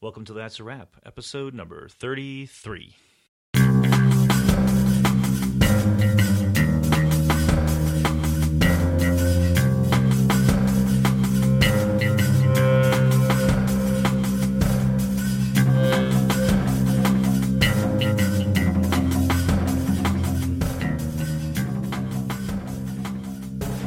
[0.00, 2.94] Welcome to That's a Wrap, episode number 33.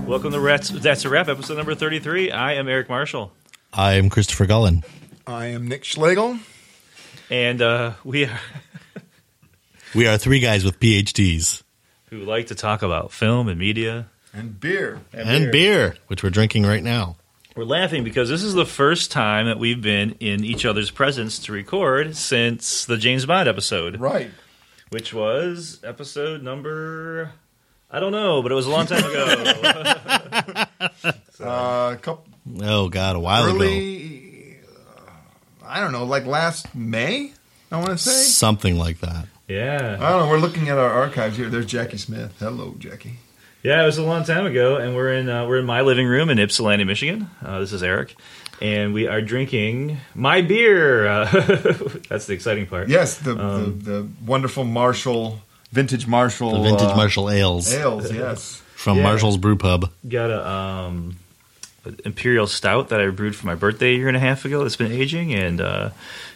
[0.05, 2.32] Welcome to Rats, That's a Wrap, episode number 33.
[2.32, 3.32] I am Erik Marshall.
[3.71, 4.84] I'm Christopher Gullen.
[5.27, 6.39] I am Nick Schlegel.
[7.29, 8.39] And uh, we are
[9.96, 11.63] We are three guys with PhDs
[12.09, 14.07] who like to talk about film and media.
[14.33, 15.01] And beer.
[15.13, 15.96] and, beer.
[16.07, 17.18] which we're drinking right now.
[17.55, 21.38] We're laughing because this is the first time that we've been in each other's presence
[21.39, 24.32] to record since the James Bond episode, Right.
[24.89, 27.32] which was episode number.
[27.89, 30.63] I don't know, but it was a long time ago.
[31.41, 32.23] Uh, a couple
[32.61, 34.27] Oh God, a while ago, early.
[34.27, 34.30] uh,
[35.72, 37.31] I don't know, like last May.
[37.72, 38.23] I want to say.
[38.23, 39.28] something like that.
[39.48, 39.97] yeah.
[40.02, 40.30] I don't know.
[40.30, 41.47] We're looking at our archives here.
[41.50, 42.33] There's Jackie Smith.
[42.39, 43.19] Hello, Jackie.
[43.63, 46.08] Yeah, it was a long time ago, and we're in uh, we're in my living
[46.08, 47.30] room in Ypsilanti, Michigan.
[47.45, 48.16] Uh, this is Erik,
[48.61, 51.08] and we are drinking my beer.
[51.08, 51.25] Uh,
[52.09, 52.89] that's the exciting part.
[52.89, 55.39] Yes, the Um, the, the wonderful Marshall,
[55.72, 58.11] vintage Marshall, The vintage uh, Marshall ales ales.
[58.11, 58.61] Yes.
[58.75, 59.03] from Yeah.
[59.03, 59.89] Marshall's Brew Pub.
[60.09, 61.16] Got a um, an
[62.05, 64.63] imperial stout that I brewed for my birthday a year and a half ago.
[64.63, 65.89] That's been aging, and uh,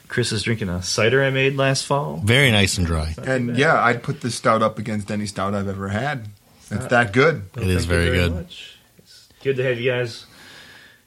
[0.07, 2.17] Chris is drinking a cider I made last fall.
[2.23, 3.15] Very nice and dry.
[3.23, 6.27] And yeah, I'd put this stout up against any stout I've ever had.
[6.71, 7.43] It's that good.
[7.57, 8.33] It is Thank you very good.
[8.33, 8.77] Much.
[8.97, 10.25] It's good to have you guys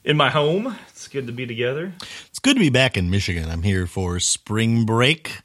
[0.05, 0.77] in my home.
[0.91, 1.92] It's good to be together.
[2.28, 3.50] It's good to be back in Michigan.
[3.50, 5.39] I'm here for spring break.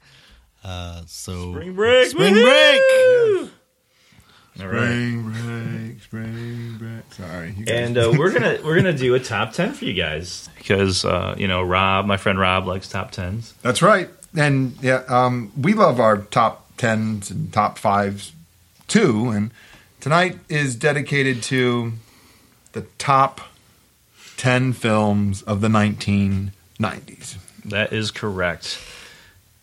[0.62, 2.42] Uh, so Spring break, spring woohoo!
[2.44, 2.80] break.
[4.60, 4.82] All right.
[4.82, 7.12] Spring break, spring break.
[7.14, 7.54] Sorry.
[7.56, 11.04] You and uh, we're gonna we're gonna do a top ten for you guys because
[11.04, 13.52] uh, you know Rob, my friend Rob, likes top tens.
[13.62, 14.08] That's right.
[14.36, 18.32] And yeah, um, we love our top tens and top fives
[18.86, 19.30] too.
[19.30, 19.50] And
[20.00, 21.92] tonight is dedicated to
[22.72, 23.40] the top
[24.36, 27.36] ten films of the 1990s.
[27.64, 28.78] That is correct.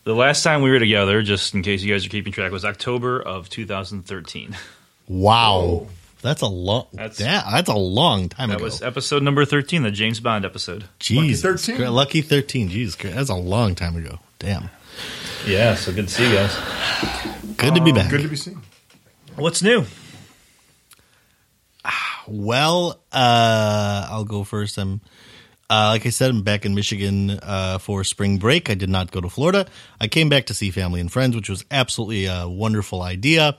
[0.03, 2.65] The last time we were together, just in case you guys are keeping track, was
[2.65, 4.57] October of 2013.
[5.11, 5.87] Wow,
[6.21, 6.87] that's a long.
[6.93, 8.63] That's- That's, that's a long time That ago.
[8.63, 10.85] That was episode number 13, the James Bond episode.
[11.01, 11.93] Jeez, Lucky 13?
[11.93, 12.69] Lucky thirteen.
[12.69, 14.19] Jeez, that's a long time ago.
[14.39, 14.69] Damn.
[15.45, 16.55] Yeah, so good to see you guys.
[17.57, 18.09] Good to be back.
[18.09, 18.61] Good to be seen.
[19.35, 19.83] What's new?
[22.27, 24.77] Well, uh, I'll go first.
[24.77, 25.01] I'm,
[25.69, 28.69] uh, like I said, I'm back in Michigan uh, for spring break.
[28.69, 29.65] I did not go to Florida.
[29.99, 33.57] I came back to see family and friends, which was absolutely a wonderful idea.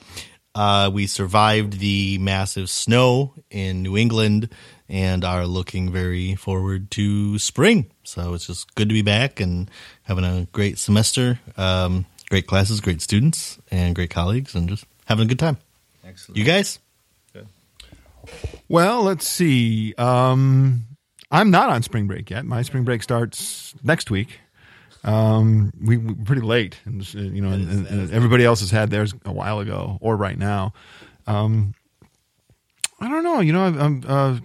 [0.55, 4.51] Uh, we survived the massive snow in New England
[4.89, 7.91] and are looking very forward to spring.
[8.05, 9.71] So it's just good to be back and
[10.03, 15.25] having a great semester, um, great classes, great students, and great colleagues, and just having
[15.25, 15.57] a good time.
[16.05, 16.37] Excellent.
[16.37, 16.79] You guys?
[18.69, 19.95] Well, let's see.
[19.99, 20.85] Um,
[21.31, 22.45] I'm not on spring break yet.
[22.45, 24.39] My spring break starts next week.
[25.05, 28.71] Um, we, we're pretty late, and uh, you know, and, and- and everybody else has
[28.71, 30.73] had theirs a while ago or right now.
[31.27, 31.75] Um,
[33.01, 33.41] I don't know.
[33.41, 34.39] You know, I'm, uh,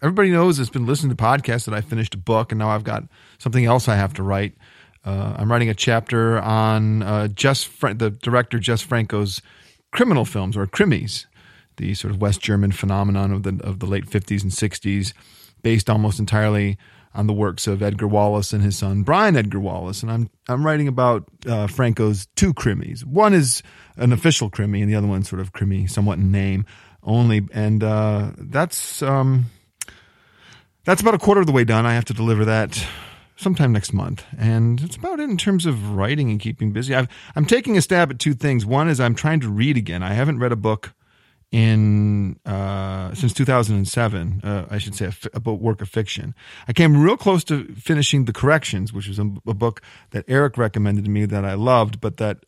[0.00, 2.84] everybody knows that's been listening to podcasts that I finished a book, and now I've
[2.84, 3.02] got
[3.38, 4.54] something else I have to write.
[5.04, 9.42] Uh, I'm writing a chapter on uh, Jess, Fra- the director Jess Franco's
[9.92, 11.26] criminal films or krimis,
[11.76, 15.12] the sort of West German phenomenon of the of the late 50s and 60s,
[15.62, 16.78] based almost entirely
[17.14, 20.02] on the works of Edgar Wallace and his son Bryan Edgar Wallace.
[20.02, 23.04] And I'm I'm writing about uh, Franco's two krimis.
[23.04, 23.62] One is
[23.96, 26.66] an official krimi, and the other one's sort of krimi, somewhat in name
[27.02, 27.46] only.
[27.52, 29.46] And uh, that's um,
[30.84, 31.86] that's about a quarter of the way done.
[31.86, 32.84] I have to deliver that
[33.36, 36.94] sometime next month, and it's about it in terms of writing and keeping busy.
[36.94, 38.66] I've, I'm taking a stab at two things.
[38.66, 40.02] One is I'm trying to read again.
[40.02, 40.92] I haven't read a book
[41.54, 44.40] in uh, since 2007.
[44.42, 46.34] Uh, I should say a, book, work of fiction.
[46.66, 50.58] I came real close to finishing The Corrections, which was a, a book that Erik
[50.58, 52.38] recommended to me that I loved, but that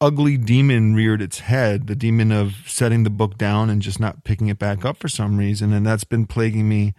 [0.00, 1.86] ugly demon reared its head.
[1.86, 5.08] The demon of setting the book down and just not picking it back up for
[5.08, 6.94] some reason, and that's been plaguing me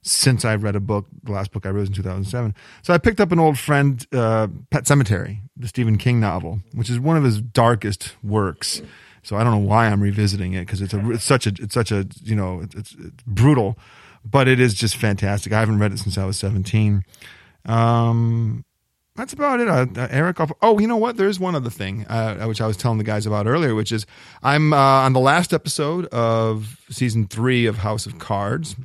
[0.00, 2.54] since I read a book, the last book I read in 2007.
[2.80, 6.88] So I picked up an old friend, uh, Pet Sematary, the Stephen King novel, which
[6.88, 8.80] is one of his darkest works.
[9.24, 11.74] So I don't know why I'm revisiting it because it's a it's such a it's
[11.74, 12.94] such a you know it's, it's,
[13.26, 13.78] brutal,
[14.24, 15.52] but it is just fantastic.
[15.52, 17.04] I haven't read it since I was 17.
[17.66, 18.64] Um,
[19.16, 19.68] that's about it.
[19.68, 21.16] Uh, uh, Erik, oh, you know what?
[21.16, 23.92] There is one other thing, uh, which I was telling the guys about earlier, which
[23.92, 24.06] is
[24.42, 28.76] I'm uh, on the last episode of season three of House of Cards,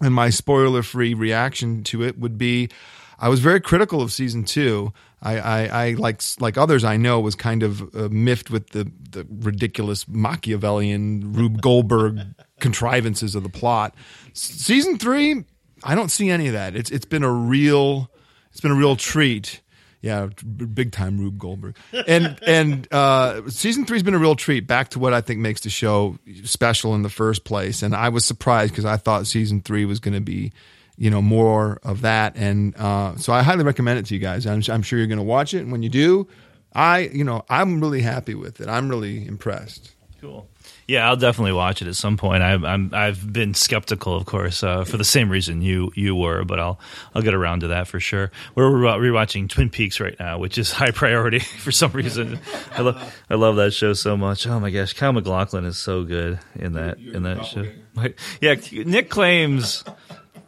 [0.00, 2.70] and my spoiler free reaction to it would be
[3.18, 4.92] I was very critical of season two.
[5.20, 8.90] I, I, I like like others I know was kind of uh, miffed with the
[9.10, 12.20] the ridiculous Machiavellian Rube Goldberg
[12.60, 13.94] contrivances of the plot.
[14.30, 15.44] S- season three,
[15.82, 16.76] I don't see any of that.
[16.76, 18.10] It's it's been a real
[18.50, 19.60] it's been a real treat.
[20.00, 20.28] Yeah,
[20.74, 21.76] big time Rube Goldberg.
[22.06, 24.66] And and uh, season three's been a real treat.
[24.66, 27.82] Back to what I think makes the show special in the first place.
[27.82, 30.52] And I was surprised because I thought season three was going to be,
[30.98, 32.36] you know, more of that.
[32.36, 34.46] And uh, so I highly recommend it to you guys.
[34.46, 35.60] I'm, I'm sure you're going to watch it.
[35.60, 36.28] And when you do,
[36.74, 38.68] I you know I'm really happy with it.
[38.68, 39.94] I'm really impressed.
[40.20, 40.48] Cool.
[40.88, 42.42] Yeah, I'll definitely watch it at some point.
[42.42, 46.44] I, I'm I've been skeptical, of course, uh, for the same reason you you were,
[46.44, 46.80] but I'll
[47.14, 48.32] I'll get around to that for sure.
[48.54, 52.40] We're rewatching Twin Peaks right now, which is high priority for some reason.
[52.72, 54.46] I love I love that show so much.
[54.46, 57.66] Oh my gosh, Kyle MacLachlan is so good in that in that show.
[57.94, 59.84] Like, yeah, Nick claims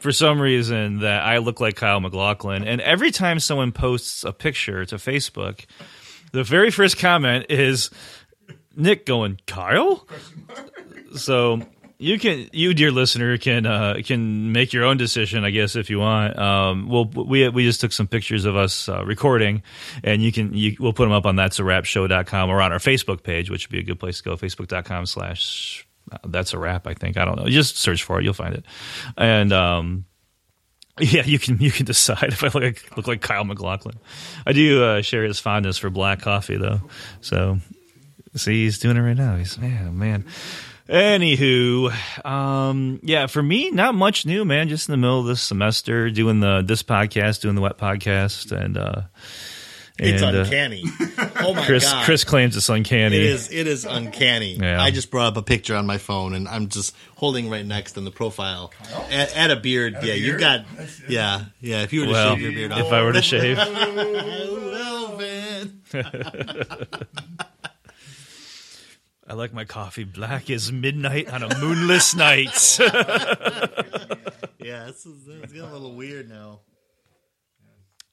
[0.00, 4.32] for some reason that I look like Kyle MacLachlan, and every time someone posts a
[4.32, 5.66] picture to Facebook,
[6.32, 7.90] the very first comment is
[8.74, 10.06] Nick going Kyle.
[11.16, 11.60] So
[11.98, 15.90] you can, you dear listener, can uh, can make your own decision, I guess, if
[15.90, 16.38] you want.
[16.38, 19.62] Um, we'll we we just took some pictures of us uh, recording,
[20.02, 22.72] and you can you we'll put them up on that's a wrap show.com or on
[22.72, 24.36] our Facebook page, which would be a good place to go.
[24.36, 25.86] Facebook.com slash
[26.26, 26.86] that's a wrap.
[26.86, 27.48] I think I don't know.
[27.48, 28.64] Just search for it, you'll find it,
[29.16, 29.52] and.
[29.52, 30.04] um
[31.00, 33.96] yeah, you can you can decide if I look like look like Kyle MacLachlan.
[34.44, 36.82] I do uh, share his fondness for black coffee though,
[37.22, 37.58] so
[38.36, 39.36] see he's doing it right now.
[39.36, 40.26] He's man man.
[40.90, 41.92] Anywho,
[42.26, 44.68] um, yeah, for me, not much new, man.
[44.68, 48.50] Just in the middle of this semester, doing the this podcast, doing the wet podcast,
[48.50, 49.02] and uh,
[50.02, 50.82] It's and, uh, uncanny.
[51.40, 52.04] oh my Chris god.
[52.06, 53.16] Chris claims it's uncanny.
[53.16, 53.50] It is.
[53.52, 54.54] It is uncanny.
[54.54, 54.80] Yeah.
[54.82, 57.96] I just brought up a picture on my phone, and I'm just holding right next
[57.98, 58.72] in the profile.
[59.10, 59.96] At, at a beard.
[60.02, 60.40] yeah, you beard?
[60.40, 60.64] got.
[61.08, 61.82] Yeah, yeah.
[61.82, 65.70] If you were to Well, shave your beard off, if I were to shave, Velvet.
[69.26, 72.78] I like my coffee black as midnight on a moonless night.
[74.62, 76.60] Yeah, this is it's getting a little weird now.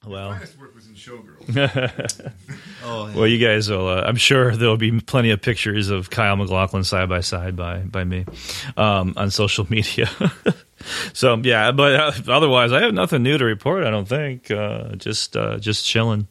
[0.07, 2.31] Well, work was in Showgirl.
[2.83, 3.15] Oh, yeah.
[3.15, 3.87] well, you guys will.
[3.87, 7.79] Uh, I'm sure there'll be plenty of pictures of Kyle MacLachlan side by side by
[7.79, 8.25] by me
[8.77, 10.09] um, on social media.
[11.11, 13.83] so yeah, but uh, otherwise, I have nothing new to report.
[13.83, 14.49] I don't think.
[14.51, 16.27] Uh, just uh, just chilling,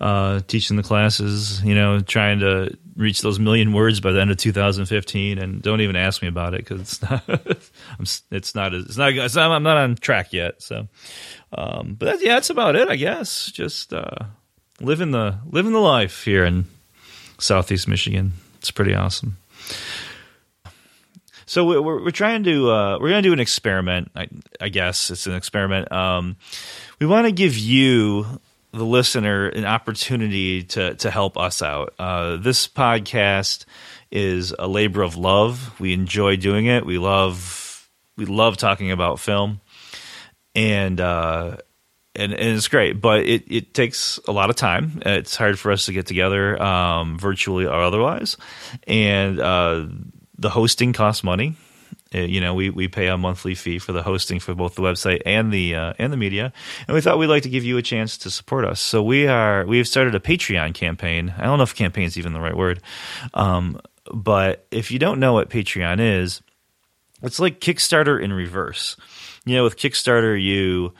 [0.00, 1.62] uh, teaching the classes.
[1.62, 5.38] You know, trying to reach those million words by the end of 2015.
[5.38, 7.22] And don't even ask me about it because it's not.
[7.28, 8.74] I'm, it's not.
[8.74, 9.12] It's not.
[9.12, 9.50] It's not.
[9.50, 10.62] I'm not on track yet.
[10.62, 10.88] So,
[11.56, 12.88] um, but yeah, that's about it.
[12.88, 13.92] I guess just.
[13.92, 14.26] Uh,
[14.80, 16.66] living the living the life here in
[17.38, 18.32] southeast Michigan.
[18.58, 19.36] It's pretty awesome.
[21.46, 24.10] So we're we're, we're trying to uh, we're going to do an experiment.
[24.14, 24.28] I,
[24.60, 25.90] I guess it's an experiment.
[25.92, 26.36] Um,
[27.00, 28.26] we want to give you
[28.72, 31.94] the listener an opportunity to to help us out.
[31.98, 33.64] Uh, this podcast
[34.10, 35.78] is a labor of love.
[35.80, 36.84] We enjoy doing it.
[36.84, 39.60] We love we love talking about film,
[40.56, 41.58] and uh,
[42.16, 45.02] and, and it's great, but it, it takes a lot of time.
[45.04, 48.38] It's hard for us to get together, um, virtually or otherwise,
[48.86, 49.86] and uh,
[50.38, 51.54] the hosting costs money.
[52.14, 54.82] Uh, you know, we, we pay a monthly fee for the hosting for both the
[54.82, 56.52] website and the uh, and the media,
[56.88, 58.80] and we thought we'd like to give you a chance to support us.
[58.80, 61.34] So we are we have started a Patreon campaign.
[61.36, 62.80] I don't know if campaign is even the right word,
[63.34, 63.78] um,
[64.14, 66.40] but if you don't know what Patreon is,
[67.22, 68.96] it's like Kickstarter in reverse.
[69.46, 70.94] You know, with Kickstarter, you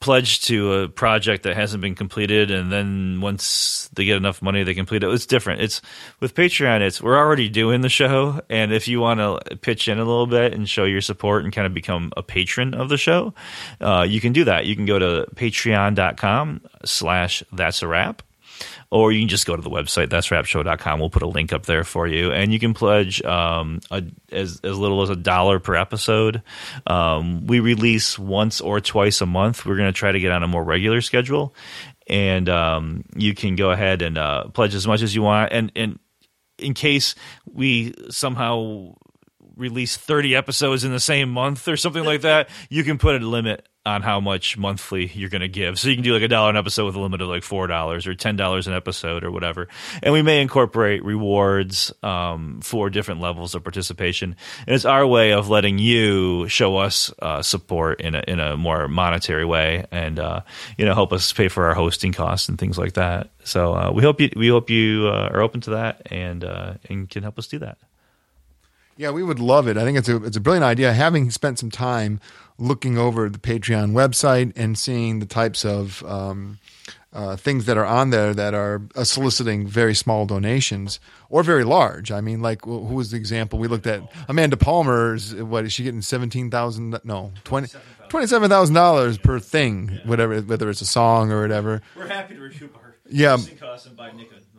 [0.00, 4.64] pledge to a project that hasn't been completed, and then once they get enough money,
[4.64, 5.10] they complete it.
[5.10, 5.60] It's different.
[5.60, 5.82] It's
[6.20, 6.80] with Patreon.
[6.80, 10.26] It's we're already doing the show, and if you want to pitch in a little
[10.26, 13.34] bit and show your support and kind of become a patron of the show,
[13.80, 14.66] uh, you can do that.
[14.66, 18.22] You can go to Patreon.com/slash That's a Wrap
[18.90, 21.66] or you can just go to the website that's wrapshow.com we'll put a link up
[21.66, 22.30] there for you.
[22.30, 26.42] And you can pledge um, a, as, as little as a dollar per episode.
[26.86, 29.66] Um, we release once or twice a month.
[29.66, 31.54] We're going to try to get on a more regular schedule.
[32.06, 35.52] And um, you can go ahead and uh, pledge as much as you want.
[35.52, 35.98] And, and
[36.58, 37.14] in case
[37.46, 38.94] we somehow
[39.56, 43.24] release 30 episodes in the same month or something like that, you can put a
[43.24, 45.78] limit on how much monthly you're going to give.
[45.78, 47.52] So you can do like a dollar an episode with a limit of like $4
[47.54, 47.68] or
[48.14, 49.68] $10 an episode or whatever.
[50.02, 54.36] And we may incorporate rewards um, for different levels of participation.
[54.66, 58.54] And it's our way of letting you show us uh, support in a, in a
[58.54, 60.42] more monetary way and, uh,
[60.76, 63.30] you know, help us pay for our hosting costs and things like that.
[63.44, 66.74] So uh, we hope you, we hope you uh, are open to that and, uh,
[66.90, 67.78] and can help us do that.
[69.00, 69.78] Yeah, we would love it.
[69.78, 70.92] I think it's a it's a brilliant idea.
[70.92, 72.20] Having spent some time
[72.60, 76.58] looking over the Patreon website and seeing the types of um,
[77.12, 81.64] uh, things that are on there that are uh, soliciting very small donations or very
[81.64, 82.12] large.
[82.12, 84.02] I mean, like wh- who was the example we looked at?
[84.28, 85.34] Amanda Palmer's.
[85.34, 86.02] What is she getting?
[86.02, 87.00] Seventeen thousand?
[87.02, 87.68] No, twenty.
[88.10, 91.80] Twenty-seven thousand dollars per thing, whatever, whether it's a song or whatever.
[91.96, 93.36] We're happy to recoup our Yeah.
[93.58, 94.10] costs and buy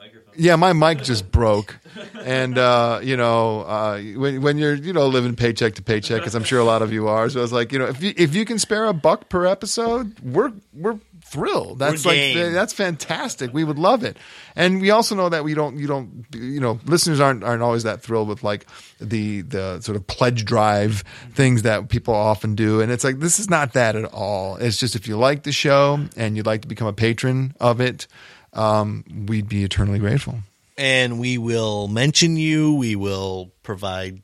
[0.02, 0.34] microphone.
[0.36, 1.78] Yeah, my mic just broke,
[2.24, 6.36] and uh, you know, uh, when when you're you know living paycheck to paycheck, because
[6.36, 7.30] I'm sure a lot of you are.
[7.30, 9.46] So I was like, you know, if you if you can spare a buck per
[9.46, 11.80] episode, we're we're thrilled.
[11.80, 12.54] That's We're like game.
[12.54, 13.54] that's fantastic.
[13.54, 14.18] We would love it,
[14.56, 17.84] and we also know that we don't you don't you know listeners aren't aren't always
[17.84, 18.66] that thrilled with like
[19.00, 21.04] the the sort of pledge drive
[21.34, 24.56] things that people often do, and it's like this is not that at all.
[24.58, 27.80] It's just if you like the show and you'd like to become a patron of
[27.80, 28.08] it
[28.54, 30.40] um, we'd be eternally grateful.
[30.78, 32.74] and we will mention you.
[32.76, 34.22] We will provide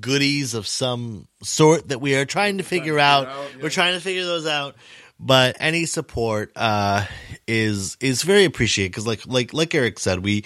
[0.00, 3.28] goodies of some sort that we are trying to figure out.
[3.60, 4.76] We're trying to figure those out.
[5.20, 7.04] But any support uh,
[7.48, 10.44] is is very appreciated because, like like like Erik said, we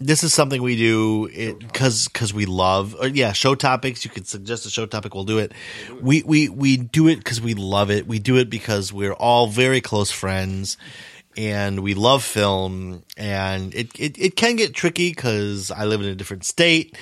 [0.00, 1.28] this is something we do
[1.58, 5.22] because because we love or yeah show topics you could suggest a show topic we'll
[5.22, 5.52] do it
[6.00, 9.46] we we we do it because we love it we do it because we're all
[9.46, 10.76] very close friends
[11.36, 16.08] and we love film and it it, it can get tricky because i live in
[16.08, 16.96] a different state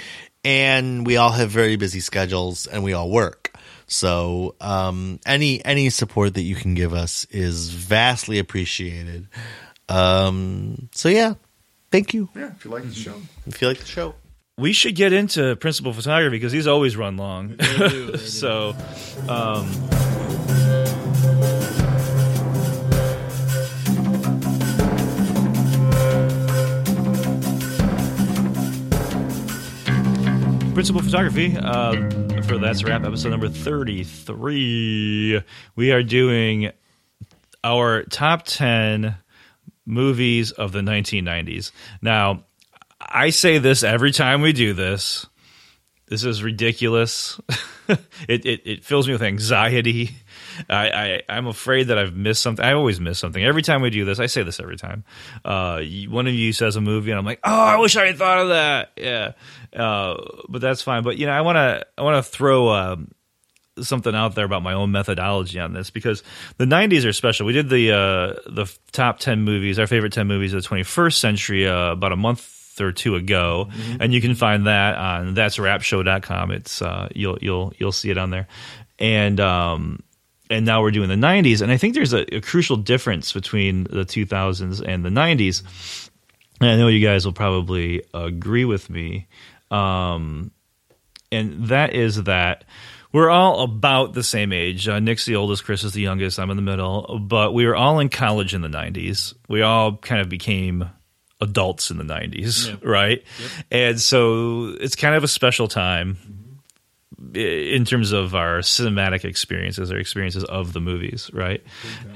[0.44, 3.52] and we all have very busy schedules and we all work
[3.86, 9.26] so um any any support that you can give us is vastly appreciated
[9.88, 11.34] um so yeah
[11.90, 13.14] thank you Yeah, if you like the show.
[13.46, 14.14] if you like the show.
[14.58, 17.58] We should get into principal photography because these always run long.
[18.18, 18.76] so,
[19.26, 19.66] um,
[30.80, 31.92] principal photography uh,
[32.44, 35.42] for that's a wrap episode number 33
[35.76, 36.72] we are doing
[37.62, 39.14] our top 10
[39.84, 41.70] movies of the 1990s
[42.00, 42.44] now
[42.98, 45.26] i say this every time we do this.
[46.06, 47.38] This is ridiculous.
[48.28, 50.10] It, it, it fills me with anxiety
[50.68, 52.64] I, I i'm afraid that i've missed something.
[52.64, 53.42] I always miss something.
[53.42, 55.04] Every time we do this i say this every time.
[55.44, 58.18] Uh, one of you says a movie and i'm like oh i wish i had
[58.18, 58.92] thought of that.
[58.96, 59.32] Yeah.
[59.74, 60.16] Uh,
[60.48, 61.02] but that's fine.
[61.02, 63.12] But you know i want to i want to throw um,
[63.80, 66.22] something out there about my own methodology on this because
[66.58, 67.46] the 90s are special.
[67.46, 71.14] We did the uh, the top 10 movies, our favorite 10 movies of the 21st
[71.14, 73.68] century uh, about a month or two ago.
[73.98, 76.50] And you can find that on that's wrapshow.com.
[76.50, 78.48] It's uh, you'll you'll you'll see it on there.
[78.98, 80.02] And um
[80.50, 83.84] and now we're doing the 90s and I think there's a, a crucial difference between
[83.84, 86.10] the 2000s and the 90s.
[86.60, 89.28] And I know you guys will probably agree with me.
[89.70, 90.50] Um
[91.32, 92.64] and that is that
[93.12, 94.88] we're all about the same age.
[94.88, 97.74] Uh, Nick's the oldest, Chris is the youngest, I'm in the middle, but we were
[97.76, 99.34] all in college in the 90s.
[99.48, 100.88] We all kind of became
[101.40, 103.22] adults in the 90s, right?
[103.70, 106.39] And so it's kind of a special time
[107.34, 111.62] in terms of our cinematic experiences or experiences of the movies, right?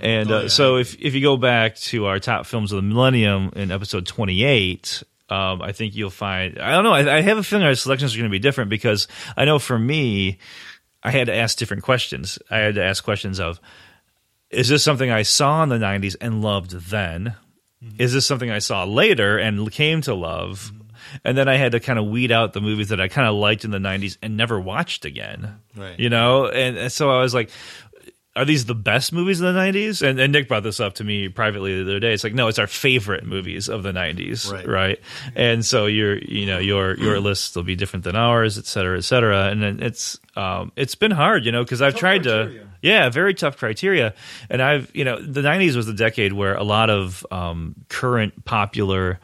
[0.01, 3.53] And uh, so if if you go back to our top films of the millennium
[3.55, 6.93] in episode 28, um, I think you'll find I don't know.
[6.93, 9.07] I, I have a feeling our selections are going to be different because
[9.37, 10.39] I know for me,
[11.03, 12.39] I had to ask different questions.
[12.51, 13.61] I had to ask questions of
[14.51, 17.35] is this something I saw in the 90s and loved then?
[17.99, 20.73] Is this something I saw later and came to love?
[21.23, 23.35] And then I had to kind of weed out the movies that I kind of
[23.35, 25.61] liked in the 90s and never watched again.
[25.77, 25.99] Right.
[25.99, 26.47] You know?
[26.47, 27.51] And, and so I was like,
[28.37, 30.03] are these the best movies of the 90s?
[30.03, 32.13] And, and Nick brought this up to me privately the other day.
[32.13, 34.51] It's like, no, it's our favorite movies of the 90s.
[34.51, 34.67] Right.
[34.67, 35.01] Right.
[35.37, 38.99] And so your, you know, your, your list will be different than ours, et cetera,
[38.99, 39.47] et cetera.
[39.47, 42.61] And then it's, um, it's been hard, you know, because I've tried criteria.
[42.61, 44.15] to, yeah, very tough criteria.
[44.51, 48.45] And I've, you know, the 90s was the decade where a lot of um, current
[48.45, 49.21] popular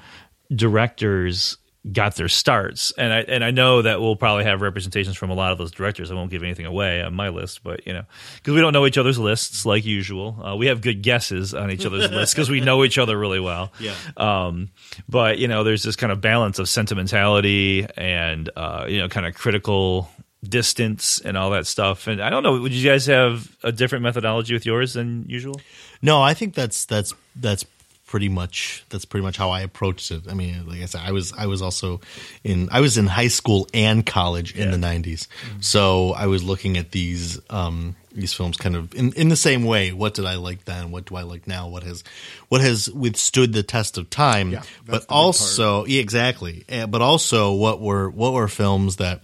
[0.54, 1.56] directors
[1.90, 2.92] got their starts.
[2.92, 5.70] And I and I know that we'll probably have representations from a lot of those
[5.70, 6.10] directors.
[6.10, 8.04] I won't give anything away on my list, but you know,
[8.36, 10.38] because we don't know each other's lists like usual.
[10.44, 13.40] Uh, we have good guesses on each other's lists because we know each other really
[13.40, 13.72] well.
[13.80, 13.94] Yeah.
[14.16, 14.70] Um,
[15.08, 19.26] but you know, there's this kind of balance of sentimentality and uh, you know, kind
[19.26, 20.10] of critical
[20.42, 22.06] distance and all that stuff.
[22.06, 25.60] And I don't know, would you guys have a different methodology with yours than usual?
[26.02, 27.64] No, I think that's that's that's
[28.10, 30.24] pretty much that's pretty much how I approached it.
[30.28, 32.00] I mean, like I said, I was I was also
[32.42, 35.28] in I was in high school and college in the '90s,
[35.60, 39.64] so I was looking at these um, these films kind of in in the same
[39.64, 39.92] way.
[39.92, 40.90] What did I like then?
[40.90, 41.68] What do I like now?
[41.68, 42.02] What has
[42.48, 44.50] what has withstood the test of time?
[44.50, 46.64] Yeah, but also, yeah, exactly.
[46.68, 49.22] Uh, But also, what were what were films that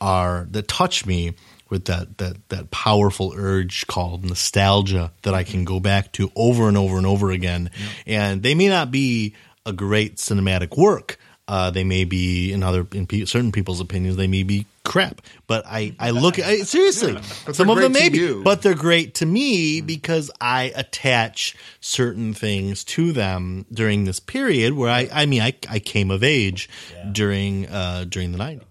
[0.00, 1.34] are that touch me
[1.70, 6.68] with that that that powerful urge called nostalgia that I can go back to over
[6.68, 7.70] and over and over again.
[8.06, 9.34] And they may not be
[9.64, 11.18] a great cinematic work.
[11.48, 15.20] Uh, they may be in other in pe- certain people's opinions they may be crap.
[15.48, 18.74] But I I look at I, seriously But some of them may be, but they're
[18.74, 25.08] great to me because I attach certain things to them during this period where I
[25.12, 26.68] I mean I I came of age
[27.10, 28.62] during uh during the 90s.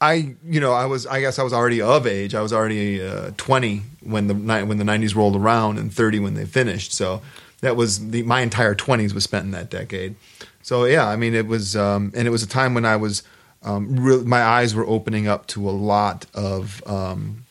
[0.00, 2.34] I, you know, I was, I guess I was already of age.
[2.34, 6.34] I was already uh, 20 when the when the 90s rolled around, and 30 when
[6.34, 6.92] they finished.
[6.92, 7.20] So
[7.60, 10.16] that was the my entire 20s was spent in that decade.
[10.62, 13.22] So yeah, I mean, it was, um, and it was a time when I was,
[13.62, 17.44] um, real my eyes were opening up to a lot of, um,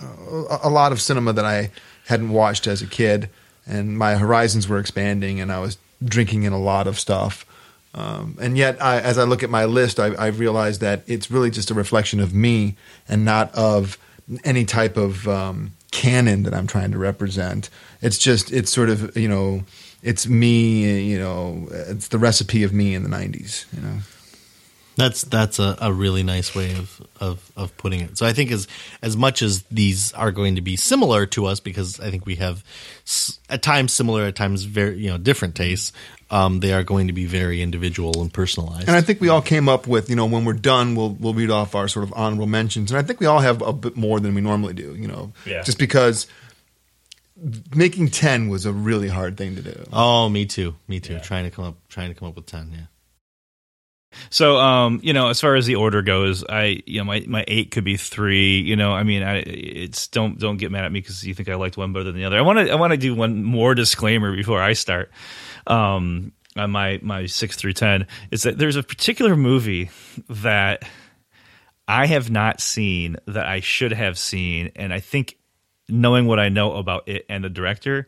[0.00, 1.70] a, a lot of cinema that I
[2.06, 3.28] hadn't watched as a kid,
[3.66, 7.46] and my horizons were expanding, and I was drinking in a lot of stuff.
[7.94, 11.30] Um, and yet, I, as I look at my list, I, I realize that it's
[11.30, 12.76] really just a reflection of me
[13.08, 13.98] and not of
[14.44, 17.68] any type of um, canon that I'm trying to represent.
[18.00, 19.64] It's just, it's sort of, you know,
[20.02, 23.98] it's me, you know, it's the recipe of me in the 90s, you know.
[24.94, 28.18] That's that's a, a really nice way of, of, of putting it.
[28.18, 28.68] So I think as
[29.00, 32.34] as much as these are going to be similar to us, because I think we
[32.36, 32.62] have
[33.48, 35.92] at times similar, at times very you know different tastes.
[36.32, 38.88] Um, they are going to be very individual and personalized.
[38.88, 41.34] And I think we all came up with, you know, when we're done, we'll we'll
[41.34, 42.90] read off our sort of honorable mentions.
[42.90, 45.32] And I think we all have a bit more than we normally do, you know,
[45.44, 45.62] Yeah.
[45.62, 46.26] just because
[47.74, 49.84] making ten was a really hard thing to do.
[49.92, 51.18] oh, me too, me too.
[51.20, 52.70] Trying to come up, trying to come up with ten.
[52.72, 52.86] Yeah.
[54.28, 57.44] So, um, you know, as far as the order goes, I, you know, my, my
[57.48, 58.60] eight could be three.
[58.60, 61.48] You know, I mean, I, it's don't don't get mad at me because you think
[61.48, 62.36] I liked one better than the other.
[62.38, 65.10] I want to I want to do one more disclaimer before I start.
[65.66, 69.90] Um, on my my six through ten is that there's a particular movie
[70.28, 70.84] that
[71.88, 75.36] I have not seen that I should have seen, and I think
[75.88, 78.06] knowing what I know about it and the director,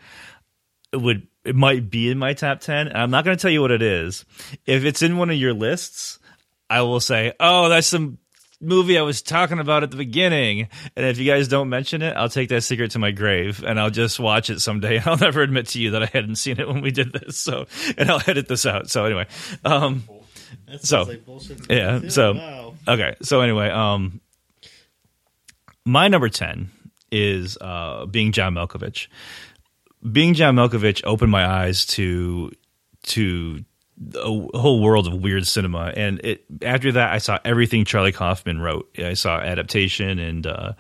[0.93, 3.51] it would it might be in my top 10 and i'm not going to tell
[3.51, 4.25] you what it is.
[4.65, 6.19] If it's in one of your lists
[6.71, 8.19] i will say oh that's some
[8.65, 12.17] movie i was talking about at the beginning and if you guys don't mention it
[12.17, 14.99] i'll take that secret to my grave and i'll just watch it someday.
[15.05, 17.67] I'll never admit to you that i hadn't seen it when we did this so
[17.97, 18.91] and i'll edit this out.
[18.91, 19.27] So anyway
[19.65, 20.03] um
[20.81, 21.05] So,
[21.69, 22.35] yeah, so-
[22.87, 24.21] Okay, so anyway, um,
[25.85, 26.71] my number ten
[27.11, 29.09] is uh, being John Malkovich.
[30.11, 32.53] Being John Malkovich opened my eyes to
[33.05, 33.65] to
[34.15, 38.61] a whole world of weird cinema, and it after that I saw everything Charlie Kaufman
[38.61, 38.89] wrote.
[38.99, 40.47] I saw adaptation and.
[40.47, 40.73] Uh,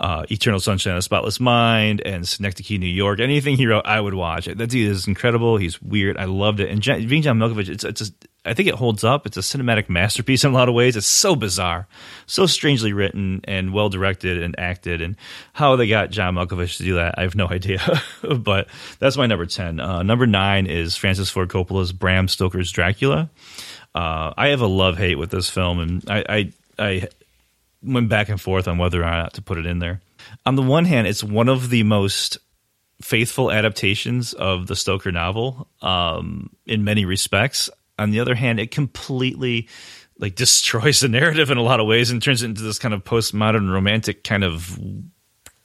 [0.00, 3.20] uh, Eternal Sunshine of the Spotless Mind and Synecdoche, New York.
[3.20, 4.46] Anything he wrote, I would watch.
[4.46, 5.56] That dude is incredible.
[5.56, 6.16] He's weird.
[6.16, 6.68] I loved it.
[6.68, 9.26] And John, being John Malkovich, it's, it's just, I think it holds up.
[9.26, 10.96] It's a cinematic masterpiece in a lot of ways.
[10.96, 11.86] It's so bizarre,
[12.26, 15.00] so strangely written and well directed and acted.
[15.00, 15.16] And
[15.54, 17.80] how they got John Malkovich to do that, I have no idea.
[18.22, 19.80] but that's my number 10.
[19.80, 23.30] Uh, number nine is Francis Ford Coppola's Bram Stoker's Dracula.
[23.94, 27.08] Uh, I have a love hate with this film, and I, I, I
[27.82, 30.00] went back and forth on whether or not to put it in there.
[30.44, 32.38] On the one hand, it's one of the most
[33.00, 37.70] faithful adaptations of the Stoker novel um, in many respects.
[37.98, 39.68] On the other hand, it completely
[40.18, 42.94] like destroys the narrative in a lot of ways and turns it into this kind
[42.94, 44.78] of postmodern romantic kind of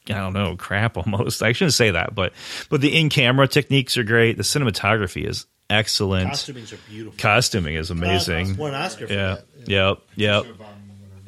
[0.10, 1.44] I don't know crap almost.
[1.44, 2.34] I shouldn't say that, but
[2.70, 4.38] but the in camera techniques are great.
[4.38, 6.32] The cinematography is excellent.
[6.32, 7.18] Costumings are beautiful.
[7.20, 8.58] Costuming is amazing.
[8.58, 9.36] Won an Oscar for Yeah.
[9.36, 9.68] that.
[9.68, 9.98] Yep.
[10.15, 10.46] Yep.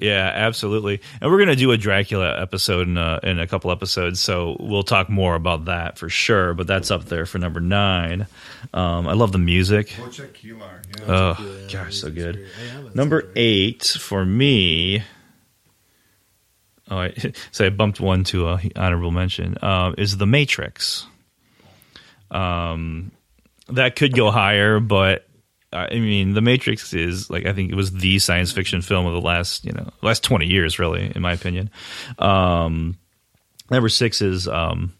[0.01, 0.99] Yeah, absolutely.
[1.21, 4.81] And we're gonna do a Dracula episode in a, in a couple episodes, so we'll
[4.83, 6.55] talk more about that for sure.
[6.55, 8.25] But that's up there for number nine.
[8.73, 9.95] Um, I love the music.
[11.07, 12.47] Oh gosh, so good.
[12.95, 15.03] Number eight for me.
[16.89, 17.13] Oh, I,
[17.51, 19.55] so I bumped one to a honorable mention.
[19.61, 21.05] Uh, is The Matrix.
[22.31, 23.11] Um,
[23.69, 25.30] that could go higher, but uh,
[25.73, 29.13] I mean, The Matrix is like I think it was the science fiction film of
[29.13, 31.69] the last you know last twenty years, really, in my opinion.
[32.19, 32.97] Um,
[33.69, 34.93] number six is um,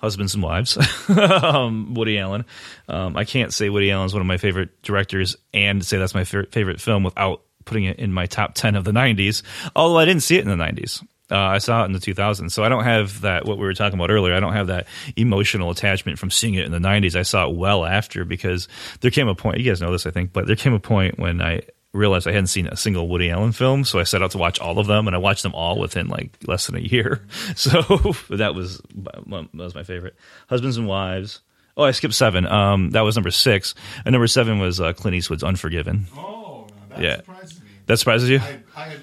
[0.00, 2.44] Husbands and Wives, um, Woody Allen.
[2.88, 6.14] Um, I can't say Woody Allen is one of my favorite directors and say that's
[6.14, 9.42] my fa- favorite film without putting it in my top ten of the '90s.
[9.74, 11.04] Although I didn't see it in the '90s.
[11.32, 13.46] Uh, I saw it in the 2000s, so I don't have that.
[13.46, 16.66] What we were talking about earlier, I don't have that emotional attachment from seeing it
[16.66, 17.16] in the 90s.
[17.16, 18.68] I saw it well after because
[19.00, 19.58] there came a point.
[19.58, 21.62] You guys know this, I think, but there came a point when I
[21.94, 24.58] realized I hadn't seen a single Woody Allen film, so I set out to watch
[24.60, 27.20] all of them, and I watched them all within like less than a year.
[27.56, 27.80] So
[28.30, 30.16] that was that was my favorite.
[30.48, 31.40] Husbands and Wives.
[31.76, 32.46] Oh, I skipped seven.
[32.46, 36.06] Um, that was number six, and number seven was uh, Clint Eastwood's Unforgiven.
[36.16, 36.66] Oh,
[36.98, 37.16] Yeah.
[37.16, 37.66] surprises me.
[37.86, 38.38] That surprises you?
[38.40, 38.96] I, I,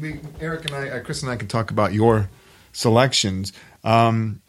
[0.00, 2.28] we, Erik and I, uh, Chris and I, can talk about your
[2.72, 3.52] selections.
[3.84, 4.40] Um,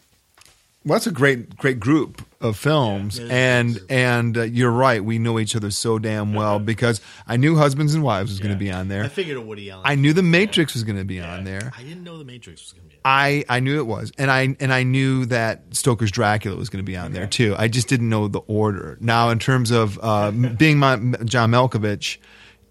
[0.84, 3.28] well, that's a great, great group of films, Yeah.
[3.30, 5.02] and and uh, you're right.
[5.02, 8.52] We know each other so damn well because I knew Husbands and Wives was going
[8.52, 9.02] to be on there.
[9.02, 9.82] I figured a Woody Allen.
[9.86, 11.72] I knew The Matrix was going to be on there.
[11.76, 13.00] I didn't know the Matrix was going to be.
[13.02, 16.84] I, I knew it was, and I and I knew that Stoker's Dracula was going
[16.84, 17.54] to be on there too.
[17.58, 18.98] I just didn't know the order.
[19.00, 22.18] Now, in terms of uh, being my John Malkovich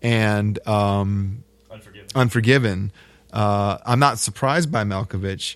[0.03, 1.42] and um,
[2.15, 2.91] Unforgiven.
[2.91, 2.91] Unforgiven,
[3.33, 5.55] uh, I'm not surprised by Malkovich,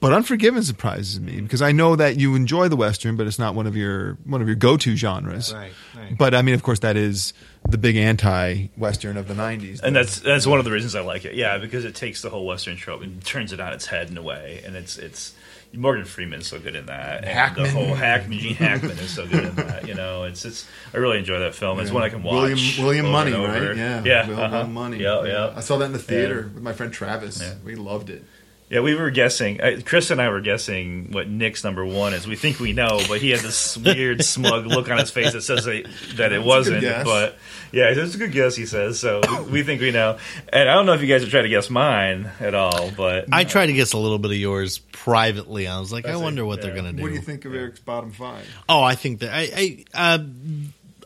[0.00, 3.54] but Unforgiven surprises me because I know that you enjoy the western, but it's not
[3.54, 5.52] one of your one of your go to genres.
[5.52, 6.16] Right, right.
[6.16, 7.34] But I mean, of course, that is
[7.68, 9.82] the big anti-western of the '90s.
[9.82, 11.34] and that's that's one of the reasons I like it.
[11.34, 14.16] Yeah, because it takes the whole Western trope and turns it on its head in
[14.16, 15.34] a way, and it's it's
[15.72, 17.18] Morgan Freeman's so good in that.
[17.18, 17.64] And Hackman.
[17.64, 19.86] the whole Hackman, Gene Hackman is so good in that.
[19.86, 21.78] You know, it's it's I really enjoy that film.
[21.80, 22.34] It's one I can watch.
[22.50, 23.68] William William over Munny, and over.
[23.68, 23.76] right?
[23.76, 24.66] Yeah, yeah, Will, uh-huh.
[24.66, 24.98] Munny.
[24.98, 25.52] Yeah, yeah.
[25.54, 26.54] I saw that in the theater Yeah.
[26.54, 27.40] with my friend Travis.
[27.40, 27.54] Yeah.
[27.64, 28.24] We loved it.
[28.70, 29.60] Yeah, we were guessing.
[29.60, 32.28] Uh, Chris and I were guessing what Nick's number one is.
[32.28, 35.42] We think we know, but he had this weird, smug look on his face that
[35.42, 36.82] says that, that it wasn't.
[36.82, 37.36] But
[37.72, 38.54] yeah, it's a good guess.
[38.54, 39.22] He says so.
[39.28, 40.18] we, we think we know,
[40.52, 43.26] and I don't know if you guys are trying to guess mine at all, but
[43.32, 45.66] I tried to guess a little bit of yours privately.
[45.66, 47.02] I was like, I That's it, wonder what they're going to do.
[47.02, 48.48] What do you think of Erik's bottom five?
[48.68, 50.18] Oh, I think that I, I uh,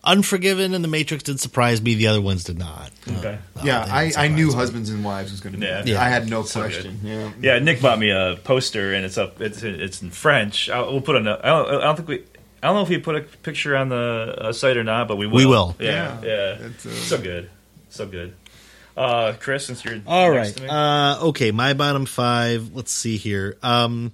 [0.04, 1.94] Unforgiven and The Matrix did surprise me.
[1.94, 2.90] The other ones did not.
[3.08, 3.38] Okay.
[3.56, 4.54] Uh, yeah, they I, I knew me.
[4.54, 5.66] Husbands and Wives was going to be.
[5.66, 5.82] Yeah.
[5.84, 6.02] Yeah.
[6.02, 7.00] I had no So question.
[7.02, 7.30] Yeah.
[7.40, 9.40] Yeah, Nick bought me a poster, and it's up.
[9.40, 10.68] It's it's in French.
[10.68, 11.26] I'll, we'll put on.
[11.26, 12.24] I don't, I don't think we.
[12.62, 15.16] I don't know if we put a picture on the uh, site or not, but
[15.16, 15.36] we will.
[15.36, 15.76] We will.
[15.78, 16.26] Yeah, Yeah.
[16.60, 16.66] yeah.
[16.66, 17.50] It's, uh, so good,
[17.90, 18.34] so good.
[18.96, 20.56] Uh, Chris, since you're All next right.
[20.56, 20.68] to me.
[20.68, 22.74] Uh, okay, my bottom five.
[22.74, 23.56] Let's see here.
[23.62, 24.12] Um,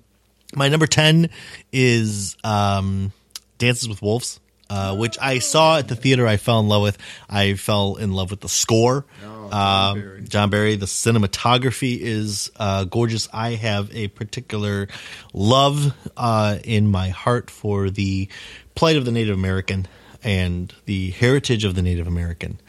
[0.54, 1.30] my number ten
[1.72, 3.12] is um,
[3.58, 4.40] Dances with Wolves,
[4.70, 6.26] uh, which I saw at the theater.
[6.26, 6.96] I fell in love with.
[7.28, 9.04] I fell in love with the score.
[9.22, 10.22] Oh, John Um, Barry.
[10.22, 10.76] John Barry.
[10.76, 13.28] The cinematography is uh, gorgeous.
[13.32, 14.88] I have a particular
[15.34, 18.28] love uh, in my heart for the
[18.74, 19.86] plight of the Native American
[20.22, 22.60] and the heritage of the Native American.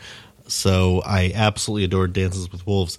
[0.51, 2.97] So I absolutely adore Dances with Wolves.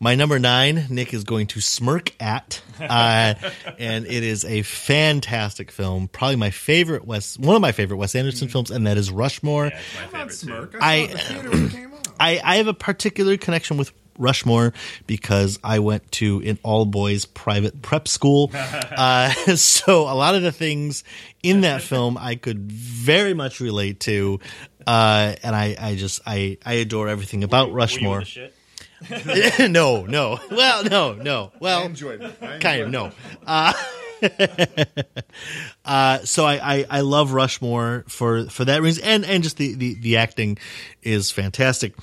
[0.00, 3.34] My number nine, Nick is going to smirk at, uh,
[3.78, 6.08] and it is a fantastic film.
[6.08, 9.66] Probably my favorite Wes, one of my favorite Wes Anderson films, and that is Rushmore.
[9.66, 10.78] yeah, it's my favorite too.
[10.80, 11.90] I- I saw it the theater when it came.
[12.20, 14.72] I, I have a particular connection with Rushmore
[15.08, 18.50] because I went to an all boys private prep school.
[18.54, 21.02] uh, so a lot of the things
[21.42, 24.38] in that film I could very much relate to.
[24.86, 28.18] Uh, and I, I just I, I adore everything about Were you Rushmore.
[28.20, 28.34] with
[29.58, 30.38] the no, no.
[30.50, 31.52] Well, no, no.
[31.54, 32.36] I Well, enjoyed it.
[32.40, 33.12] I kind of enjoyed no.
[33.46, 33.72] Uh,
[35.84, 39.74] uh, so I, I, I love Rushmore for, for that reason, and and just the,
[39.74, 40.58] the, the acting
[41.02, 41.94] is fantastic.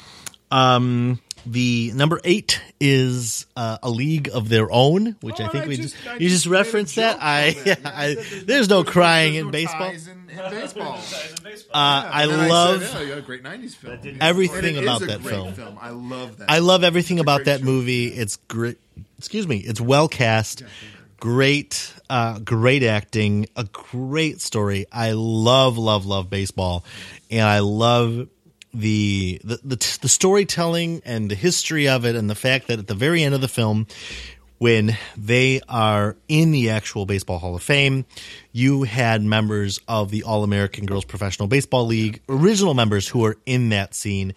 [0.52, 5.66] Um, the number eight is uh, a league of their own, which I Oh, think
[5.66, 7.18] I we just- just, you just just referenced that.
[7.20, 9.90] I, yeah, Yeah, I there's- there's no crying There's in no baseball.
[9.90, 10.21] ties in, in
[10.52, 10.98] baseball.
[10.98, 14.18] Uh, I And then love said, yeah, you got a great '90s film.
[14.22, 15.78] everything And it about is a that great film.
[15.80, 16.50] I love that.
[16.50, 17.66] I love everything It's about that show.
[17.66, 18.08] movie.
[18.08, 18.78] It's great.
[19.18, 19.58] Excuse me.
[19.58, 20.64] It's well cast.
[21.20, 23.48] Great, uh, great acting.
[23.56, 24.88] A great story.
[24.92, 26.84] I love, love, love baseball,
[27.30, 28.28] and I love
[28.74, 32.88] the the the, the storytelling and the history of it, and the fact that at
[32.88, 33.86] the very end of the film.
[34.62, 38.06] When they are in the actual Baseball Hall of Fame,
[38.52, 43.38] you had members of the All American Girls Professional Baseball League, original members who are
[43.48, 44.36] in that scene.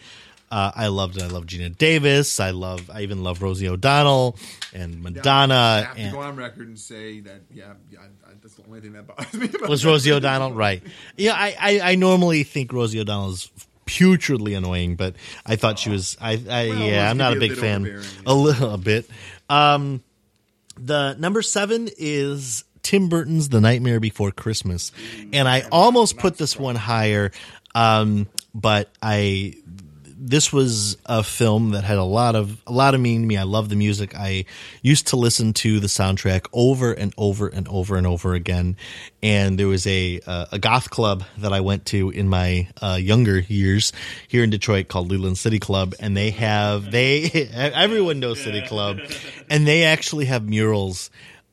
[0.50, 1.24] Uh, I loved it.
[1.24, 2.40] I love Geena Davis.
[2.40, 2.88] I love.
[2.90, 4.38] I even love Rosie O'Donnell
[4.72, 5.84] and I Madonna.
[5.88, 7.42] have to and, go on record and say that.
[7.52, 9.50] Yeah, yeah I, that's the only thing that bothers me.
[9.54, 9.88] About was that.
[9.88, 10.82] Rosie O'Donnell right?
[11.18, 13.50] Yeah, I, I, I normally think Rosie O'Donnell is
[13.84, 16.16] putridly annoying, but I thought she was.
[16.18, 18.02] I, I Well, yeah, I'm not a big a fan.
[18.24, 19.06] A little a bit.
[19.50, 20.02] Um,
[20.76, 24.92] the number seven is Tim Burton's The Nightmare Before Christmas,
[25.32, 27.32] and I almost put this one higher,
[27.74, 29.54] um, but I
[30.26, 33.36] this was a film that had a lot of a lot of meaning to me.
[33.36, 34.16] I love the music.
[34.16, 34.46] I
[34.80, 38.76] used to listen to the soundtrack over and over and over and over again.
[39.22, 42.98] And there was a uh, a goth club that I went to in my uh,
[43.00, 43.92] younger years
[44.26, 49.00] here in Detroit called Leland City Club, and they have they everyone knows City Club,
[49.50, 51.10] and they actually have murals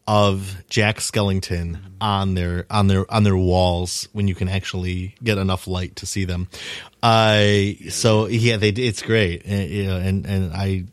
[0.07, 5.37] of Jack Skellington on their on their on their walls when you can actually get
[5.37, 6.47] enough light to see them.
[7.03, 10.85] I so yeah, they it's great, and, you know, and and I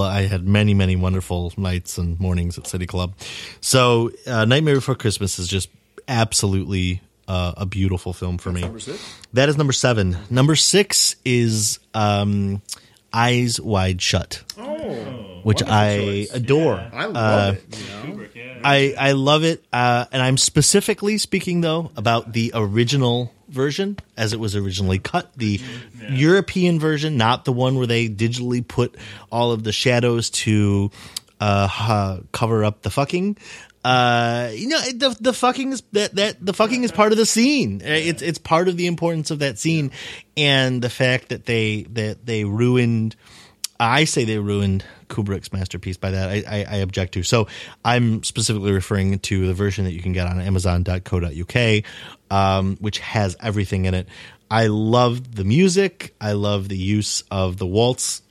[0.00, 3.14] I had many many wonderful nights and mornings at City Club.
[3.60, 5.68] So uh, Nightmare Before Christmas is just
[6.08, 8.62] absolutely uh, a beautiful film for me.
[8.62, 9.14] Number six.
[9.32, 10.16] That is number seven.
[10.30, 12.62] Number six is um,
[13.12, 16.74] Eyes Wide Shut, Oh, which I adore.
[16.92, 17.78] I love Uh, it.
[17.78, 18.58] You know?
[18.64, 24.32] I, I love it, uh, and I'm specifically speaking though about the original version as
[24.32, 25.60] it was originally cut, the
[26.10, 28.96] European version, not the one where they digitally put
[29.30, 30.90] all of the shadows to
[31.40, 33.36] uh, ha- cover up the fucking.
[33.84, 37.26] Uh, you know the the fucking is that that the fucking is part of the
[37.26, 37.80] scene.
[37.84, 39.92] Uh, It's it's part of the importance of that scene,
[40.36, 43.14] and the fact that they that they ruined.
[43.78, 46.28] I say they ruined Kubrick's masterpiece by that.
[46.28, 47.22] I, I, I object to.
[47.22, 47.48] So
[47.84, 51.84] I'm specifically referring to the version that you can get on Amazon.co.uk,
[52.30, 54.08] um, which has everything in it.
[54.50, 56.14] I love the music.
[56.20, 58.22] I love the use of the waltz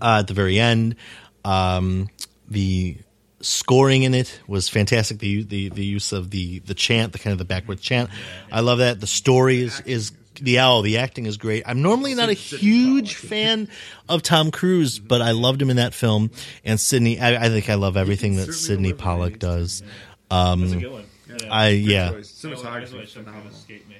[0.00, 0.96] uh, at the very end.
[1.44, 2.08] Um,
[2.48, 2.98] the
[3.40, 5.18] scoring in it was fantastic.
[5.18, 8.10] The the the use of the the chant, the kind of the backward chant.
[8.50, 9.00] I love that.
[9.00, 10.82] The story is is the owl.
[10.82, 11.62] The acting is great.
[11.66, 13.68] I'm normally not a huge fan
[14.08, 16.30] of Tom Cruise, but I loved him in that film.
[16.64, 19.82] And Sydney, I, I think I love everything that Sydney Pollack does.
[20.30, 21.04] Um, That's a good one.
[21.50, 22.10] I yeah.
[22.12, 23.50] Cinematography is phenomenal.
[23.50, 23.96] escape me.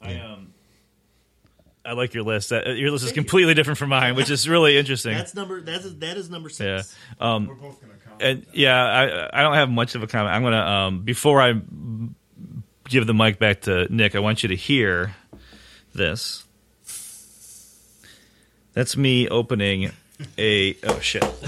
[0.00, 0.48] I um.
[1.84, 2.50] I like your list.
[2.50, 5.16] That, your list is completely different from mine, which is really interesting.
[5.16, 5.60] That's number.
[5.60, 6.82] That's that is number yeah.
[6.82, 6.96] six.
[7.18, 8.22] Um, We're both gonna comment.
[8.22, 10.32] and yeah, I I don't have much of a comment.
[10.32, 11.60] I'm gonna um before I
[12.88, 15.14] give the mic back to Nick, I want you to hear
[15.94, 16.44] this.
[18.74, 19.92] That's me opening
[20.38, 21.22] a oh shit.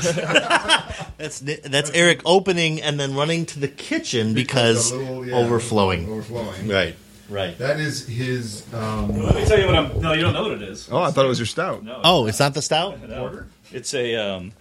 [1.17, 6.09] That's that's Erik opening and then running to the kitchen because a little, yeah, overflowing.
[6.09, 6.69] Overflowing.
[6.69, 6.97] Right.
[7.31, 7.57] Right.
[7.59, 8.65] That is his.
[8.75, 10.01] Um, Let me tell you what I'm.
[10.01, 10.89] No, you don't know what it is.
[10.91, 11.83] oh, I thought it was your stout.
[11.85, 13.47] No, Oh, it's not the stout porter.
[13.73, 14.53] It's a um.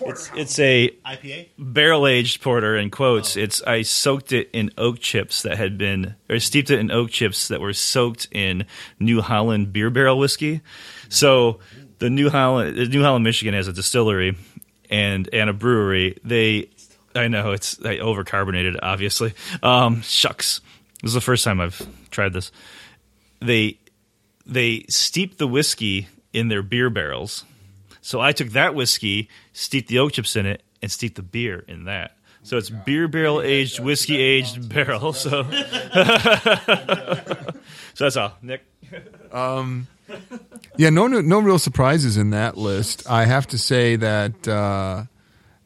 [0.00, 1.48] It's it's a IPA.
[1.58, 3.36] barrel aged porter in quotes.
[3.36, 7.10] It's I soaked it in oak chips that had been or steeped it in oak
[7.10, 8.66] chips that were soaked in
[8.98, 10.62] New Holland beer barrel whiskey.
[11.08, 11.60] So
[11.98, 14.36] the New Holland New Holland, Michigan has a distillery
[14.90, 16.18] and and a brewery.
[16.24, 16.70] They
[17.14, 19.34] I know it's I overcarbonated obviously.
[19.62, 20.60] Um, shucks.
[21.02, 22.50] This is the first time I've tried this.
[23.40, 23.78] They
[24.46, 27.44] they steep the whiskey in their beer barrels.
[28.04, 31.64] So I took that whiskey, steeped the oak chips in it, and steeped the beer
[31.66, 32.18] in that.
[32.42, 35.14] So it's beer barrel aged, whiskey aged barrel.
[35.14, 35.30] So,
[37.94, 38.62] so that's all, Nick.
[40.76, 43.08] Yeah, no, no, no real surprises in that list.
[43.08, 45.04] I have to say that uh,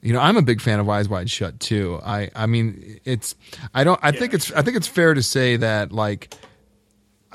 [0.00, 1.98] you know I'm a big fan of Eyes Wide Shut too.
[2.04, 3.34] I, I mean, it's
[3.74, 6.32] I don't I think it's I think it's fair to say that like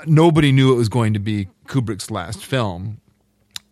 [0.06, 3.02] nobody knew it was going to be Kubrick's last film,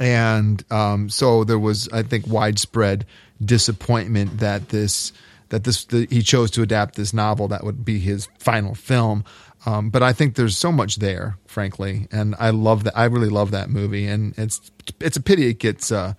[0.03, 3.07] and um, so there was I think widespread
[3.43, 5.12] disappointment that this
[5.51, 9.25] that this that he chose to adapt this novel that would be his final film.
[9.65, 12.99] Um, but I think there's so much there, frankly, and I love that.
[12.99, 16.17] I really love that movie, and it's it's a pity it gets a,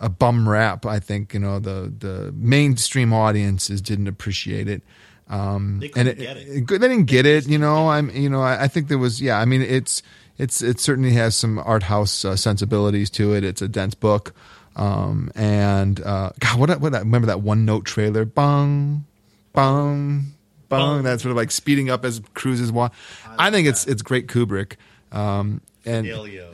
[0.00, 0.86] a bum rap.
[0.86, 4.82] I think you know the the mainstream audiences didn't appreciate it.
[5.28, 6.66] Um, They and couldn't get it.
[6.66, 7.46] They didn't get it.
[7.46, 8.08] You know, I'm.
[8.16, 9.20] You know, I, I think there was.
[9.20, 10.02] Yeah, I mean, it's
[10.38, 13.44] it's it certainly has some art house uh, sensibilities to it.
[13.44, 14.34] It's a dense book,
[14.76, 19.04] um, and uh, God, what what I remember that one note trailer, bong,
[19.52, 20.32] bong,
[20.68, 21.02] bong.
[21.02, 22.92] That's sort of like speeding up as Cruise's walk.
[23.38, 24.76] I think it's it's great Kubrick.
[25.12, 26.04] Um, and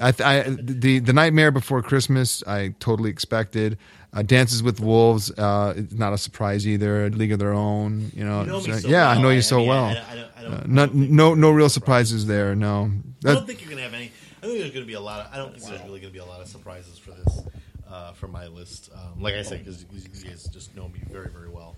[0.00, 3.78] I, I the the Nightmare Before Christmas, I totally expected.
[4.14, 7.08] Uh, Dances with Wolves, uh, it's not a surprise either.
[7.08, 8.42] League of Their Own, you know.
[8.42, 9.18] You know so- yeah, well.
[9.18, 9.84] I know you I so mean, well.
[9.86, 12.54] I- I don't- don't- Uh, no, no, no real surprises there.
[12.54, 12.90] No,
[13.24, 14.10] I don't think you're gonna have any.
[14.42, 15.26] I think there's gonna be a lot.
[15.26, 17.42] Of, I don't think there's really gonna be a lot of surprises for this,
[17.88, 18.90] uh, for my list.
[18.94, 21.76] Um, like I said, because you guys just know me very, very well.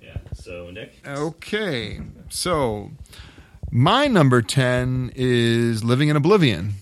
[0.00, 0.16] Yeah.
[0.34, 0.94] So Nick.
[1.06, 2.90] Okay, so
[3.70, 6.74] my number ten is Living in Oblivion.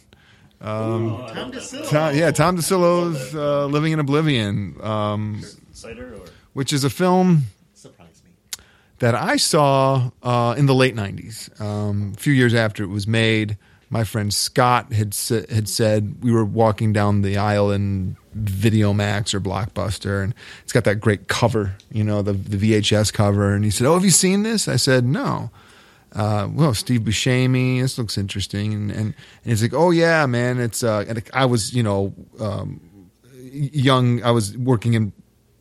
[0.60, 1.88] Tom DiCillo.
[1.88, 5.42] Tom, yeah, Tom DiCillo's uh, Living in Oblivion, um,
[5.72, 6.20] Cider or
[6.54, 8.30] which is a film Surprise me.
[9.00, 13.06] that I saw uh, in the late '90s, um, a few years after it was
[13.06, 13.58] made.
[13.88, 15.14] My friend Scott had
[15.50, 20.72] had said we were walking down the aisle in Video Max or Blockbuster, and it's
[20.72, 23.54] got that great cover, you know, the the VHS cover.
[23.54, 25.50] And he said, "Oh, have you seen this?" I said, "No."
[26.12, 30.58] Uh, well, Steve Buscemi, this looks interesting, and, and and he's like, "Oh yeah, man,
[30.58, 32.80] it's." Uh, and I was, you know, um,
[33.52, 34.22] young.
[34.22, 35.12] I was working in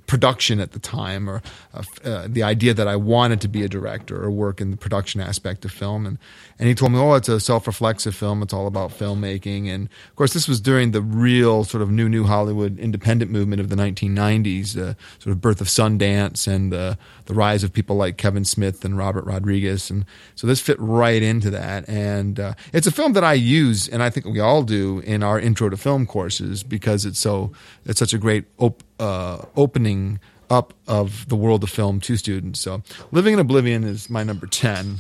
[0.07, 1.41] production at the time or
[1.73, 4.77] uh, uh, the idea that I wanted to be a director or work in the
[4.77, 6.05] production aspect of film.
[6.05, 6.17] And,
[6.59, 8.41] and he told me, oh, it's a self reflexive film.
[8.41, 9.67] It's all about filmmaking.
[9.67, 13.61] And of course, this was during the real sort of new, new Hollywood independent movement
[13.61, 17.95] of the 1990s, uh, sort of birth of Sundance and the, the rise of people
[17.95, 19.89] like Kevin Smith and Robert Rodriguez.
[19.89, 21.87] And so this fit right into that.
[21.89, 25.23] And uh, it's a film that I use, and I think we all do in
[25.23, 27.51] our intro to film courses because it's so,
[27.85, 32.59] it's such a great op- uh, opening up of the world of film to students.
[32.59, 34.97] So, Living in Oblivion is my number 10.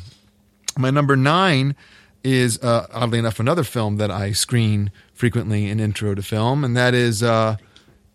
[0.77, 1.75] My number nine
[2.23, 6.75] is, uh, oddly enough, another film that I screen frequently in Intro to Film, and
[6.75, 7.23] that is.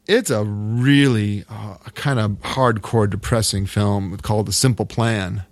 [0.09, 5.45] Uh, it's a really uh, kind of hardcore, depressing film called The Simple Plan.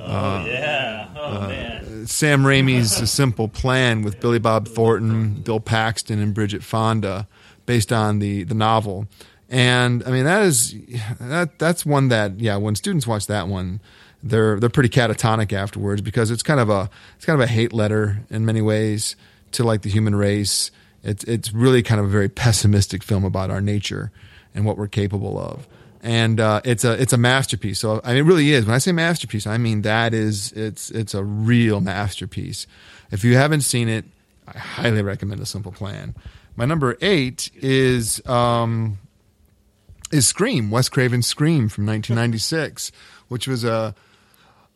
[0.00, 1.08] Oh, yeah.
[1.16, 2.06] Oh, man.
[2.06, 7.28] Sam Raimi's A Simple Plan with Billy Bob Thornton, Bill Paxton, and Bridget Fonda,
[7.66, 9.06] based on the, the novel.
[9.48, 10.74] And I mean that is
[11.20, 13.82] that that's one that yeah when students watch that one
[14.22, 17.74] they're they're pretty catatonic afterwards because it's kind of a it's kind of a hate
[17.74, 19.14] letter in many ways
[19.52, 20.70] to like the human race.
[21.02, 24.12] It's it's really kind of a very pessimistic film about our nature
[24.54, 25.66] and what we're capable of.
[26.02, 27.80] And uh, it's a it's a masterpiece.
[27.80, 28.66] So I mean, it really is.
[28.66, 32.66] When I say masterpiece, I mean that is it's it's a real masterpiece.
[33.10, 34.04] If you haven't seen it,
[34.46, 36.14] I highly recommend A Simple Plan.
[36.56, 38.98] My number eight is um,
[40.10, 42.92] is Scream, Wes Craven's Scream from 1996,
[43.28, 43.94] which was a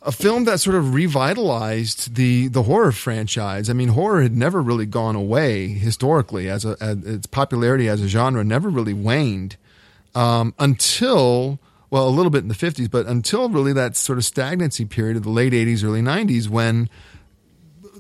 [0.07, 3.69] a film that sort of revitalized the the horror franchise.
[3.69, 8.01] I mean, horror had never really gone away historically as a as its popularity as
[8.01, 9.57] a genre never really waned
[10.15, 11.59] um, until
[11.91, 15.17] well a little bit in the 50s, but until really that sort of stagnancy period
[15.17, 16.89] of the late 80s, early 90s when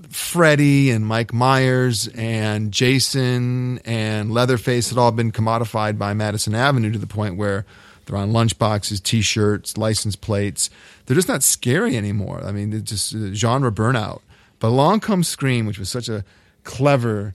[0.08, 6.92] Freddy and Mike Myers and Jason and Leatherface had all been commodified by Madison Avenue
[6.92, 7.66] to the point where
[8.06, 10.70] they're on lunchboxes, T-shirts, license plates.
[11.06, 12.42] They're just not scary anymore.
[12.44, 14.20] I mean, it's just uh, genre burnout.
[14.58, 16.24] But along comes Scream, which was such a
[16.64, 17.34] clever,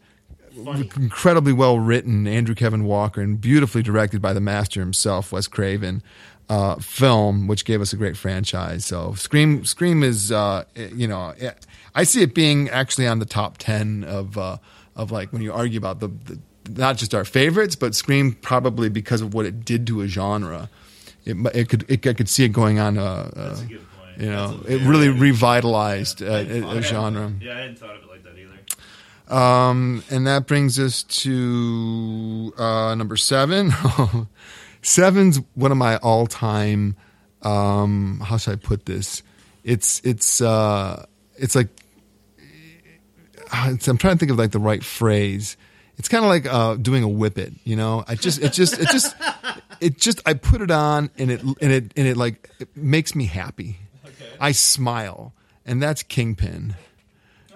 [0.65, 0.89] Funny.
[0.97, 6.03] incredibly well written Andrew Kevin Walker and beautifully directed by the master himself, Wes Craven.
[6.49, 8.86] Uh, film, which gave us a great franchise.
[8.86, 11.34] So Scream, Scream is, uh, you know,
[11.95, 14.57] I see it being actually on the top ten of uh,
[14.97, 18.89] of like when you argue about the, the not just our favorites, but Scream probably
[18.89, 20.69] because of what it did to a genre.
[21.25, 22.97] It, it could it, I could see it going on.
[22.97, 23.57] Uh, uh,
[24.17, 27.31] you know, it really revitalized uh, a, a, genre.
[27.39, 29.34] Yeah, I hadn't thought of it like that either.
[29.34, 33.71] Um, and that brings us to uh, number seven.
[34.84, 36.95] Seven's one of my all-time.
[37.43, 39.21] Um, how should I put this?
[39.63, 41.05] It's it's uh,
[41.38, 41.69] it's like
[43.51, 45.57] I'm trying to think of like the right phrase.
[45.97, 48.03] It's kind of like uh, doing a whippet, you know.
[48.07, 49.15] I just, it just, it just,
[49.81, 50.21] it just.
[50.25, 53.77] I put it on, and it, and it, and it like it makes me happy.
[54.05, 54.29] Okay.
[54.39, 55.33] I smile,
[55.65, 56.75] and that's Kingpin.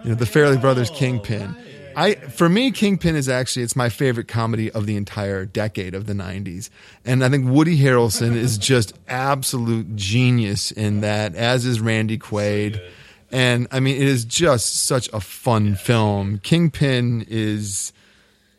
[0.04, 1.56] You know, the Farrelly Brothers oh, Kingpin.
[1.96, 6.08] I for me, Kingpin is actually it's my favorite comedy of the entire decade of
[6.08, 6.70] the '90s,
[7.06, 12.76] and I think Woody Harrelson is just absolute genius in that, as is Randy Quaid.
[12.76, 12.82] So
[13.32, 16.40] and I mean, it is just such a fun film.
[16.40, 17.92] Kingpin is.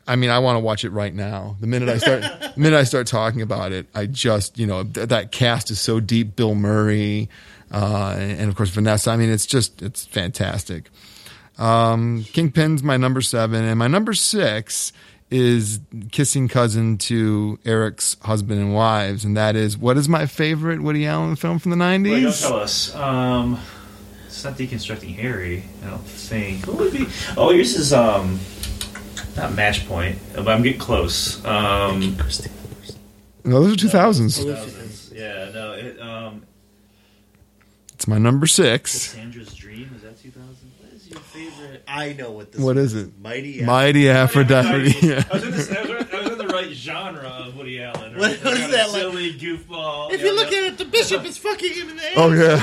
[0.07, 1.57] I mean, I want to watch it right now.
[1.61, 2.23] The minute I start,
[2.55, 5.81] the minute I start talking about it, I just, you know, th- that cast is
[5.81, 6.37] so deep.
[6.37, 7.29] Bill Murray,
[7.73, 9.11] uh, and, and, of course Vanessa.
[9.11, 10.90] I mean, it's just, it's fantastic.
[11.59, 14.92] Um, Kingpin's my number seven, and my number six
[15.31, 15.81] is
[16.12, 21.07] kissing cousin to Erik's husband and wives, and that is what is my favorite Woody
[21.07, 22.42] Allen film from the nineties?
[22.42, 22.95] Well, tell us.
[22.95, 23.59] Um,
[24.27, 25.64] it's not deconstructing Harry.
[25.83, 26.66] I don't think.
[26.66, 27.07] What would be?
[27.37, 28.38] Oh, yours is um,
[29.37, 31.44] not match point, but I'm getting close.
[31.44, 32.16] Um,
[33.44, 34.42] no, those are two thousands.
[35.12, 35.72] Yeah, no.
[35.72, 36.42] It, um,
[37.94, 39.14] it's my number six.
[39.14, 40.72] Cassandra's Dream is that two thousand?
[40.81, 41.83] What is your favorite?
[41.87, 42.61] I know what this.
[42.61, 43.18] What is, is it?
[43.20, 43.62] Mighty.
[43.62, 44.94] Mighty Aphrodite.
[45.01, 45.25] Yeah.
[45.31, 48.14] I was, in the, I, was, I was in the right genre of Woody Allen.
[48.14, 48.20] Right?
[48.20, 48.88] What, what is that?
[48.90, 50.12] Silly like, goofball.
[50.12, 52.12] If you, you look at it, the bishop is fucking him in the air.
[52.16, 52.57] Oh yeah.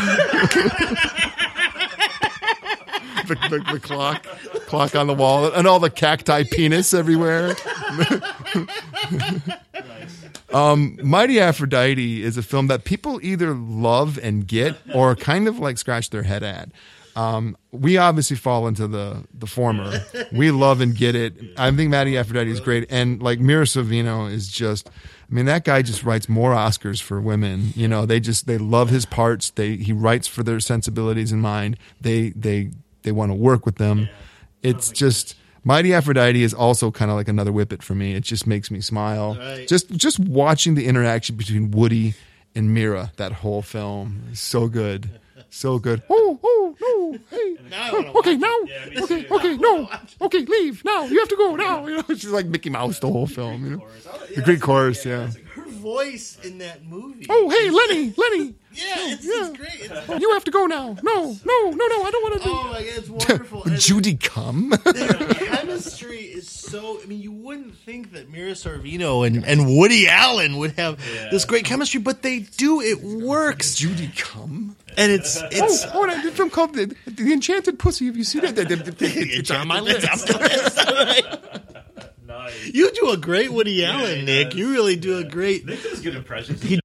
[3.28, 4.26] the, the, the, clock,
[4.74, 7.56] clock on the wall, and all the cacti penis everywhere.
[10.54, 15.60] um, Mighty Aphrodite is a film that people either love and get, or kind of
[15.60, 16.72] like scratch their head at.
[17.16, 20.04] Um, we obviously fall into the the former.
[20.32, 21.36] We love and get it.
[21.56, 24.90] I think Mighty Aphrodite is great, and like Mira Sorvino is just.
[24.90, 27.74] I mean, that guy just writes more Oscars for women.
[27.76, 29.52] You know, they just they love his parts.
[29.52, 31.78] They he writes for their sensibilities in mind.
[32.02, 32.72] They they
[33.04, 34.10] they want to work with them.
[34.64, 38.16] It's just Mighty Aphrodite is also kind of like another whippet for me.
[38.16, 39.36] It just makes me smile.
[39.36, 39.68] Right.
[39.68, 42.16] Just just watching the interaction between Woody
[42.56, 45.10] and Mira, that whole film is so good.
[45.50, 46.02] So good.
[46.10, 47.20] Oh, oh, no.
[47.30, 47.58] Hey.
[47.70, 48.56] Now I oh, okay, now.
[48.66, 49.88] Yeah, okay, okay, no.
[50.22, 51.06] Okay, leave now.
[51.06, 51.86] You have to go now.
[51.86, 53.88] You know, just like Mickey Mouse the whole film, you know.
[54.36, 55.30] The Greek chorus, yeah.
[55.54, 57.28] Her voice in that movie.
[57.30, 58.56] Oh, hey, Lenny, Lenny.
[58.74, 59.32] Yeah, it's, yeah.
[59.50, 59.92] it's great.
[59.92, 60.96] It's, Oh, you have to go now.
[61.04, 62.04] No, no, no, no.
[62.04, 62.58] I don't want to do it.
[62.58, 63.64] oh my god, it's wonderful.
[63.78, 64.74] Judy, come.
[64.86, 67.00] their chemistry is so.
[67.02, 70.98] I mean, you wouldn't think that Mira Sorvino and, and Woody Allen would have
[71.32, 72.82] this great chemistry, but they do.
[72.82, 74.76] It works, Judy, come.
[74.98, 75.86] and it's it's.
[75.86, 78.06] Oh, oh, that film called the, the Enchanted Pussy.
[78.08, 78.54] Have you seen it?
[78.58, 80.08] It's on my list.
[82.26, 82.66] Nice.
[82.74, 84.50] You do a great Woody Allen, he Nick.
[84.52, 84.60] does.
[84.60, 85.66] You really do a great.
[85.66, 86.62] Nick does good impressions.
[86.64, 86.80] He-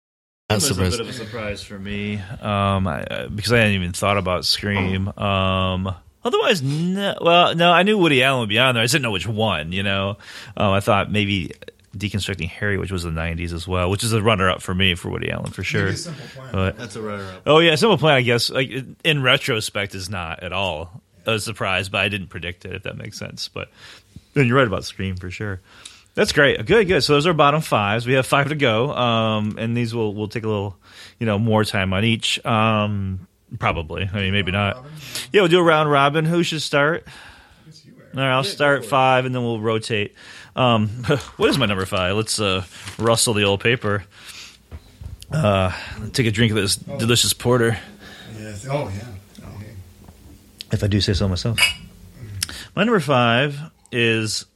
[0.51, 3.75] It was a bit of a surprise for me um, I, uh, because I hadn't
[3.75, 5.09] even thought about Scream.
[5.09, 5.95] Um,
[6.25, 8.81] otherwise, no, well, no, I knew Woody Allen would be on there.
[8.81, 9.73] I just didn't know which one.
[9.73, 10.17] You know,
[10.57, 11.53] um, I thought maybe
[11.95, 15.11] Deconstructing Harry, which was the '90s as well, which is a runner-up for me for
[15.11, 15.93] Woody Allen for sure.
[16.51, 17.43] But That's a runner-up.
[17.45, 18.71] oh yeah, Simple Plan, I guess, like
[19.05, 22.97] in retrospect, is not at all a surprise, but I didn't predict it if that
[22.97, 23.49] makes sense.
[23.49, 23.69] But
[24.33, 25.61] then you're right about Scream for sure.
[26.19, 26.67] That's great.
[26.67, 27.05] Good, good.
[27.05, 28.05] So those are bottom fives.
[28.05, 30.77] We have five to go, um, and these will will take a little,
[31.21, 32.45] you know, more time on each.
[32.45, 33.29] Um,
[33.61, 34.11] probably.
[34.13, 34.85] I mean, maybe not.
[35.33, 36.25] Yeah, we'll do a round robin.
[36.25, 37.07] Who should start?
[38.17, 40.17] All right, I'll start five, and then we'll rotate.
[40.57, 40.89] Um,
[41.37, 42.17] what is my number five?
[42.17, 42.65] Let's uh,
[42.99, 44.03] rustle the old paper.
[45.31, 45.71] Uh,
[46.13, 47.79] take a drink of this delicious porter,
[48.37, 48.67] Yes.
[48.69, 49.47] Oh, yeah.
[49.55, 49.71] Okay.
[50.73, 51.61] if I do say so myself.
[52.75, 53.61] My number five
[53.93, 54.47] is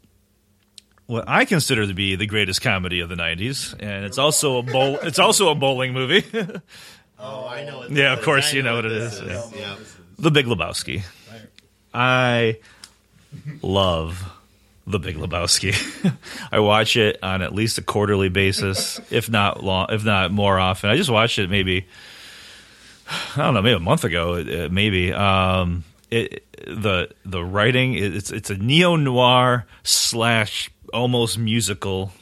[1.13, 4.63] what I consider to be the greatest comedy of the '90s, and it's also a
[4.63, 4.99] bowl.
[5.03, 6.25] It's also a bowling movie.
[7.25, 7.83] Oh, I know.
[7.83, 9.45] It Yeah, of course you know what it is, yeah.
[9.55, 9.77] Yeah.
[10.19, 11.05] The Big Lebowski.
[11.95, 12.59] I
[13.63, 14.29] love
[14.89, 15.73] The Big Lebowski.
[16.51, 20.59] I watch it on at least a quarterly basis, if not long, if not more
[20.59, 20.91] often.
[20.91, 21.87] I just watched it maybe
[23.37, 25.13] I don't know, maybe a month ago, uh, maybe.
[25.13, 32.13] Um, it the the writing it's it's a neo noir slash almost musical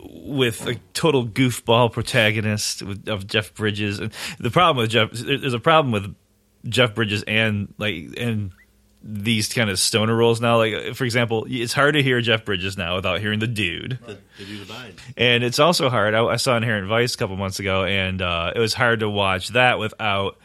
[0.00, 3.98] with a total goofball protagonist with, of Jeff Bridges.
[3.98, 6.14] And the problem with Jeff, there's a problem with
[6.68, 8.52] Jeff Bridges and like and
[9.02, 10.58] these kind of stoner roles now.
[10.58, 13.98] Like for example, it's hard to hear Jeff Bridges now without hearing the dude.
[14.04, 14.70] The, the dude.
[15.16, 16.14] And it's also hard.
[16.14, 19.08] I, I saw Inherent Vice a couple months ago, and uh, it was hard to
[19.08, 20.36] watch that without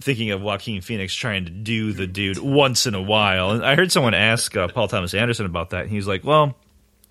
[0.00, 3.50] thinking of Joaquin Phoenix trying to do the dude once in a while.
[3.50, 6.24] And I heard someone ask uh, Paul Thomas Anderson about that, and he was like,
[6.24, 6.56] "Well,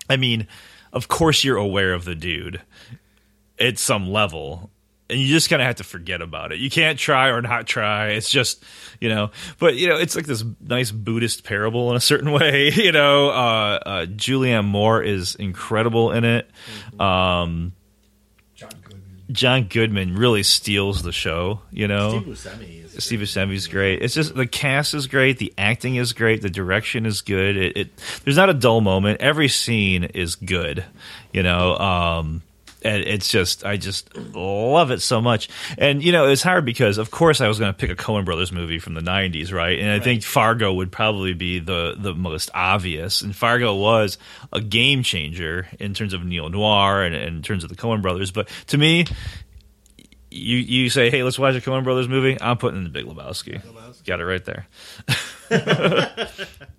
[0.08, 0.46] I mean,
[0.92, 2.62] of course you're aware of the dude
[3.58, 4.70] at some level."
[5.08, 6.58] And you just kind of have to forget about it.
[6.58, 8.08] You can't try or not try.
[8.08, 8.64] It's just,
[9.00, 9.30] you know.
[9.60, 12.72] But you know, it's like this nice Buddhist parable in a certain way.
[12.72, 16.50] You know, uh, uh, Julianne Moore is incredible in it.
[16.98, 17.72] Um, John Goodman.
[19.30, 21.60] John Goodman really steals the show.
[21.70, 24.02] You know, Steve Buscemi is Steve Buscemi's great.
[24.02, 27.56] It's just the cast is great, the acting is great, the direction is good.
[27.56, 27.90] It, it
[28.24, 29.20] there's not a dull moment.
[29.20, 30.84] Every scene is good.
[31.32, 32.42] You know, um,
[32.86, 35.48] and it's just I just love it so much.
[35.76, 38.24] And you know, it's hard because of course I was going to pick a Coen
[38.24, 39.78] Brothers movie from the '90s, right?
[39.78, 43.22] And I think Fargo would probably be the the most obvious.
[43.22, 44.18] And Fargo was
[44.52, 48.00] a game changer in terms of neo noir and, and in terms of the Coen
[48.02, 48.30] Brothers.
[48.30, 49.06] But to me,
[50.30, 52.40] you you say, hey, let's watch a Coen Brothers movie.
[52.40, 53.60] I'm putting in the Big Lebowski.
[54.04, 54.66] Got it right there.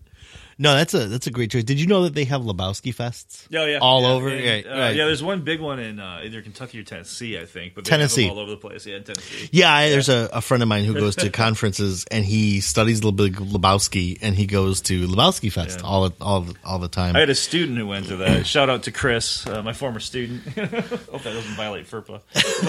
[0.59, 1.63] No, that's a that's a great choice.
[1.63, 3.45] Did you know that they have Lebowski fests?
[3.55, 4.27] Oh yeah, all Yeah, over.
[4.29, 4.95] and, right, uh, right.
[4.95, 7.75] Yeah, there's one big one in uh, either Kentucky or Tennessee, I think.
[7.75, 8.23] But they have Tennessee.
[8.23, 8.85] them all over the place.
[8.87, 9.49] Yeah, in Tennessee.
[9.51, 13.01] Yeah, I, there's a, a friend of mine who goes to conferences and he studies
[13.01, 15.87] the Big Lebowski and he goes to Lebowski Fest Yeah.
[15.87, 17.15] all all all the time.
[17.15, 18.47] I had a student who went to that.
[18.57, 20.41] Shout out to Chris, uh, my former student.
[20.57, 22.21] Hope that doesn't violate FERPA.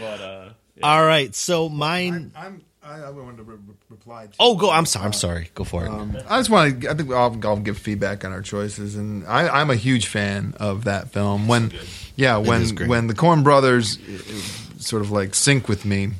[0.00, 0.82] but uh, yeah.
[0.86, 2.32] all right, so mine.
[2.34, 4.26] I'm, I, I wanted to re- re- reply.
[4.26, 4.70] To Oh, go.
[4.70, 5.06] I'm sorry.
[5.06, 5.50] I'm sorry.
[5.54, 5.88] Go for it.
[5.88, 6.90] Um, I just want to.
[6.90, 10.54] I think I'll, I'll give feedback on our choices, and I, I'm a huge fan
[10.58, 11.46] of that film.
[11.46, 11.72] When,
[12.16, 16.10] yeah, is when when the Coen Brothers uh, sort of like sync with me,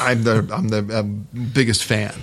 [0.00, 1.02] I'm the I'm the uh,
[1.52, 2.14] biggest fan,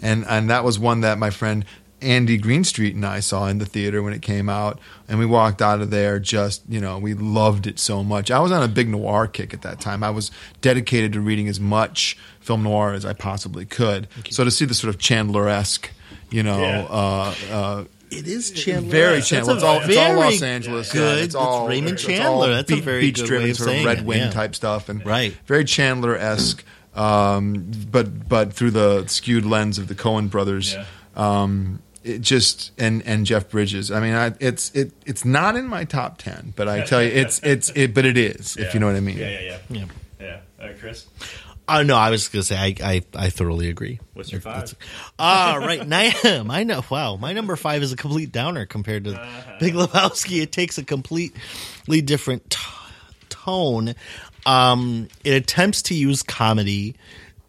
[0.00, 1.64] and and that was one that my friend
[2.02, 4.78] Andy Greenstreet and I saw in the theater when it came out,
[5.08, 8.30] and we walked out of there just you know we loved it so much.
[8.30, 10.02] I was on a big noir kick at that time.
[10.02, 10.30] I was
[10.60, 14.08] dedicated to reading as much film noir as I possibly could.
[14.30, 15.90] So to see the sort of Chandler esque,
[16.30, 16.58] you know.
[16.60, 16.86] Yeah.
[16.90, 18.90] Uh, uh, it is Chandler.
[18.90, 19.52] very That's Chandler.
[19.52, 20.92] a It's all, it's all Los Angeles.
[20.92, 21.16] Good.
[21.18, 22.26] Yeah, it's all Raymond it's Chandler.
[22.26, 24.30] all That's a very beach good driven way of sort of Red Wing yeah.
[24.30, 25.34] type stuff, and Right.
[25.46, 26.62] very Chandler esque.
[26.94, 30.74] Um, but but through the skewed lens of the Coen brothers.
[30.74, 30.84] Yeah.
[31.16, 33.90] Um, it just and and Jeff Bridges.
[33.90, 37.08] I mean, I, it's it it's not in my top ten, but I tell you,
[37.08, 39.18] it's it's it, but it is if you know what I mean.
[39.18, 39.58] Yeah, yeah, yeah.
[39.68, 39.84] Yeah.
[40.20, 40.40] Yeah.
[40.60, 41.06] All right, Chris.
[41.68, 44.00] Uh, no, I was going to say I, I I thoroughly agree.
[44.14, 44.74] What's your five?
[45.18, 45.86] Ah, right.
[45.86, 49.12] My, my no, wow, my number five is a complete downer compared to
[49.60, 50.42] Big Lebowski.
[50.42, 52.58] It takes a completely different t-
[53.28, 53.94] tone.
[54.44, 56.96] Um, it attempts to use comedy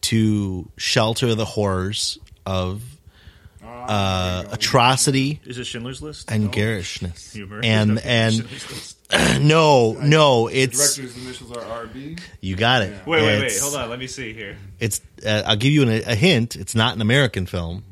[0.01, 2.83] to shelter the horrors of
[3.88, 6.31] uh, atrocity Is it Schindler's List?
[6.31, 7.34] and garishness.
[7.34, 7.61] Humor.
[7.63, 8.97] And and List.
[9.41, 12.19] No, no, it's initials are RB.
[12.41, 13.05] you got it.
[13.05, 13.36] Wait, wait, wait.
[13.45, 13.89] It's- Hold on.
[13.89, 14.57] Let me see here.
[14.79, 16.55] It's uh, I'll give you an, a hint.
[16.55, 17.84] It's not an American film.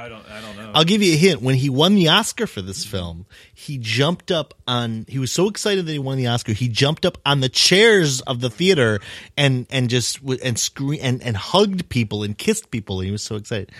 [0.00, 0.24] I don't.
[0.30, 0.70] I don't know.
[0.74, 1.42] I'll give you a hint.
[1.42, 5.04] When he won the Oscar for this film, he jumped up on.
[5.08, 6.52] He was so excited that he won the Oscar.
[6.52, 9.00] He jumped up on the chairs of the theater
[9.36, 13.00] and and just and scream and and hugged people and kissed people.
[13.00, 13.72] And He was so excited.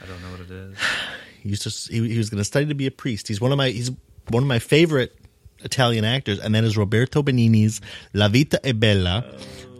[0.00, 0.78] I don't know what it is.
[1.42, 1.92] He used to.
[1.92, 3.26] He, he was going to study to be a priest.
[3.26, 3.70] He's one of my.
[3.70, 3.90] He's
[4.28, 5.16] one of my favorite
[5.64, 7.80] Italian actors, and that is Roberto Benigni's
[8.12, 9.24] La Vita è Bella,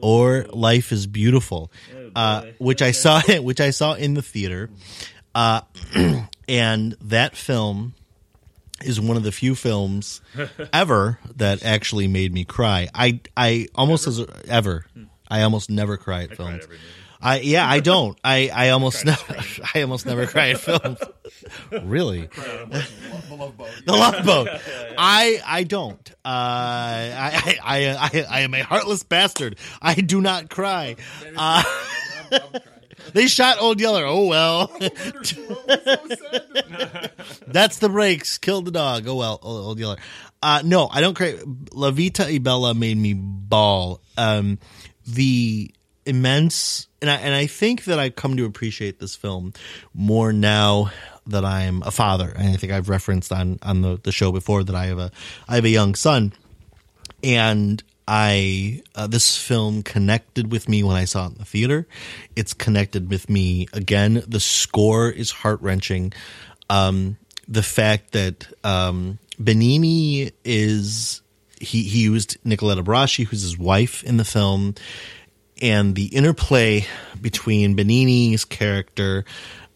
[0.00, 1.70] or Life is Beautiful,
[2.16, 3.22] uh, which I saw.
[3.40, 4.70] Which I saw in the theater,
[5.38, 5.60] uh,
[6.48, 7.94] and that film
[8.82, 10.20] is one of the few films
[10.72, 12.88] ever that actually made me cry.
[12.92, 14.84] I I almost as ever.
[15.28, 16.66] I almost never cry at films.
[17.20, 18.18] I yeah, I don't.
[18.24, 19.36] I I almost never.
[19.74, 20.98] I almost never cry at films.
[21.82, 24.48] really, the Love Boat.
[24.98, 26.10] I I don't.
[26.24, 29.56] Uh, I, I I I I am a heartless bastard.
[29.82, 30.94] I do not cry.
[31.36, 31.62] Uh,
[33.12, 34.04] they shot Old Yeller.
[34.04, 34.66] Oh well.
[37.46, 38.38] That's the breaks.
[38.38, 39.06] Killed the dog.
[39.08, 39.96] Oh well, Old Yeller.
[40.42, 41.38] Uh, no, I don't cry.
[41.72, 44.00] La Vita e Bella made me bawl.
[44.16, 44.58] Um,
[45.06, 45.72] the
[46.06, 49.52] immense, and I and I think that I come to appreciate this film
[49.94, 50.90] more now
[51.26, 52.32] that I'm a father.
[52.34, 55.10] And I think I've referenced on on the, the show before that I have a
[55.48, 56.32] I have a young son,
[57.22, 61.86] and I uh, this film connected with me when I saw it in the theater.
[62.34, 64.24] It's connected with me again.
[64.26, 66.14] The score is heart wrenching.
[66.70, 71.20] Um, the fact that um, Benigni is
[71.60, 74.74] he he used Nicoletta Braschi, who's his wife in the film,
[75.60, 76.86] and the interplay
[77.20, 79.26] between Benigni's character,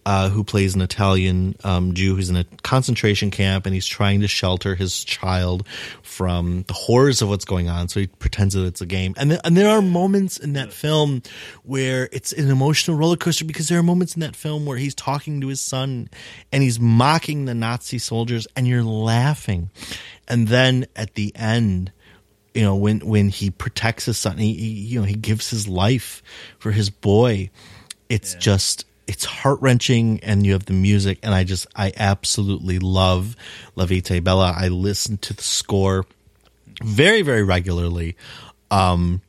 [0.04, 4.20] uh, who plays an Italian um, Jew who's in a concentration camp and he's trying
[4.20, 5.66] to shelter his child
[6.02, 7.88] from the horrors of what's going on.
[7.88, 9.14] So he pretends that it's a game.
[9.16, 11.22] And, th- and there are moments in that film
[11.62, 14.94] where it's an emotional roller coaster because there are moments in that film where he's
[14.94, 16.08] talking to his son
[16.50, 19.70] and he's mocking the Nazi soldiers and you're laughing.
[20.26, 21.92] And then at the end,
[22.54, 25.66] you know when when he protects his son he, he you know he gives his
[25.66, 26.22] life
[26.58, 27.48] for his boy
[28.10, 33.36] it's just it's heart-wrenching and you have the music and i just i absolutely love
[33.76, 36.06] la vita bella i listen to the score
[36.82, 38.16] very very regularly
[38.70, 39.20] um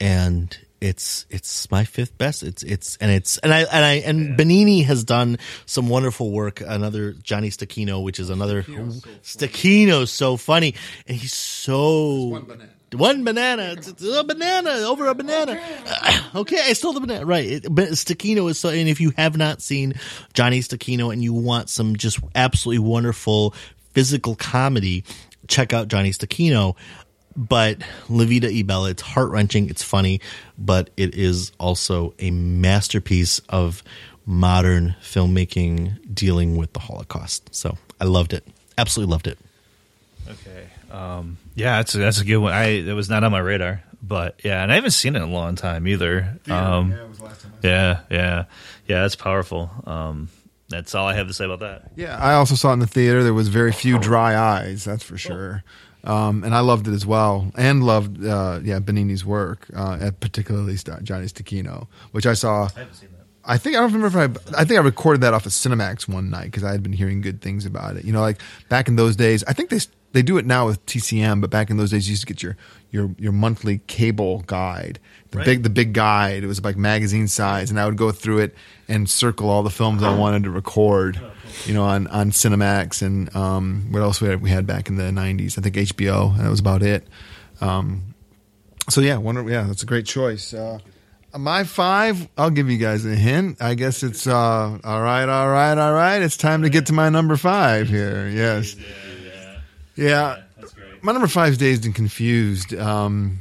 [0.00, 2.42] and it's it's my fifth best.
[2.42, 5.36] It's it's and it's and I and I and Benigni has done
[5.66, 6.62] some wonderful work.
[6.62, 10.74] Another Johnny Stecchino, which is another Stecchino's so funny,
[11.06, 12.30] and he's so
[12.92, 13.74] one banana.
[13.76, 15.60] It's, a banana over a banana.
[16.34, 17.24] okay, I stole the banana.
[17.24, 17.62] Right.
[17.62, 19.94] Stecchino is so, and if you have not seen
[20.32, 23.54] Johnny Stecchino and you want some just absolutely wonderful
[23.92, 25.04] physical comedy,
[25.48, 26.76] check out Johnny Stecchino.
[27.36, 27.78] But
[28.08, 30.20] La Vida e Bella, it's heart wrenching, it's funny,
[30.58, 33.84] but it is also a masterpiece of
[34.26, 37.54] modern filmmaking dealing with the Holocaust.
[37.54, 38.44] So I loved it.
[38.76, 39.38] Absolutely loved it.
[40.28, 40.66] Okay.
[40.90, 42.52] Um, yeah, that's a, that's a good one.
[42.52, 45.28] I it was not on my radar, but yeah, and I haven't seen it in
[45.28, 46.38] a long time either.
[46.48, 47.70] Um, yeah, it was the last time I saw it.
[47.70, 48.44] yeah, yeah,
[48.88, 49.02] yeah.
[49.02, 49.70] That's powerful.
[49.86, 50.28] Um,
[50.68, 51.92] that's all I have to say about that.
[51.96, 53.22] Yeah, I also saw it in the theater.
[53.22, 55.64] There was very few dry eyes, that's for sure.
[56.02, 60.18] Um, and I loved it as well, and loved uh, yeah Benigni's work, uh, and
[60.20, 62.64] particularly St- Johnny Stecchino, which I saw.
[62.74, 63.26] I haven't seen that.
[63.44, 64.60] I think I don't remember if I.
[64.60, 67.20] I think I recorded that off of Cinemax one night because I had been hearing
[67.20, 68.04] good things about it.
[68.04, 68.38] You know, like
[68.68, 69.80] back in those days, I think they
[70.12, 72.42] they do it now with TCM, but back in those days, you used to get
[72.42, 72.56] your
[72.90, 74.98] your your monthly cable guide,
[75.30, 75.44] the Right.
[75.46, 76.42] big the big guide.
[76.42, 78.54] It was like magazine size, and I would go through it
[78.88, 81.20] and circle all the films I wanted to record.
[81.66, 84.96] You know, on on Cinemax and um, what else we had, we had back in
[84.96, 85.58] the '90s?
[85.58, 86.32] I think HBO.
[86.36, 87.06] And that was about it.
[87.60, 88.14] Um,
[88.88, 90.54] so yeah, wonder, yeah, that's a great choice.
[90.54, 90.78] Uh,
[91.36, 93.58] my five, I'll give you guys a hint.
[93.60, 96.20] I guess it's uh, all right, all right, all right.
[96.22, 98.26] It's time to get to my number five here.
[98.28, 98.74] Yes,
[100.00, 100.42] yeah.
[100.56, 101.02] That's great.
[101.02, 102.74] My number five is Dazed and Confused.
[102.74, 103.40] Um,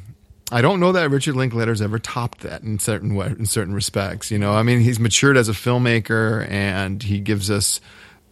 [0.51, 4.31] I don't know that Richard Linklater's ever topped that in certain wa- in certain respects.
[4.31, 7.81] You know, I mean, he's matured as a filmmaker, and he gives us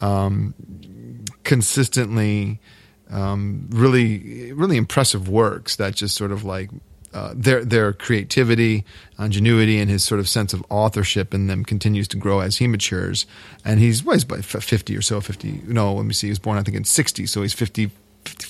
[0.02, 0.54] um,
[1.44, 2.60] consistently
[3.10, 6.70] um, really really impressive works that just sort of like
[7.14, 8.84] uh, their their creativity,
[9.20, 12.68] ingenuity, and his sort of sense of authorship in them continues to grow as he
[12.68, 13.26] matures.
[13.64, 15.62] And he's well, he's about fifty or so, fifty.
[15.66, 16.28] No, let me see.
[16.28, 17.92] He was born I think in sixty, so he's 50,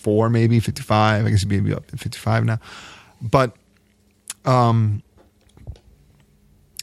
[0.07, 1.25] 54 maybe, fifty five.
[1.25, 2.59] I guess he'd be up fifty five now.
[3.21, 3.55] But
[4.45, 5.03] um,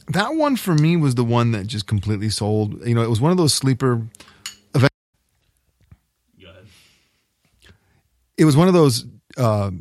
[0.09, 2.85] that one for me was the one that just completely sold.
[2.85, 4.07] You know, it was one of those sleeper
[4.75, 4.95] events.
[8.37, 9.05] It was one of those.
[9.37, 9.71] Uh,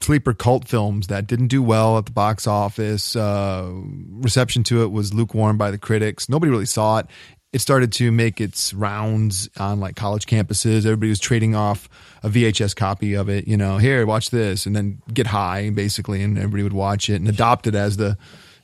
[0.00, 3.14] sleeper cult films that didn't do well at the box office.
[3.14, 3.70] Uh,
[4.10, 6.28] reception to it was lukewarm by the critics.
[6.28, 7.06] Nobody really saw it.
[7.52, 10.86] It started to make its rounds on like college campuses.
[10.86, 11.88] Everybody was trading off
[12.22, 13.46] a VHS copy of it.
[13.46, 17.16] You know, here, watch this, and then get high basically, and everybody would watch it
[17.16, 18.16] and adopt it as the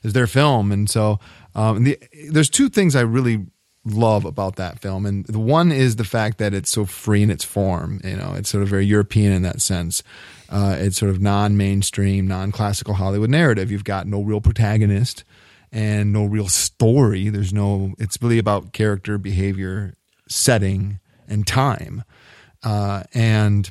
[0.03, 0.71] as their film.
[0.71, 1.19] And so,
[1.55, 1.99] um, the,
[2.31, 3.45] there's two things I really
[3.85, 5.05] love about that film.
[5.05, 8.01] And the one is the fact that it's so free in its form.
[8.03, 10.03] You know, it's sort of very European in that sense.
[10.49, 13.71] Uh, it's sort of non-mainstream, non-classical Hollywood narrative.
[13.71, 15.23] You've got no real protagonist
[15.71, 17.29] and no real story.
[17.29, 17.93] There's no.
[17.99, 19.95] It's really about character, behavior,
[20.27, 22.03] setting, and time.
[22.63, 23.69] Uh, and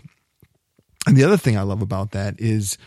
[1.06, 2.78] and the other thing I love about that is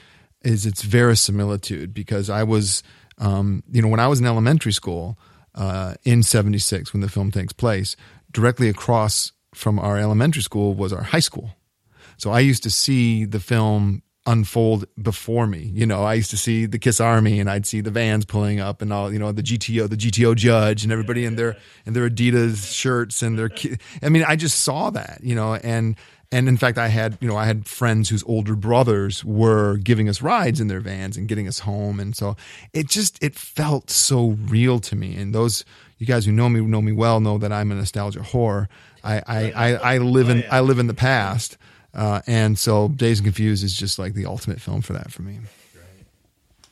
[0.43, 2.81] is its verisimilitude because I was,
[3.19, 5.17] um, you know, when I was in elementary school
[5.55, 7.95] uh, in '76 when the film takes place,
[8.31, 11.51] directly across from our elementary school was our high school.
[12.17, 15.71] So I used to see the film unfold before me.
[15.73, 18.59] You know, I used to see the Kiss Army and I'd see the vans pulling
[18.59, 21.93] up and all, you know, the GTO, the GTO judge and everybody in their in
[21.93, 23.49] their Adidas shirts and their
[24.03, 25.95] I mean, I just saw that, you know, and
[26.31, 30.07] and in fact I had, you know, I had friends whose older brothers were giving
[30.07, 32.35] us rides in their vans and getting us home and so
[32.73, 35.65] it just it felt so real to me and those
[35.97, 38.67] you guys who know me know me well know that I'm a nostalgia whore.
[39.03, 41.57] I I, I, I live in I live in the past.
[41.93, 45.21] Uh, and so Dazed and Confused is just like the ultimate film for that for
[45.21, 45.39] me.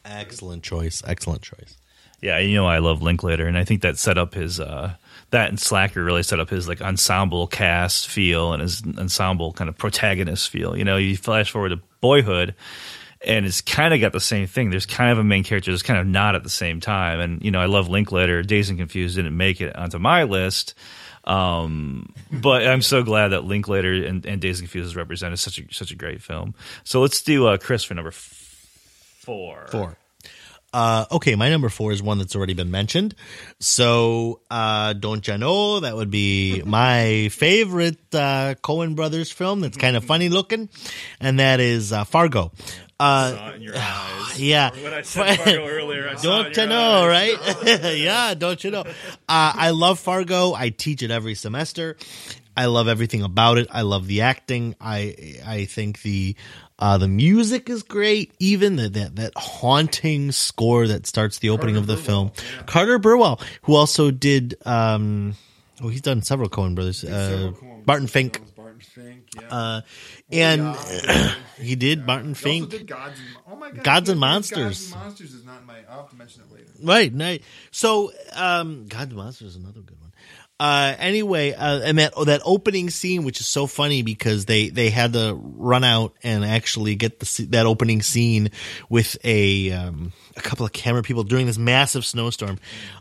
[0.06, 1.04] Excellent choice.
[1.06, 1.78] Excellent choice.
[2.22, 4.94] Yeah, you know I love Linklater, and I think that set up his uh,
[5.32, 9.70] that and Slacker really set up his like ensemble cast feel and his ensemble kind
[9.70, 10.78] of protagonist feel.
[10.78, 12.56] You know, you flash forward to Boyhood,
[13.26, 14.70] and it's kind of got the same thing.
[14.70, 17.20] There's kind of a main character, there's kind of not at the same time.
[17.20, 18.42] And you know, I love Linklater.
[18.44, 20.74] Dazed and Confused didn't make it onto my list.
[21.30, 25.64] Um, but I'm so glad that Linklater and, and and Confused is represented such a
[25.72, 26.56] such a great film.
[26.84, 29.68] So let's do uh, Chris for number four.
[29.70, 29.98] Four.
[30.72, 33.16] Uh, okay, my number four is one that's already been mentioned.
[33.60, 35.80] So, uh, Don't Ya Know?
[35.80, 39.62] That would be my favorite uh, Coen Brothers film.
[39.62, 40.70] That's kind of funny looking,
[41.20, 42.52] and that is uh, Fargo.
[43.00, 43.54] Uh,
[44.36, 44.72] yeah.
[44.72, 47.38] When I said Fargo earlier, I don't it in you know, eyes.
[47.38, 47.94] right?
[47.98, 48.82] yeah, don't you know?
[48.82, 48.94] Uh,
[49.28, 50.54] I love Fargo.
[50.54, 51.98] I teach it every semester.
[52.58, 53.68] I love everything about it.
[53.72, 54.76] I love the acting.
[54.82, 56.36] I I think the
[56.78, 58.34] uh, the music is great.
[58.40, 62.32] Even the, that that haunting score that starts the opening of the film.
[62.66, 64.56] Carter Burwell, who also did.
[64.66, 65.36] Um,
[65.82, 67.04] oh, he's done several Coen brothers.
[67.04, 67.54] Uh,
[67.86, 68.42] Barton Fink.
[68.56, 69.48] Barton Fink, yeah.
[69.50, 69.82] Uh,
[70.32, 70.76] and
[71.60, 72.88] he did Barton Fink.
[72.88, 74.92] Gods and, oh my God, Gods and Gods Monsters.
[74.92, 75.80] and Monsters is not in my.
[75.90, 76.70] I'll have to mention it later.
[76.84, 77.44] Right, right.
[77.72, 80.10] So, um, Gods and Monsters is another good one.
[80.62, 84.90] Uh, anyway, uh, and that that opening scene, which is so funny because they they
[84.90, 88.52] had to run out and actually get the that opening scene
[88.90, 92.60] with a um, a couple of camera people during this massive snowstorm.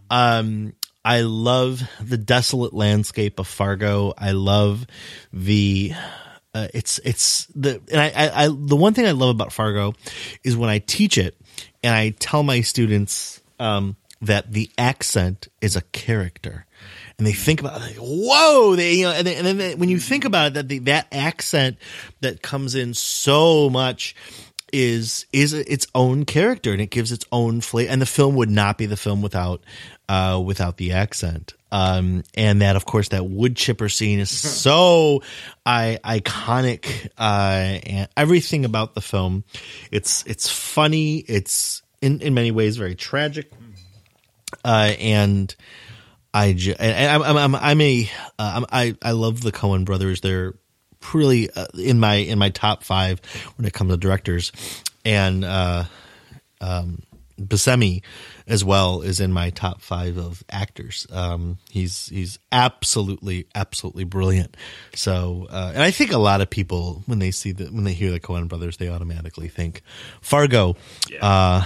[0.09, 0.75] Um,
[1.05, 4.15] I love the desolate landscape of Fargo.
[4.17, 4.87] I love
[5.33, 5.95] the
[6.55, 9.95] uh, it's it's the and I, I, I the one thing I love about Fargo
[10.43, 11.37] is when I teach it
[11.83, 16.67] and I tell my students um, that the accent is a character,
[17.19, 19.89] and they think about like, whoa, they you know, and then, and then they, when
[19.89, 21.77] you think about it, that the, that accent
[22.21, 24.15] that comes in so much
[24.73, 28.51] is is its own character and it gives its own flavor and the film would
[28.51, 29.63] not be the film without
[30.11, 34.31] uh without the accent um and that of course that wood chipper scene is
[34.63, 35.23] so
[35.67, 39.45] I, iconic uh and everything about the film.
[39.91, 41.19] It's it's funny.
[41.19, 43.53] It's in in many ways very tragic.
[44.65, 45.55] Uh and
[46.33, 50.21] I ju- and I'm I'm I'm, I'm a uh, I I love the Coen brothers.
[50.21, 50.55] They're
[51.13, 53.21] really uh, in my in my top five
[53.57, 54.53] when it comes to directors,
[55.05, 55.85] and uh,
[56.61, 57.03] um,
[57.41, 58.03] Buscemi
[58.49, 61.07] as well is in my top five of actors.
[61.13, 64.57] Um, he's he's absolutely absolutely brilliant.
[64.95, 67.93] So, uh, and I think a lot of people when they see the when they
[67.93, 69.83] hear the Coen Brothers, they automatically think
[70.23, 70.77] Fargo.
[71.21, 71.65] Uh,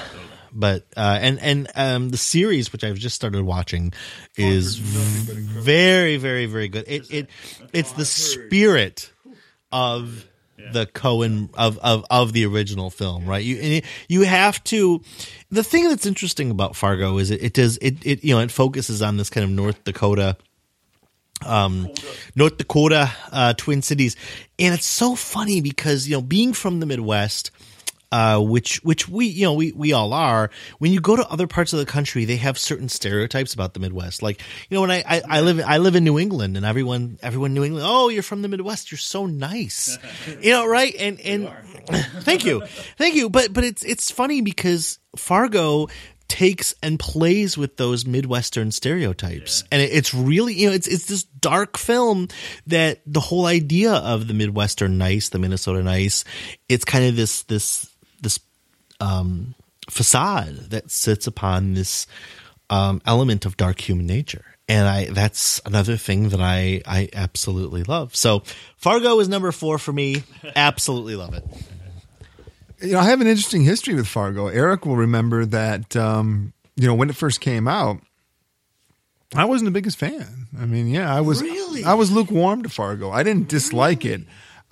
[0.52, 3.92] but uh, and and um, the series which I've just started watching
[4.36, 6.84] is very very very good.
[6.88, 7.30] It it
[7.72, 9.10] it's the spirit
[9.70, 10.26] of
[10.70, 13.44] the Coen of, of of the original film, right?
[13.44, 15.02] You you have to.
[15.50, 18.50] The thing that's interesting about Fargo is it, it does it it you know it
[18.50, 20.36] focuses on this kind of North Dakota.
[21.44, 21.88] Um,
[22.36, 24.14] North Dakota, uh, Twin Cities,
[24.60, 27.50] and it's so funny because you know being from the Midwest,
[28.12, 30.50] uh, which which we you know we we all are.
[30.78, 33.80] When you go to other parts of the country, they have certain stereotypes about the
[33.80, 34.22] Midwest.
[34.22, 37.18] Like you know, when I, I, I live I live in New England, and everyone
[37.22, 39.98] everyone in New England, oh, you're from the Midwest, you're so nice,
[40.42, 40.94] you know, right?
[40.98, 41.50] And and
[42.20, 42.62] thank you,
[42.98, 43.30] thank you.
[43.30, 45.88] But but it's it's funny because Fargo
[46.28, 51.04] takes and plays with those midwestern stereotypes and it, it's really you know it's it's
[51.04, 52.26] this dark film
[52.66, 56.24] that the whole idea of the midwestern nice the minnesota nice
[56.70, 57.91] it's kind of this this
[58.22, 58.40] this
[59.00, 59.54] um
[59.90, 62.06] facade that sits upon this
[62.70, 67.82] um element of dark human nature and I that's another thing that I I absolutely
[67.82, 68.14] love.
[68.16, 68.42] So
[68.76, 70.22] Fargo is number 4 for me.
[70.56, 71.44] Absolutely love it.
[72.80, 74.48] You know, I have an interesting history with Fargo.
[74.48, 78.00] Erik will remember that, um, you know, when it first came out,
[79.34, 80.48] I wasn't the biggest fan.
[80.58, 81.42] I mean, yeah, I was.
[81.42, 81.84] Really?
[81.84, 83.10] I was lukewarm to Fargo.
[83.10, 84.22] I didn't dislike it.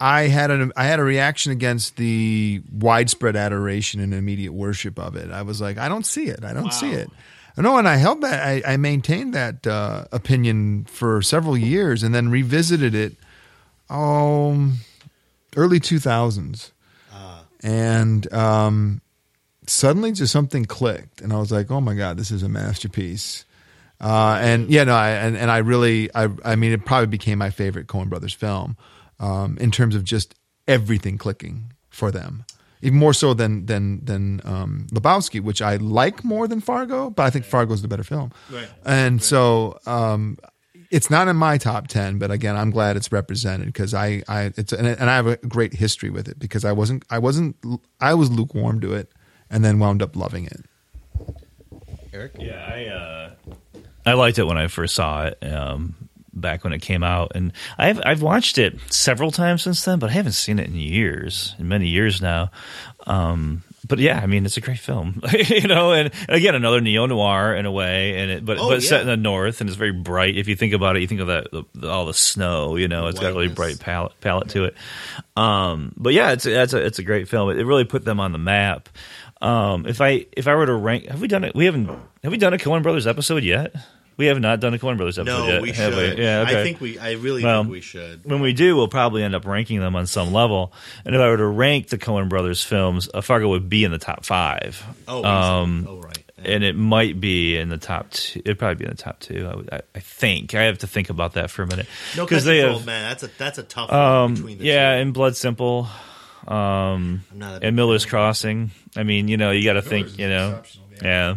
[0.00, 5.14] I had an I had a reaction against the widespread adoration and immediate worship of
[5.14, 5.30] it.
[5.30, 6.42] I was like, I don't see it.
[6.42, 7.10] I don't see it.
[7.56, 8.46] And no, and I held that.
[8.46, 13.16] I, I maintained that uh, opinion for several years, and then revisited it.
[13.90, 14.78] Um,
[15.56, 16.72] early two thousands,
[17.62, 19.02] and um,
[19.66, 23.44] suddenly just something clicked, and I was like, oh my god, this is a masterpiece.
[24.00, 27.36] Uh, and yeah, no, I, and and I really, I, I mean, it probably became
[27.36, 28.78] my favorite Coen Brothers film
[29.20, 30.34] um, in terms of just
[30.66, 32.44] everything clicking for them,
[32.82, 37.22] even more so than than than um, Lebowski, which I like more than Fargo, but
[37.22, 38.32] I think Fargo's the better film.
[38.50, 38.68] Right.
[38.84, 40.38] And so um,
[40.90, 44.52] it's not in my top ten, but again, I'm glad it's represented because I, I,
[44.56, 47.56] it's and, and I have a great history with it because I wasn't, I wasn't,
[48.00, 49.12] I was lukewarm to it,
[49.48, 50.64] and then wound up loving it.
[52.12, 52.32] Erik?
[52.38, 56.08] Yeah, I uh, I liked it when I first saw it um,
[56.40, 60.10] back when it came out, and I've I've watched it several times since then, but
[60.10, 62.50] I haven't seen it in years, in many years now.
[63.06, 65.92] Um, but yeah, I mean, it's a great film, you know.
[65.92, 69.06] And, again, another neo noir in a way, and it, but Oh, but set in
[69.06, 70.36] the north, and it's very bright.
[70.36, 72.88] If you think about it, you think of that the, the, all the snow, you
[72.88, 73.08] know.
[73.08, 74.76] It's got a really bright palette palette to it.
[75.36, 77.50] Um, but yeah, it's it's a it's a great film.
[77.50, 78.88] It, it really put them on the map.
[79.40, 81.54] Um, if I if I were to rank, have we done it?
[81.54, 81.86] We haven't.
[81.86, 83.74] Have we done a Coen Brothers episode yet?
[84.20, 85.62] We have not done a Coen Brothers episode No, yet.
[85.62, 86.18] we have should.
[86.18, 86.60] Yeah, okay.
[86.60, 86.98] I think we.
[86.98, 88.22] I really Well, think we should.
[88.26, 90.74] when we do, we'll probably end up ranking them on some level.
[91.06, 93.98] And if I were to rank the Coen Brothers films, Fargo would be in the
[93.98, 94.84] top five.
[95.08, 96.18] Oh, um, oh right.
[96.44, 98.40] and it might be in the top two.
[98.44, 99.48] It'd probably be in the top two.
[99.50, 102.26] I, would, I, I think I have to think about that for a minute no,
[102.26, 104.96] because because they have, man, that's a that's a tough one um, between the yeah,
[104.96, 105.00] two.
[105.00, 105.88] and Blood Simple,
[106.46, 108.10] um, I'm not a big and Miller's fan.
[108.10, 108.70] Crossing.
[108.96, 110.60] I mean, you know, you got to think, you know,
[111.02, 111.02] yeah.
[111.02, 111.34] Yeah,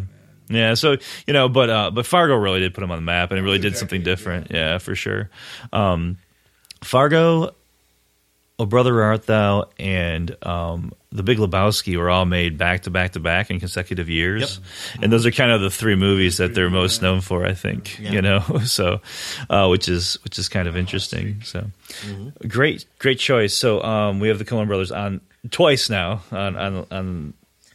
[0.76, 3.39] so you know, but uh, but Fargo really did put him on the map, and
[3.39, 4.52] it really did something different.
[4.52, 5.30] Yeah, for sure.
[5.72, 6.18] Um,
[6.84, 7.56] Fargo,
[8.60, 13.14] Oh Brother Art Thou, and um, The Big Lebowski were all made back to back
[13.14, 14.60] to back in consecutive years,
[15.02, 18.00] and those are kind of the three movies that they're most known for, I think.
[18.00, 19.02] You know, so
[19.50, 21.41] uh, which is which is kind of interesting.
[21.41, 21.66] So
[22.48, 23.56] great, great choice.
[23.56, 27.34] So um, we have the Coen Brothers on twice now on on on,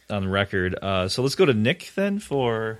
[0.09, 0.75] on record.
[0.81, 2.79] Uh, so let's go to Nick then for.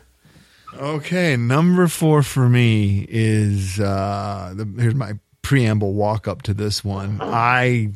[0.76, 6.84] Okay, number four for me is uh, the, here's my preamble walk up to this
[6.84, 7.20] one.
[7.22, 7.92] I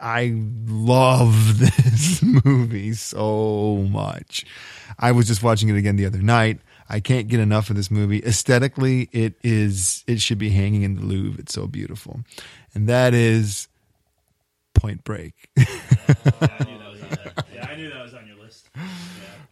[0.00, 0.32] I
[0.66, 4.44] love this movie so much.
[4.98, 6.60] I was just watching it again the other night.
[6.88, 8.22] I can't get enough of this movie.
[8.24, 11.40] Aesthetically, it is it should be hanging in the Louvre.
[11.40, 12.20] It's so beautiful,
[12.74, 13.68] and that is
[14.74, 15.50] Point Break.
[16.36, 18.13] Yeah, I knew that was on your list.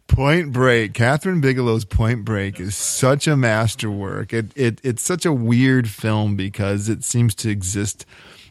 [0.07, 4.31] Point Break, Kathryn Bigelow's Point Break is such a masterwork.
[4.31, 8.05] It, it it's such a weird film because it seems to exist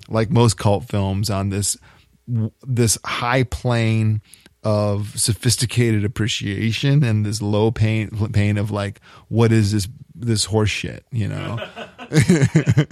[0.09, 1.77] like most cult films on this
[2.27, 4.23] this high plane
[4.65, 10.71] of sophisticated appreciation and this low pain pain of like what is this this horse
[10.71, 11.59] shit, you know?
[12.11, 12.87] Agreed.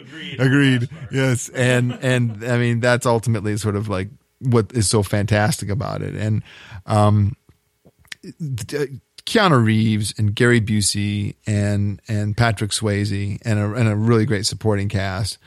[0.38, 0.88] Agreed.
[1.10, 4.08] Yes, and and I mean that's ultimately sort of like
[4.40, 6.42] what is so fantastic about it, and
[6.86, 7.36] um,
[9.26, 14.46] Keanu Reeves and Gary Busey and and Patrick Swayze and a, and a really great
[14.46, 15.38] supporting cast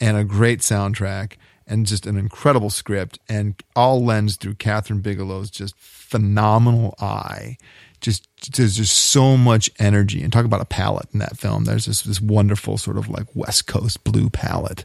[0.00, 1.34] and a great soundtrack
[1.66, 7.56] and just an incredible script and all lens through Kathryn Bigelow's just phenomenal eye.
[8.00, 8.26] Just
[8.56, 11.64] there's just so much energy and talk about a palette in that film.
[11.64, 14.84] There's this this wonderful sort of like West Coast blue palette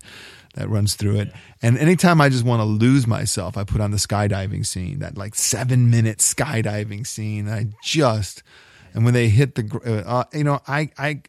[0.56, 1.32] that runs through it.
[1.62, 5.18] And anytime I just want to lose myself, I put on the skydiving scene, that
[5.18, 7.47] like seven minute skydiving scene.
[7.47, 8.41] I just,
[8.93, 11.22] and when they hit the, uh, you know, I, I,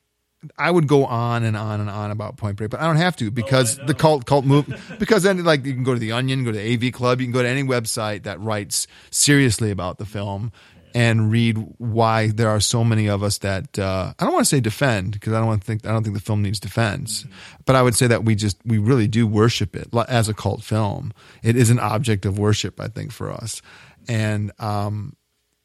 [0.56, 3.16] I would go on and on and on about Point Break, but I don't have
[3.16, 4.96] to because the cult cult move.
[4.98, 7.32] Because then, like, you can go to the Onion, go to AV Club, you can
[7.32, 10.52] go to any website that writes seriously about the film,
[10.96, 14.48] and read why there are so many of us that uh, I don't want to
[14.48, 17.22] say defend because I don't want to think I don't think the film needs defense,
[17.22, 17.32] mm-hmm.
[17.66, 20.62] but I would say that we just we really do worship it as a cult
[20.62, 21.12] film.
[21.42, 23.60] It is an object of worship, I think, for us,
[24.08, 25.16] and um,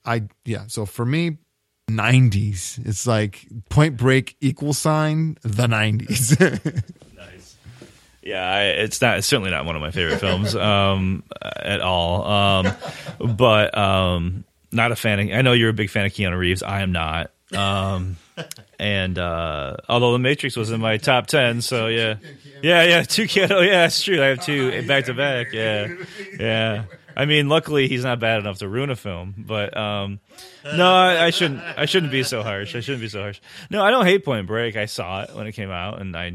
[0.03, 0.65] I yeah.
[0.67, 1.37] So for me,
[1.89, 2.85] 90s.
[2.85, 6.39] It's like Point Break equal sign the 90s.
[7.17, 7.55] nice.
[8.21, 9.19] Yeah, I, it's not.
[9.19, 12.25] It's certainly not one of my favorite films um, at all.
[12.25, 12.75] Um,
[13.37, 15.29] but um, not a fan of.
[15.29, 16.63] I know you're a big fan of Keanu Reeves.
[16.63, 17.31] I am not.
[17.53, 18.17] Um,
[18.79, 22.15] and uh, although The Matrix was in my top ten, so yeah,
[22.61, 23.65] yeah, yeah, two Keanu.
[23.65, 24.21] Yeah, it's true.
[24.21, 25.53] I have two back to back.
[25.53, 25.93] Yeah,
[26.39, 26.83] yeah.
[27.15, 30.19] I mean, luckily he's not bad enough to ruin a film, but um,
[30.63, 31.61] no, I, I, shouldn't.
[31.61, 32.75] I shouldn't be so harsh.
[32.75, 33.41] I shouldn't be so harsh.
[33.69, 34.75] No, I don't hate Point Break.
[34.75, 36.31] I saw it when it came out, and I,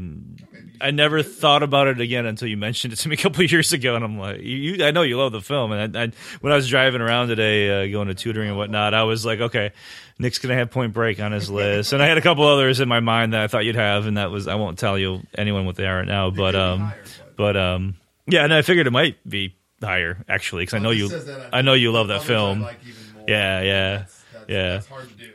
[0.81, 3.73] I never thought about it again until you mentioned it to me a couple years
[3.73, 6.11] ago, and I'm like, you, I know you love the film, and I, I,
[6.41, 9.39] when I was driving around today, uh, going to tutoring and whatnot, I was like,
[9.39, 9.71] okay,
[10.19, 12.89] Nick's gonna have Point Break on his list, and I had a couple others in
[12.89, 15.65] my mind that I thought you'd have, and that was I won't tell you anyone
[15.65, 16.91] what they are right now, but um,
[17.35, 21.09] but um, yeah, and I figured it might be higher actually because I know you
[21.53, 22.61] I know you love that film.
[22.61, 22.79] Like
[23.27, 24.87] yeah, yeah, that's, that's, yeah, that's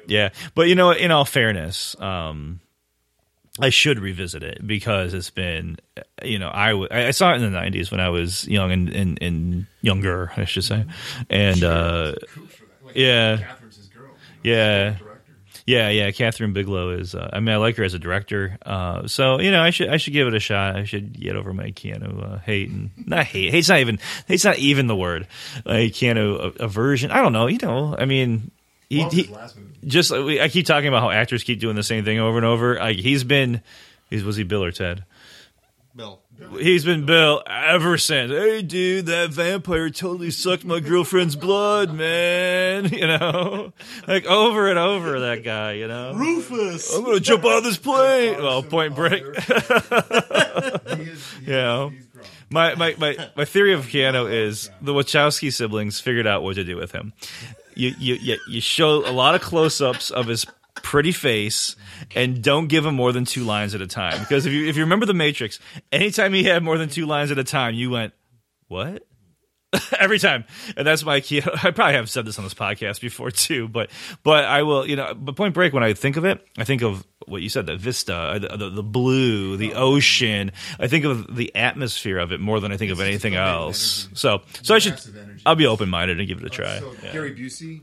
[0.08, 0.28] yeah.
[0.54, 2.60] But you know, in all fairness, um,
[3.60, 5.76] I should revisit it because it's been,
[6.22, 8.88] you know, I, w- I saw it in the '90s when I was young and,
[8.88, 10.86] and, and younger, I should say,
[11.28, 12.14] and uh,
[12.94, 13.52] yeah,
[14.42, 14.96] yeah.
[15.64, 16.10] Yeah, yeah.
[16.10, 17.14] Kathryn Bigelow is.
[17.14, 18.58] Uh, I mean, I like her as a director.
[18.66, 20.74] Uh, so you know, I should I should give it a shot.
[20.74, 23.52] I should get over my Keanu uh, hate and not hate.
[23.52, 24.00] Hate's not even.
[24.26, 25.28] Hate's not even the word.
[25.64, 27.12] Like Keanu aversion.
[27.12, 27.46] I don't know.
[27.46, 27.94] You know.
[27.96, 28.50] I mean,
[28.92, 29.34] he, he
[29.86, 30.12] just.
[30.12, 32.76] Uh, I keep talking about how actors keep doing the same thing over and over.
[32.76, 33.62] Like he's been.
[34.10, 35.04] He's was he Bill or Ted?
[35.96, 36.20] Bill.
[36.58, 38.32] He's been Bill ever since.
[38.32, 42.84] Hey, dude, that vampire totally sucked my girlfriend's blood, man.
[42.92, 43.72] You know,
[44.06, 45.72] like over and over, that guy.
[45.72, 46.94] You know, Rufus.
[46.94, 48.42] I'm gonna jump out of this plane.
[48.42, 49.22] Well, Point Break.
[51.40, 51.92] you know,
[52.52, 56.64] my, my my my theory of Keanu is the Wachowski siblings figured out what to
[56.64, 57.12] do with him.
[57.74, 60.46] You you you show a lot of close-ups of his
[60.76, 61.76] pretty face
[62.14, 64.18] and don't give him more than two lines at a time.
[64.20, 65.58] Because if you if you remember the Matrix,
[65.90, 68.12] anytime he had more than two lines at a time, you went,
[68.68, 69.06] What?
[69.98, 70.44] Every time.
[70.76, 71.42] And that's my key.
[71.62, 73.90] I probably have said this on this podcast before too, but
[74.22, 76.82] but I will, you know, but point break when I think of it, I think
[76.82, 80.52] of what you said, the vista, uh, the, the, the blue, the ocean.
[80.78, 84.08] I think of the atmosphere of it more than I think of anything else.
[84.14, 85.00] So so I should
[85.46, 86.80] I'll be open minded and give it a try.
[86.80, 87.82] So Gary Busey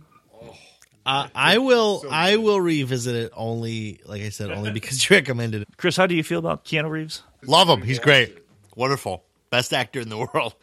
[1.10, 2.02] uh, I will.
[2.02, 5.68] So I will revisit it only, like I said, only because you recommended it.
[5.76, 7.24] Chris, how do you feel about Keanu Reeves?
[7.46, 7.82] Love him.
[7.82, 8.38] He's great.
[8.76, 9.24] Wonderful.
[9.50, 10.54] Best actor in the world.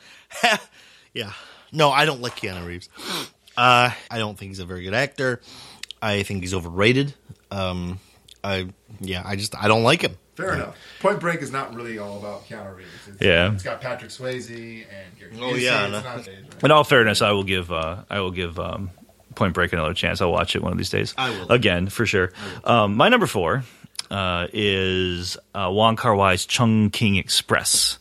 [1.16, 1.32] Yeah.
[1.72, 2.88] No, I don't like Keanu Reeves.
[3.58, 5.40] Uh, I don't think he's a very good actor.
[6.02, 7.14] I think he's overrated.
[7.50, 8.00] Um,
[8.44, 8.68] I
[9.00, 10.18] yeah, I just I don't like him.
[10.34, 10.54] Fair yeah.
[10.56, 10.76] enough.
[11.00, 12.90] Point Break is not really all about Keanu Reeves.
[13.08, 15.86] It's, yeah, it's got Patrick Swayze and Gary oh yeah.
[15.86, 16.02] No.
[16.02, 16.28] Not,
[16.62, 18.90] in all fairness, I will give uh, I will give um,
[19.34, 20.20] Point Break another chance.
[20.20, 21.14] I'll watch it one of these days.
[21.16, 22.34] I will again for sure.
[22.62, 23.64] Um, my number four
[24.10, 27.98] uh, is uh, Wong Kar Wai's Chungking Express.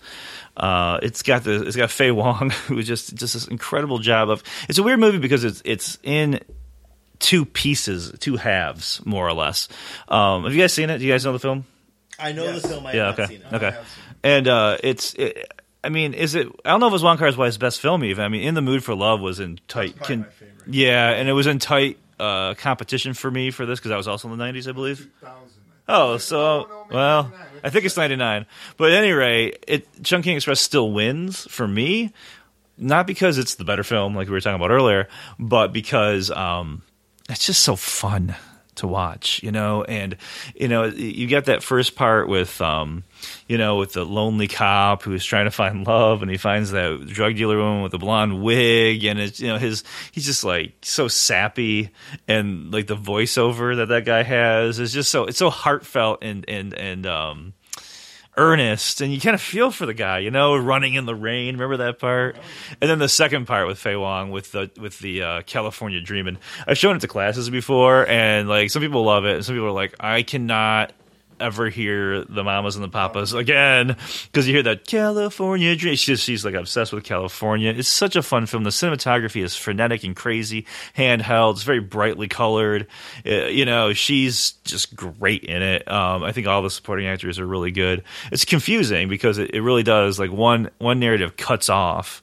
[0.57, 4.43] Uh, it's got the it's got Faye Wong who just just this incredible job of.
[4.69, 6.39] It's a weird movie because it's it's in
[7.19, 9.67] two pieces, two halves, more or less.
[10.07, 10.99] Um, have you guys seen it?
[10.99, 11.65] Do you guys know the film?
[12.17, 12.61] I know yes.
[12.61, 12.85] the film.
[12.85, 13.09] I yeah.
[13.09, 13.41] okay.
[13.51, 13.77] Okay.
[14.23, 15.13] And uh, it's.
[15.15, 15.51] It,
[15.83, 16.47] I mean, is it?
[16.63, 18.03] I don't know if it was Wong Kar Wai's best film.
[18.03, 19.99] Even I mean, In the Mood for Love was in tight.
[20.01, 20.25] Can,
[20.65, 24.07] yeah, and it was in tight uh, competition for me for this because I was
[24.07, 25.07] also in the '90s, I believe.
[25.87, 27.31] Oh, so well,
[27.63, 28.45] I think it's '99.
[28.77, 32.11] But at any rate, it Chungking Express still wins for me,
[32.77, 35.07] not because it's the better film like we were talking about earlier,
[35.39, 36.81] but because um,
[37.29, 38.35] it's just so fun
[38.75, 40.15] to watch, you know, and
[40.55, 43.03] you know you get that first part with, um,
[43.47, 47.07] you know, with the lonely cop who's trying to find love, and he finds that
[47.07, 50.73] drug dealer woman with the blonde wig, and it's you know his he's just like
[50.83, 51.89] so sappy,
[52.27, 56.45] and like the voiceover that that guy has is just so it's so heartfelt and
[56.47, 57.53] and and um
[58.37, 61.55] earnest and you kind of feel for the guy, you know, running in the rain.
[61.55, 62.35] Remember that part?
[62.81, 66.37] And then the second part with Faye Wong with the with the uh, California Dreaming.
[66.67, 69.67] I've shown it to classes before, and like some people love it, and some people
[69.67, 70.93] are like, I cannot
[71.39, 75.95] ever hear the mamas and the papas again because you hear that California dream.
[75.95, 77.73] She's, she's like obsessed with California.
[77.75, 78.63] It's such a fun film.
[78.63, 80.65] The cinematography is frenetic and crazy,
[80.97, 81.53] handheld.
[81.53, 82.87] It's very brightly colored.
[83.25, 85.89] Uh, you know, she's just great in it.
[85.91, 88.03] Um, I think all the supporting actors are really good.
[88.31, 92.21] It's confusing because it, it really does like one one narrative cuts off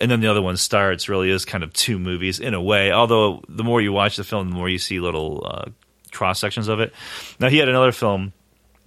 [0.00, 2.92] and then the other one starts really is kind of two movies in a way
[2.92, 5.64] although the more you watch the film the more you see little uh,
[6.10, 6.92] cross sections of it
[7.40, 8.32] now he had another film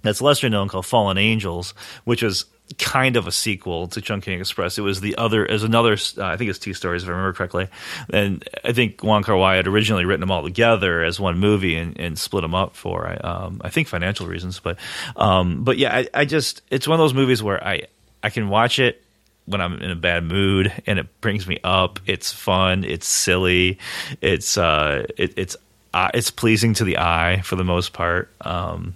[0.02, 1.74] that's lesser known called Fallen Angels,
[2.04, 2.44] which is
[2.78, 4.78] kind of a sequel to Chungking Express.
[4.78, 7.32] It was the other, as another, uh, I think it's two stories if I remember
[7.32, 7.68] correctly.
[8.12, 11.76] And I think Wong Kar Wai had originally written them all together as one movie
[11.76, 14.60] and, and split them up for, um, I think financial reasons.
[14.60, 14.78] But,
[15.16, 17.82] um, but yeah, I, I just, it's one of those movies where I,
[18.22, 19.02] I can watch it
[19.46, 21.98] when I'm in a bad mood and it brings me up.
[22.06, 22.84] It's fun.
[22.84, 23.78] It's silly.
[24.20, 25.56] It's, uh, it, it's,
[25.92, 28.30] uh, it's pleasing to the eye for the most part.
[28.42, 28.94] Um,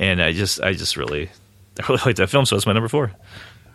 [0.00, 1.28] and I just I just really
[1.80, 3.12] I really like that film, so it's my number four.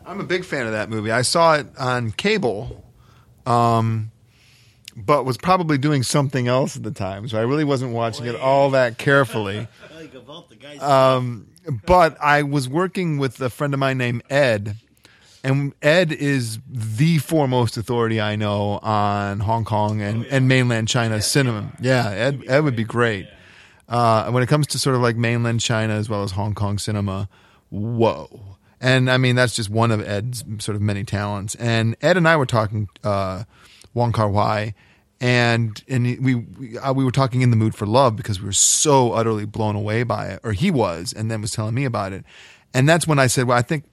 [0.05, 1.11] I'm a big fan of that movie.
[1.11, 2.83] I saw it on cable,
[3.45, 4.11] um,
[4.95, 8.35] but was probably doing something else at the time, so I really wasn't watching it
[8.35, 9.67] all that carefully.
[10.81, 11.47] Um,
[11.85, 14.77] but I was working with a friend of mine named Ed,
[15.43, 21.21] and Ed is the foremost authority I know on Hong Kong and, and mainland China
[21.21, 21.71] cinema.
[21.79, 23.27] Yeah, Ed, Ed would be great.
[23.87, 26.77] Uh, when it comes to sort of like mainland China as well as Hong Kong
[26.77, 27.29] cinema,
[27.69, 28.57] whoa.
[28.81, 31.55] And I mean, that's just one of Ed's sort of many talents.
[31.55, 33.43] And Ed and I were talking uh,
[33.93, 34.73] Wong Kar Wai,
[35.21, 38.45] and and we we, uh, we were talking in the mood for love because we
[38.45, 41.85] were so utterly blown away by it, or he was, and then was telling me
[41.85, 42.25] about it.
[42.73, 43.85] And that's when I said, well, I think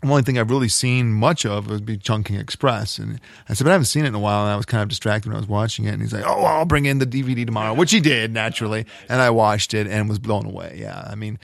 [0.00, 2.98] the only thing I've really seen much of would be Chungking Express.
[2.98, 4.44] And I said, but I haven't seen it in a while.
[4.44, 5.92] And I was kind of distracted when I was watching it.
[5.92, 8.86] And he's like, oh, I'll bring in the DVD tomorrow, which he did naturally.
[9.08, 10.78] And I watched it and was blown away.
[10.80, 11.06] Yeah.
[11.10, 11.38] I mean,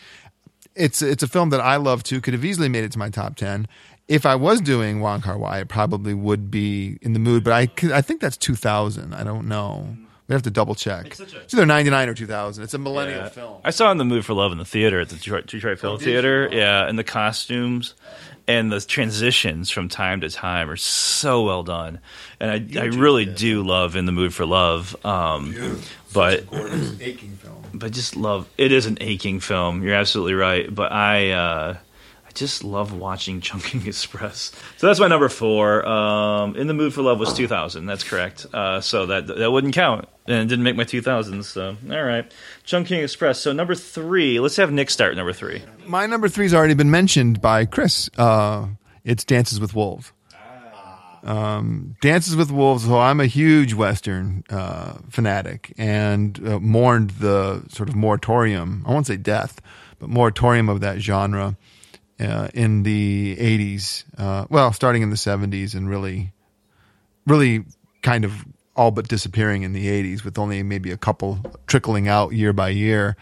[0.76, 2.20] it's, it's a film that I love too.
[2.20, 3.66] Could have easily made it to my top 10.
[4.07, 7.55] If I was doing Wong Kar Wai, it probably would be in the mood, but
[7.55, 9.14] I, I think that's 2000.
[9.14, 9.96] I don't know.
[10.28, 11.07] We have to double check.
[11.07, 12.64] It's, a, it's, either 99 or 2000.
[12.64, 13.28] It's a millennial yeah.
[13.28, 13.61] film.
[13.62, 15.94] I saw In the Mood for Love in the theater at the Detroit, Detroit Film
[15.94, 16.48] oh, Theater.
[16.50, 17.94] Yeah, and the costumes
[18.47, 22.01] and the transitions from time to time are so well done,
[22.40, 25.80] and I, I really do love "In the Mood for Love." Um,
[26.12, 26.45] but
[27.01, 27.64] aching film.
[27.72, 29.82] But just love it is an aching film.
[29.82, 30.72] You're absolutely right.
[30.72, 31.78] But I uh, I
[32.35, 34.53] just love watching Chungking Express.
[34.76, 35.87] So that's my number four.
[35.87, 37.87] Um, "In the Mood for Love" was 2000.
[37.87, 38.47] That's correct.
[38.53, 41.45] Uh, so that that wouldn't count, and it didn't make my 2000s.
[41.45, 42.30] So all right.
[42.64, 43.41] Chungking Express.
[43.41, 44.41] So number three.
[44.41, 45.62] Let's have Nick start number three.
[45.87, 48.11] My number three's already been mentioned by Chris.
[48.16, 48.66] Uh,
[49.05, 50.12] it's Dances with Wolves.
[51.22, 52.85] Um, Dances with Wolves.
[52.85, 58.85] So I'm a huge Western uh, fanatic and uh, mourned the sort of moratorium.
[58.87, 59.61] I won't say death,
[59.99, 61.57] but moratorium of that genre
[62.20, 64.04] uh, in the 80s.
[64.16, 66.32] Uh, well, starting in the 70s and really,
[67.26, 67.64] really
[68.02, 68.44] kind of
[68.76, 72.68] all but disappearing in the 80s with only maybe a couple trickling out year by
[72.70, 73.16] year.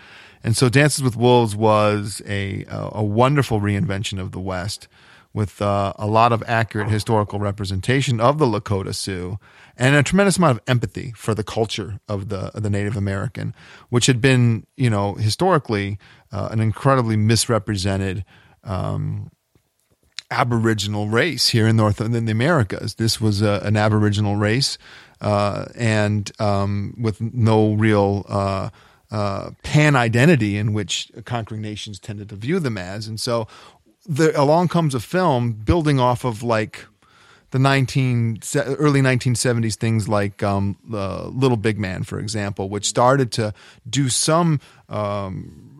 [0.45, 4.88] And so Dances with Wolves was a, a wonderful reinvention of the West
[5.34, 9.38] with uh, a lot of accurate historical representation of the Lakota Sioux
[9.76, 13.55] and a tremendous amount of empathy for the culture of the of the Native American,
[13.88, 15.99] which had been, you know, historically
[16.32, 18.24] uh, an incredibly misrepresented
[18.65, 19.31] um,
[20.31, 22.95] Aboriginal race here in North in the Americas.
[22.95, 24.79] This was a, an Aboriginal race
[25.21, 28.71] uh, and um, with no real uh,
[29.11, 33.07] uh, pan identity in which conquering nations tended to view them as.
[33.07, 33.47] And so
[34.07, 36.87] the, along comes a film building off of like
[37.51, 43.53] the 19 early 1970s things like um, Little Big Man, for example, which started to
[43.89, 45.72] do some um,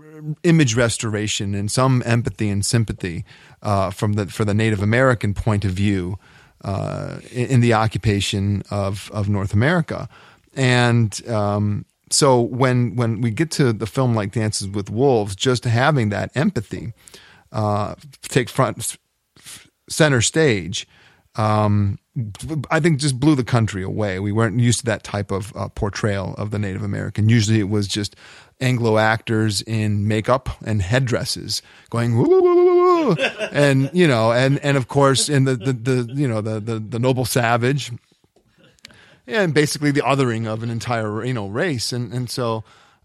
[0.43, 3.25] image restoration and some empathy and sympathy
[3.63, 6.19] uh, from the for the Native American point of view
[6.65, 10.09] uh, in, the occupation of of North America,
[10.55, 15.65] and um, so when when we get to the film like Dances with Wolves, just
[15.65, 16.93] having that empathy
[17.51, 18.97] uh, take front
[19.89, 20.87] center stage
[21.37, 21.99] um,
[22.71, 24.19] I think just blew the country away.
[24.19, 27.29] We weren't used to that type of uh, portrayal of the Native American.
[27.29, 28.17] Usually it was just
[28.61, 33.17] Anglo actors in makeup and headdresses going woo, woo, woo,
[33.53, 36.79] and you know and and of course in the the, the you know the, the
[36.79, 37.91] the noble savage
[39.27, 42.63] and basically the othering of an entire you know race and and so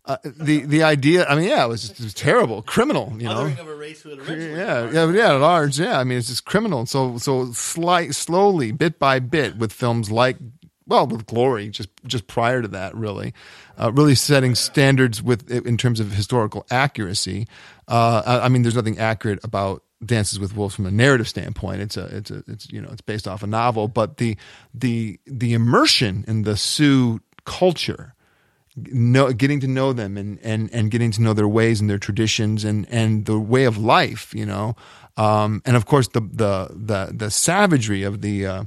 [0.08, 3.46] uh, the the idea I mean yeah it was, it was terrible criminal you know
[3.46, 5.80] Othering of a race who had yeah, yeah, yeah, at large.
[5.80, 6.80] Yeah, I mean, it's just criminal.
[6.80, 10.38] And So, so slight, slowly, bit by bit, with films like,
[10.86, 13.34] well, with Glory, just just prior to that, really,
[13.78, 17.48] uh, really setting standards with in terms of historical accuracy.
[17.88, 21.82] Uh, I, I mean, there's nothing accurate about Dances with Wolves from a narrative standpoint.
[21.82, 24.38] It's a, it's a, it's you know, it's based off a novel, but the
[24.74, 28.14] the the immersion in the Sioux culture
[28.78, 31.98] know, getting to know them and, and, and getting to know their ways and their
[31.98, 34.76] traditions and, and the way of life, you know.
[35.18, 38.64] Um, and of course the, the, the, the savagery of the, uh,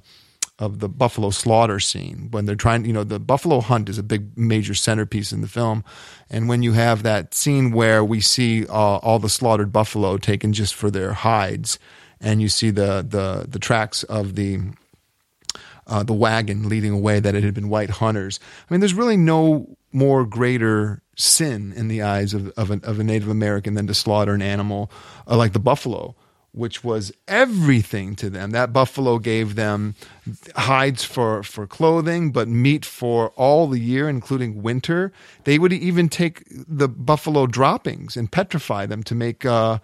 [0.59, 4.03] of the buffalo slaughter scene when they're trying, you know, the buffalo hunt is a
[4.03, 5.83] big major centerpiece in the film.
[6.29, 10.53] And when you have that scene where we see uh, all the slaughtered buffalo taken
[10.53, 11.79] just for their hides
[12.21, 14.59] and you see the, the, the tracks of the,
[15.91, 18.41] uh, the wagon leading away that it had been white hunters.
[18.69, 23.01] I mean, there's really no more greater sin in the eyes of, of, a, of
[23.01, 24.91] a Native American than to slaughter an animal
[25.27, 26.15] uh, like the buffalo,
[26.53, 28.53] which was everything to them.
[28.53, 29.97] That buffalo gave them
[30.55, 35.13] hides for, for clothing, but meat for all the year, including winter.
[35.45, 39.45] They would even take the buffalo droppings and petrify them to make.
[39.45, 39.81] Uh,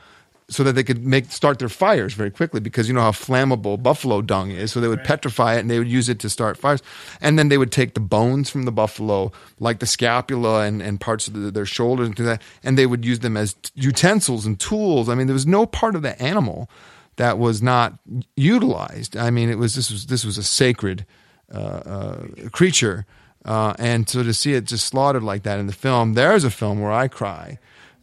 [0.49, 3.82] so that they could make start their fires very quickly because you know how flammable
[3.82, 4.70] buffalo dung is.
[4.70, 6.82] So they would petrify it and they would use it to start fires.
[7.20, 11.01] And then they would take the bones from the buffalo, like the scapula and, and
[11.01, 14.59] parts of the, their shoulders and that, and they would use them as utensils and
[14.61, 15.09] tools.
[15.09, 16.70] I mean, there was no part of the animal
[17.16, 17.99] that was not
[18.36, 19.16] utilized.
[19.16, 21.07] I mean, it was this was this was a sacred
[21.53, 23.05] uh, uh, creature.
[23.44, 26.51] Uh, and so to see it just slaughtered like that in the film, there's a
[26.51, 27.59] film where I cry.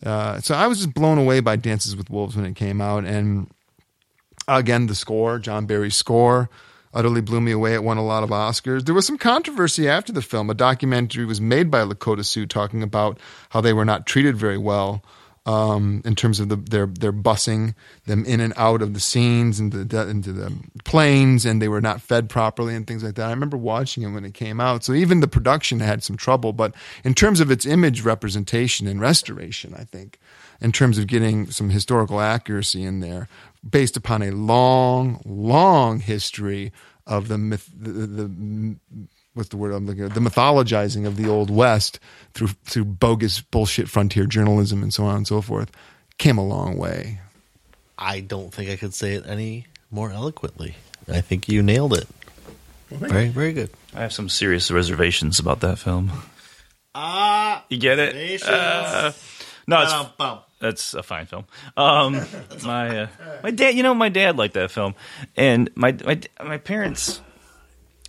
[0.06, 3.06] Uh, so I was just blown away by Dances with Wolves when it came out,
[3.06, 3.50] and
[4.48, 6.50] again the score, John Barry's score,
[6.94, 7.74] utterly blew me away.
[7.74, 8.86] It won a lot of Oscars.
[8.86, 10.50] There was some controversy after the film.
[10.50, 13.18] A documentary was made by Lakota Sioux talking about
[13.50, 15.04] how they were not treated very well
[15.46, 17.76] um, in terms of the, their their busing
[18.06, 20.54] them in and out of the scenes and the, into the
[20.86, 23.28] planes, and they were not fed properly and things like that.
[23.28, 24.84] I remember watching it when it came out.
[24.84, 26.74] So even the production had some trouble, but
[27.04, 30.18] in terms of its image representation and restoration, I think,
[30.62, 33.28] in terms of getting some historical accuracy in there,
[33.70, 36.72] based upon a long, long history
[37.06, 38.76] of the myth, the, the
[39.34, 40.14] what's the word I'm looking at?
[40.14, 42.00] The mythologizing of the old West
[42.34, 45.72] through through bogus bullshit frontier journalism and so on and so forth
[46.18, 47.20] came a long way.
[47.98, 50.76] I don't think I could say it any more eloquently.
[51.08, 52.08] I think you nailed it.
[52.90, 53.70] Very, very good.
[53.94, 56.12] I have some serious reservations about that film.
[56.96, 58.44] Ah, You get it?
[58.44, 59.12] Uh,
[59.68, 61.46] no, it's that's a fine film.
[61.76, 62.22] Um,
[62.64, 63.08] my uh,
[63.44, 64.96] my dad, you know, my dad liked that film,
[65.36, 67.22] and my my my parents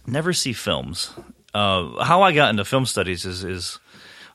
[0.07, 1.13] never see films.
[1.53, 3.79] Uh, how I got into film studies is is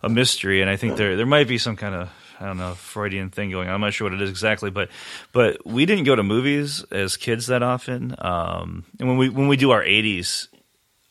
[0.01, 2.09] a mystery, and I think there there might be some kind of
[2.39, 3.75] I don't know Freudian thing going on.
[3.75, 4.89] I'm not sure what it is exactly, but
[5.33, 8.15] but we didn't go to movies as kids that often.
[8.17, 10.47] Um, and when we when we do our 80s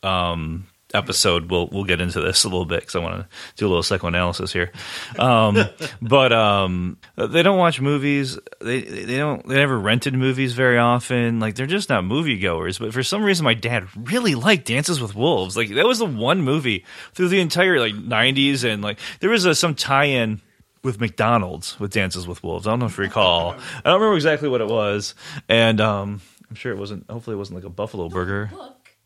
[0.03, 3.67] um, episode, we'll we'll get into this a little bit because I want to do
[3.67, 4.71] a little psychoanalysis here.
[5.17, 5.65] Um,
[6.01, 8.37] but um, they don't watch movies.
[8.59, 9.47] They they don't.
[9.47, 11.39] They never rented movies very often.
[11.39, 12.79] Like they're just not moviegoers.
[12.79, 15.55] But for some reason, my dad really liked Dances with Wolves.
[15.55, 19.45] Like that was the one movie through the entire like '90s, and like there was
[19.45, 20.41] a, some tie-in
[20.83, 22.67] with McDonald's with Dances with Wolves.
[22.67, 23.51] I don't know if you recall.
[23.51, 25.15] I don't remember exactly what it was,
[25.47, 27.09] and um, I'm sure it wasn't.
[27.09, 28.49] Hopefully, it wasn't like a buffalo burger.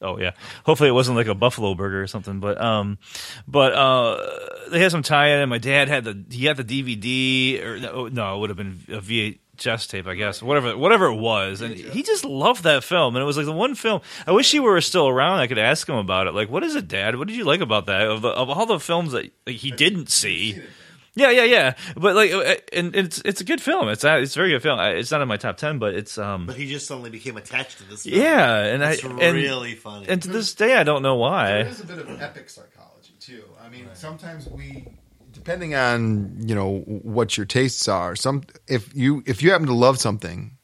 [0.03, 0.31] Oh yeah.
[0.65, 2.39] Hopefully it wasn't like a buffalo burger or something.
[2.39, 2.97] But um,
[3.47, 5.39] but uh, they had some tie-in.
[5.39, 8.57] And my dad had the he had the DVD or no, no, it would have
[8.57, 10.43] been a VHS tape, I guess.
[10.43, 13.15] Whatever whatever it was, and he just loved that film.
[13.15, 14.01] And it was like the one film.
[14.27, 15.39] I wish he were still around.
[15.39, 16.33] I could ask him about it.
[16.33, 17.15] Like, what is it, Dad?
[17.15, 18.07] What did you like about that?
[18.07, 20.61] Of, the, of all the films that like, he didn't see.
[21.15, 21.73] Yeah, yeah, yeah.
[21.95, 23.87] But like, uh, and it's it's a good film.
[23.89, 24.79] It's a, it's a very good film.
[24.79, 26.47] It's not in my top ten, but it's um.
[26.47, 28.03] But he just suddenly became attached to this.
[28.03, 28.19] Film.
[28.19, 30.07] Yeah, and it's I and, really funny.
[30.09, 31.49] and to this day I don't know why.
[31.63, 33.43] There is a bit of epic psychology too.
[33.63, 34.87] I mean, sometimes we,
[35.31, 39.73] depending on you know what your tastes are, some if you if you happen to
[39.75, 40.57] love something,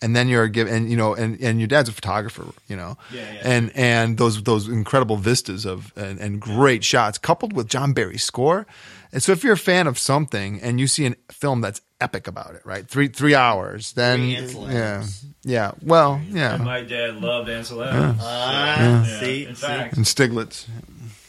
[0.00, 2.96] and then you're given and you know and and your dad's a photographer, you know,
[3.12, 3.40] Yeah, yeah.
[3.44, 8.24] and and those those incredible vistas of and, and great shots coupled with John Barry's
[8.24, 8.66] score,
[9.12, 12.26] and so if you're a fan of something and you see a film that's epic
[12.26, 14.18] about it, right, three three hours, then
[14.48, 15.04] Three yeah,
[15.42, 15.72] Yeah.
[15.82, 16.56] Well, yeah.
[16.56, 18.18] My dad loved Ansel Adams.
[18.22, 19.20] Ah, Yeah.
[19.20, 20.66] see, In fact, And Stieglitz.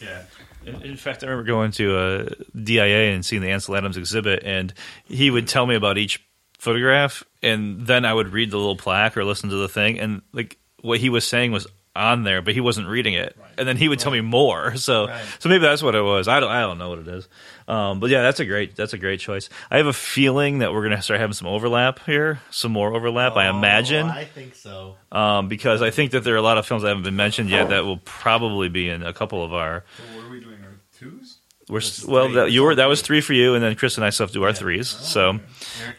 [0.01, 0.23] Yeah.
[0.65, 4.43] In, in fact, I remember going to a DIA and seeing the Ansel Adams exhibit,
[4.43, 4.73] and
[5.05, 6.23] he would tell me about each
[6.59, 10.21] photograph, and then I would read the little plaque or listen to the thing, and
[10.31, 11.65] like what he was saying was
[11.95, 14.73] on there, but he wasn't reading it, and then he would tell me more.
[14.77, 15.07] So,
[15.39, 16.27] so maybe that's what it was.
[16.27, 17.27] I don't, I don't know what it is.
[17.67, 19.49] Um, but yeah, that's a great, that's a great choice.
[19.69, 23.35] I have a feeling that we're gonna start having some overlap here, some more overlap.
[23.35, 24.95] I imagine Oh, I think so.
[25.11, 27.49] um, because I think that there are a lot of films that haven't been mentioned
[27.49, 29.83] yet that will probably be in a couple of our.
[30.15, 30.59] what are we doing?
[30.63, 31.37] Our twos?
[31.69, 34.09] We're well, that, you were that was three for you, and then Chris and I
[34.09, 34.89] still have to do our threes.
[34.89, 35.39] So,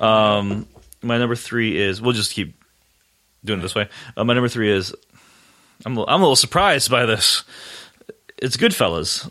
[0.00, 0.66] um,
[1.02, 2.62] my number three is we'll just keep
[3.44, 3.88] doing it this way.
[4.16, 4.94] Uh, my number three is
[5.84, 7.44] I'm a, I'm a little surprised by this.
[8.38, 9.28] It's Goodfellas.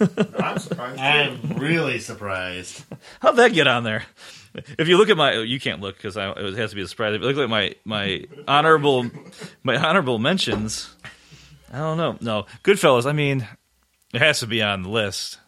[0.40, 1.00] I'm surprised.
[1.00, 2.84] I'm really surprised.
[3.20, 4.04] How'd that get on there?
[4.78, 7.14] If you look at my, you can't look because it has to be a surprise.
[7.14, 9.10] If you look at my my honorable
[9.64, 10.94] my honorable mentions,
[11.72, 12.16] I don't know.
[12.20, 13.06] No, Goodfellas.
[13.06, 13.46] I mean,
[14.12, 15.38] it has to be on the list.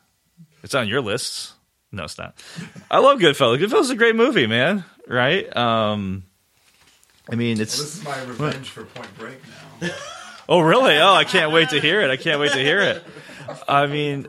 [0.65, 1.53] It's on your lists.
[1.93, 2.43] No, it's not.
[2.91, 3.59] I love Goodfellas.
[3.59, 4.85] Goodfellas is a great movie, man.
[5.07, 5.57] Right?
[5.57, 6.25] Um,
[7.31, 7.79] I mean, it's.
[7.79, 9.39] This is my revenge for Point Break
[9.81, 9.91] now.
[10.49, 10.97] Oh, really?
[10.99, 12.11] Oh, I can't wait to hear it.
[12.11, 13.05] I can't wait to hear it.
[13.69, 14.27] I mean,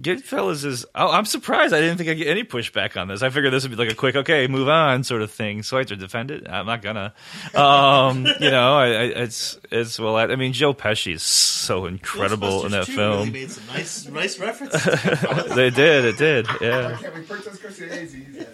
[0.00, 0.86] Goodfellas is.
[0.94, 1.74] Oh, I'm surprised.
[1.74, 3.22] I didn't think I'd get any pushback on this.
[3.22, 5.62] I figured this would be like a quick, okay, move on sort of thing.
[5.62, 6.48] So I have to defend it.
[6.48, 7.14] I'm not gonna.
[7.54, 10.16] Um, you know, I, I, it's it's well.
[10.16, 13.18] I, I mean, Joe Pesci is so incredible in that film.
[13.18, 14.84] Really made some nice, nice references.
[15.54, 16.04] they did.
[16.04, 16.46] It did.
[16.60, 16.96] Yeah.
[17.00, 18.46] Can't we put this Scorsese?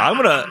[0.00, 0.46] I'm gonna.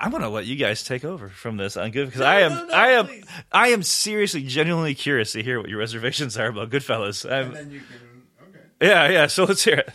[0.00, 2.64] I'm gonna let you guys take over from this on good because I am no,
[2.66, 3.24] no, I am please.
[3.52, 7.30] I am seriously genuinely curious to hear what your reservations are about Goodfellas.
[7.30, 8.48] I'm, then you can.
[8.48, 8.64] Okay.
[8.80, 9.26] yeah, yeah.
[9.26, 9.90] So let's hear it.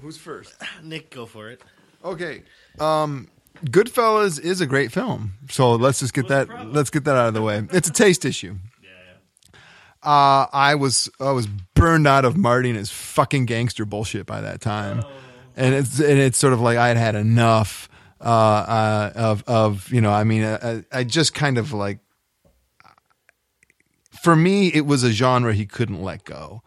[0.00, 0.54] Who's first?
[0.82, 1.62] Nick, go for it.
[2.04, 2.42] Okay.
[2.80, 3.28] Um,
[3.64, 5.34] Goodfellas is a great film.
[5.50, 6.72] So let's just get that.
[6.72, 7.66] Let's get that out of the way.
[7.72, 8.56] It's a taste issue.
[10.02, 14.40] Uh, I was I was burned out of Marty and his fucking gangster bullshit by
[14.40, 15.04] that time,
[15.56, 17.88] and it's and it's sort of like I had had enough
[18.22, 21.98] uh, uh, of of you know I mean I, I just kind of like
[24.22, 26.62] for me it was a genre he couldn't let go.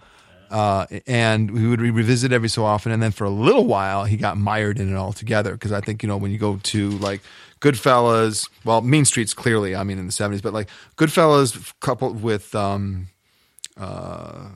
[0.51, 4.05] Uh, and we would re- revisit every so often, and then for a little while
[4.05, 5.53] he got mired in it altogether.
[5.53, 7.21] Because I think you know when you go to like
[7.61, 12.53] Goodfellas, well, Mean Streets clearly, I mean in the seventies, but like Goodfellas coupled with
[12.53, 13.07] um,
[13.75, 14.49] uh,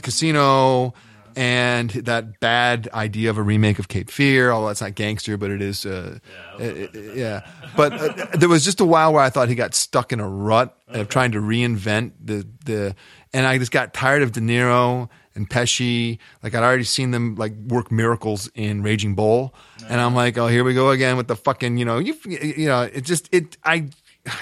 [0.00, 0.94] Casino
[1.36, 4.50] and that bad idea of a remake of Cape Fear.
[4.50, 5.84] Although it's not gangster, but it is.
[5.86, 6.18] Uh,
[6.58, 7.46] yeah, yeah.
[7.76, 10.28] But uh, there was just a while where I thought he got stuck in a
[10.28, 12.94] rut of trying to reinvent the the,
[13.32, 16.18] and I just got tired of De Niro and Pesci.
[16.42, 19.54] Like I'd already seen them like work miracles in Raging Bull,
[19.88, 22.66] and I'm like, oh, here we go again with the fucking you know you you
[22.66, 23.88] know it just it I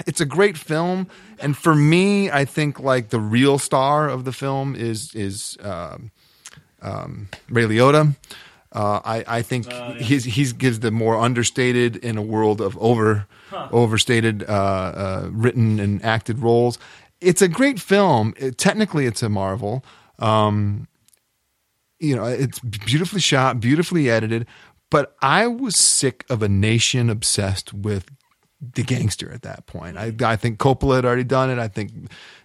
[0.05, 1.07] it's a great film,
[1.39, 6.11] and for me, I think like the real star of the film is is um,
[6.83, 8.15] um, Ray Liotta.
[8.71, 13.27] Uh, I I think he's he's gives the more understated in a world of over
[13.71, 16.79] overstated uh, uh, written and acted roles.
[17.21, 18.33] It's a great film.
[18.37, 19.85] It, technically, it's a marvel.
[20.19, 20.87] Um,
[21.99, 24.45] you know, it's beautifully shot, beautifully edited.
[24.89, 28.05] But I was sick of a nation obsessed with
[28.75, 29.97] the gangster at that point.
[29.97, 31.59] I, I think Coppola had already done it.
[31.59, 31.91] I think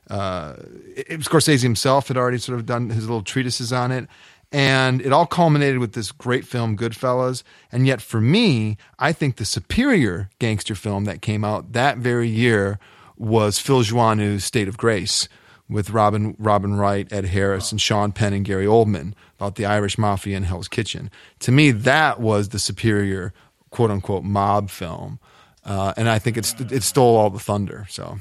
[0.09, 0.55] uh,
[0.97, 4.09] it, Scorsese himself had already sort of done his little treatises on it.
[4.51, 7.43] And it all culminated with this great film, Goodfellas.
[7.71, 12.29] And yet, for me, I think the superior gangster film that came out that very
[12.29, 12.79] year
[13.19, 15.29] was Phil Joanou's State of Grace
[15.69, 19.99] with Robin Robin Wright, Ed Harris, and Sean Penn and Gary Oldman about the Irish
[19.99, 21.11] mafia in Hell's Kitchen.
[21.41, 23.35] To me, that was the superior
[23.71, 25.19] quote unquote mob film,
[25.65, 27.87] uh, and I think it's it stole all the thunder.
[27.91, 28.19] So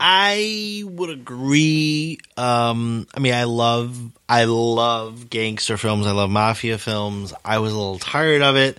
[0.00, 2.18] I would agree.
[2.36, 3.98] Um, I mean, I love,
[4.28, 6.06] I love gangster films.
[6.06, 7.32] I love mafia films.
[7.44, 8.78] I was a little tired of it,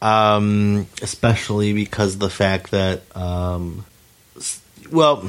[0.00, 3.84] um, especially because the fact that, um,
[4.90, 5.22] well,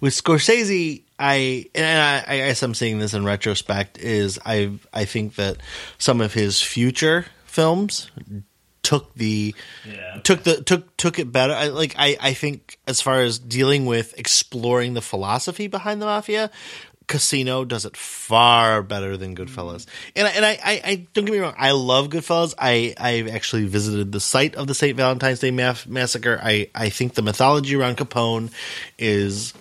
[0.00, 1.84] with Scorsese, I and
[2.28, 5.58] I, I guess I'm saying this in retrospect is I I think that
[5.98, 8.10] some of his future films
[8.82, 9.54] took the
[9.86, 10.20] Yeah.
[10.22, 11.52] took the took took it better.
[11.54, 16.06] I, like I I think as far as dealing with exploring the philosophy behind the
[16.06, 16.50] mafia.
[17.06, 19.84] Casino does it far better than Goodfellas,
[20.14, 21.56] and I, and I, I, I don't get me wrong.
[21.58, 22.54] I love Goodfellas.
[22.56, 26.38] I I've actually visited the site of the Saint Valentine's Day Mass- massacre.
[26.40, 28.52] I I think the mythology around Capone
[28.96, 29.54] is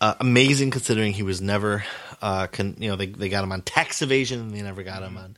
[0.00, 1.84] uh, amazing considering he was never
[2.22, 5.02] uh con- you know they they got him on tax evasion and they never got
[5.02, 5.36] him on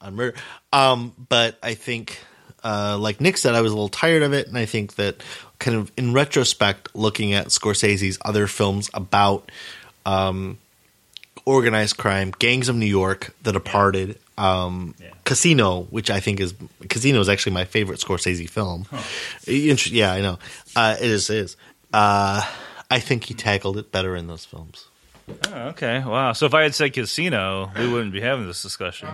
[0.00, 0.36] on murder
[0.72, 2.18] um but i think
[2.64, 5.22] uh, like Nick said, I was a little tired of it, and I think that
[5.58, 9.50] kind of in retrospect, looking at Scorsese's other films about
[10.06, 10.58] um,
[11.44, 15.10] organized crime, Gangs of New York, The Departed, um, Yeah.
[15.24, 16.54] Casino, which I think is
[16.88, 18.86] Casino is actually my favorite Scorsese film.
[19.46, 20.38] Inter- Yeah, I know
[20.76, 21.30] uh, it is.
[21.30, 21.56] It is.
[21.92, 22.42] Uh,
[22.90, 24.86] I think he tackled it better in those films.
[25.48, 26.02] Oh, okay.
[26.04, 26.32] Wow.
[26.32, 29.08] So if I had said Casino, we wouldn't be having this discussion.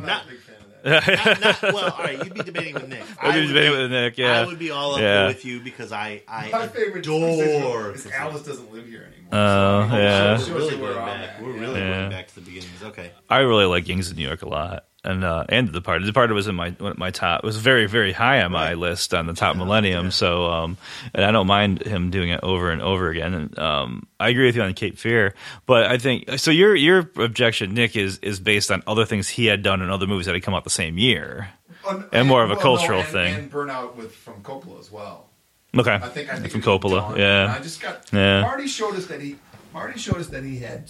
[0.85, 3.03] Not- Not- not- well, all right, you'd be debating with Nick.
[3.21, 4.41] I'd be would debating with Nick, yeah.
[4.41, 5.27] I would be all up Yeah.
[5.27, 7.93] with you because I, I My favorite adore.
[7.95, 9.29] is Alice doesn't live here anymore.
[9.33, 10.39] Oh, So, yeah.
[10.39, 11.41] We're really going I'm back.
[11.41, 11.99] We're really Yeah.
[11.99, 12.83] going back to the beginnings.
[12.83, 13.11] Okay.
[13.29, 16.03] I really like Gangs of New York a lot, and uh, and The Departed.
[16.05, 17.41] The Departed was in my my top.
[17.43, 20.11] It was very very high on my list on the top Millennium.
[20.11, 20.77] So, um,
[21.15, 23.35] and I don't mind him doing it over and over again.
[23.35, 25.35] And um, I agree with you on Cape Fear,
[25.67, 26.51] but I think so.
[26.51, 30.07] Your your objection, Nick, is is based on other things he had done in other
[30.07, 31.49] movies that had come out the same year.
[31.89, 33.35] Un- And more of a well, cultural and- thing.
[33.35, 35.29] And Burnout with from Coppola as well.
[35.77, 37.55] Okay, I think I think from Coppola, yeah.
[37.57, 38.43] I just got Yeah.
[38.43, 39.37] Marty showed us that he
[39.73, 40.81] Marty showed us that he had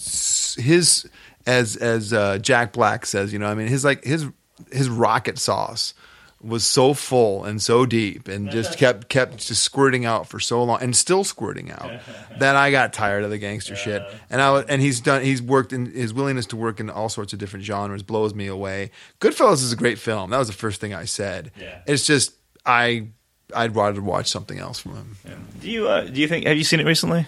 [0.56, 1.08] his
[1.46, 4.26] as as uh, Jack Black says, you know, I mean his like his
[4.72, 5.94] his rocket sauce
[6.42, 10.64] was so full and so deep and just kept kept just squirting out for so
[10.64, 11.90] long and still squirting out
[12.38, 15.74] that I got tired of the gangster shit and I and he's done he's worked
[15.74, 18.90] in his willingness to work in all sorts of different genres blows me away.
[19.20, 20.30] Goodfellas is a great film.
[20.30, 21.52] That was the first thing I said.
[21.60, 21.80] Yeah.
[21.86, 22.32] It's just
[22.64, 23.08] I
[23.54, 25.16] I'd rather watch something else from him.
[25.60, 27.26] Do you uh, do you think have you seen it recently?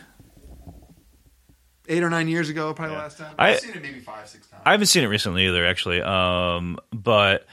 [1.93, 3.35] Eight or nine years ago, probably last time.
[3.39, 4.63] I- I've seen it maybe five, six times.
[4.65, 6.03] I haven't seen it recently either, actually.
[6.03, 7.47] Um, but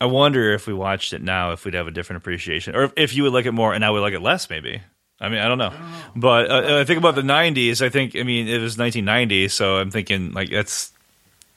[0.00, 2.92] I wonder if we watched it now, if we'd have a different appreciation, or if,
[2.96, 4.82] if you would like it more and I would like it less, maybe.
[5.20, 5.72] I mean, I don't know.
[6.16, 7.80] But uh, I think about the '90s.
[7.80, 10.92] I think, I mean, it was 1990, so I'm thinking like that's,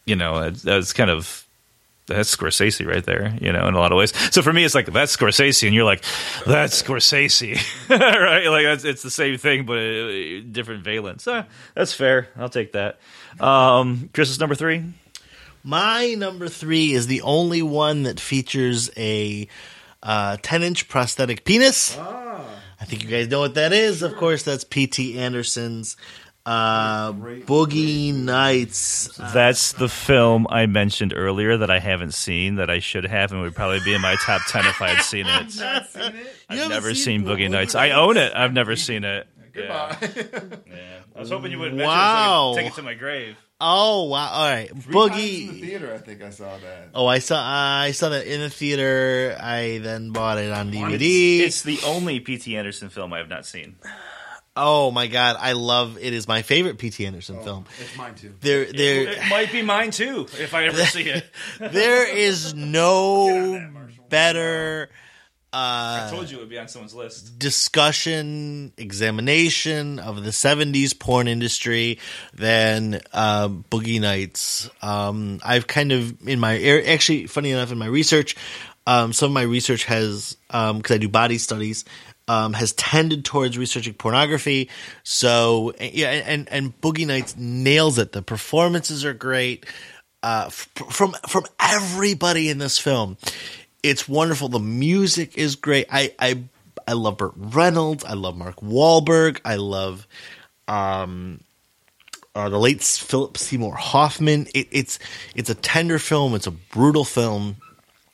[0.06, 1.47] you know, that's, that's kind of
[2.08, 4.14] that's Scorsese right there, you know, in a lot of ways.
[4.34, 6.04] So for me, it's like that's Scorsese, and you're like,
[6.46, 7.60] that's Scorsese,
[7.90, 8.48] right?
[8.48, 11.28] Like it's the same thing, but uh, different valence.
[11.28, 11.44] Uh,
[11.76, 12.30] that's fair.
[12.38, 13.00] I'll take that.
[13.40, 14.84] Um, Chris is number three.
[15.64, 19.48] My number three is the only one that features a
[20.02, 21.98] uh, 10 inch prosthetic penis.
[22.80, 24.04] I think you guys know what that is.
[24.04, 25.18] Of course, that's P.T.
[25.20, 25.98] Anderson's
[26.48, 29.10] uh, Boogie Nights.
[29.18, 33.42] That's the film I mentioned earlier that I haven't seen that I should have and
[33.42, 35.54] would probably be in my top ten if I had seen it.
[36.50, 37.74] You I've never seen seen Boogie Boogie Nights.
[37.74, 37.76] Nights?
[37.76, 38.32] I own it.
[38.34, 39.28] I've never seen it.
[39.54, 39.98] Goodbye.
[40.68, 41.00] yeah.
[41.16, 42.52] I was hoping you would mention Wow.
[42.52, 43.36] it so take it to my grave.
[43.60, 44.30] Oh, wow.
[44.34, 44.70] All right.
[44.74, 45.48] Boogie.
[45.50, 46.90] in the theater, I think I saw that.
[46.94, 49.36] Oh, I saw I saw that in the theater.
[49.42, 51.40] I then bought it on DVD.
[51.40, 52.56] It's the only P.T.
[52.56, 53.76] Anderson film I have not seen.
[54.58, 56.14] Oh my god, I love it.
[56.14, 57.06] Is my favorite P.T.
[57.06, 57.66] Anderson film.
[57.80, 58.34] It's mine too.
[58.42, 59.02] There, there.
[59.04, 61.26] It there, might be mine too if I ever see it.
[61.60, 63.70] there is no
[64.10, 64.90] better
[65.54, 67.40] I told you it would be on someone's list.
[67.40, 72.00] discussion, examination of the 70s porn industry
[72.34, 74.70] than uh, Boogie Nights.
[74.82, 78.36] Um, I've kind of, in my, actually, funny enough, in my research,
[78.86, 81.86] um, some of my research has, because I do body studies,
[82.28, 84.70] um, has tended towards researching pornography.
[85.04, 88.12] So, yeah, and, and Boogie Nights nails it.
[88.12, 89.66] The performances are great.
[90.24, 93.18] Uh, f- from from everybody in this film,
[93.84, 94.50] it's wonderful.
[94.50, 95.86] The music is great.
[95.92, 96.44] I I
[96.88, 98.04] I love Burt Reynolds.
[98.04, 99.40] I love Mark Wahlberg.
[99.46, 100.08] I love
[100.68, 101.42] um,
[102.34, 104.48] uh, the late Philip Seymour Hoffman.
[104.56, 105.00] It, it's
[105.36, 106.34] it's a tender film.
[106.34, 107.58] It's a brutal film,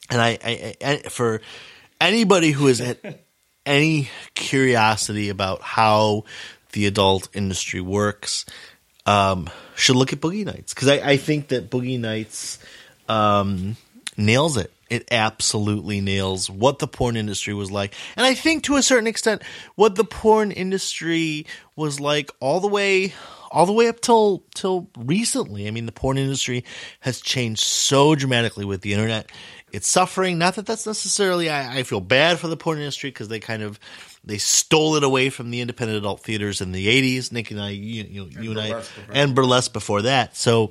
[0.10, 1.42] and I, I, I for
[2.02, 3.20] anybody who has had
[3.66, 6.26] any curiosity about how
[6.74, 8.46] the adult industry works,
[9.06, 12.60] um, should look at Boogie Nights because I, I think that Boogie Nights
[13.08, 13.76] um,
[14.18, 14.72] nails it.
[14.90, 19.08] It absolutely nails what the porn industry was like, and I think to a certain
[19.08, 19.42] extent
[19.76, 23.14] what the porn industry was like all the way,
[23.50, 25.68] all the way up till till recently.
[25.68, 26.64] I mean, the porn industry
[27.00, 29.32] has changed so dramatically with the internet.
[29.74, 30.38] It's suffering.
[30.38, 31.50] Not that that's necessarily.
[31.50, 33.80] I, I feel bad for the porn industry because they kind of
[34.24, 37.32] they stole it away from the independent adult theaters in the '80s.
[37.32, 40.38] Nick and I, you, you, you and I, before and burlesque before that.
[40.38, 40.70] So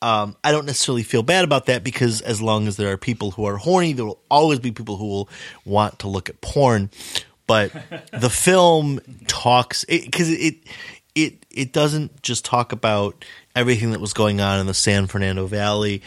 [0.00, 3.32] um, I don't necessarily feel bad about that because as long as there are people
[3.32, 5.28] who are horny, there will always be people who will
[5.64, 6.88] want to look at porn.
[7.48, 7.72] But
[8.12, 10.54] the film talks because it,
[11.16, 13.24] it it doesn't just talk about
[13.56, 16.00] everything that was going on in the San Fernando Valley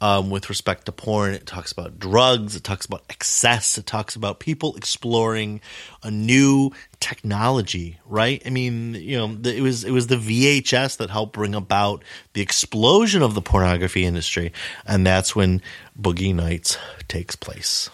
[0.00, 1.34] um, with respect to porn.
[1.34, 2.56] It talks about drugs.
[2.56, 3.78] It talks about excess.
[3.78, 5.60] It talks about people exploring
[6.02, 6.70] a new
[7.00, 7.98] technology.
[8.06, 8.42] Right?
[8.44, 12.40] I mean, you know, it was it was the VHS that helped bring about the
[12.40, 14.52] explosion of the pornography industry,
[14.86, 15.62] and that's when
[16.00, 16.76] Boogie Nights
[17.08, 17.90] takes place.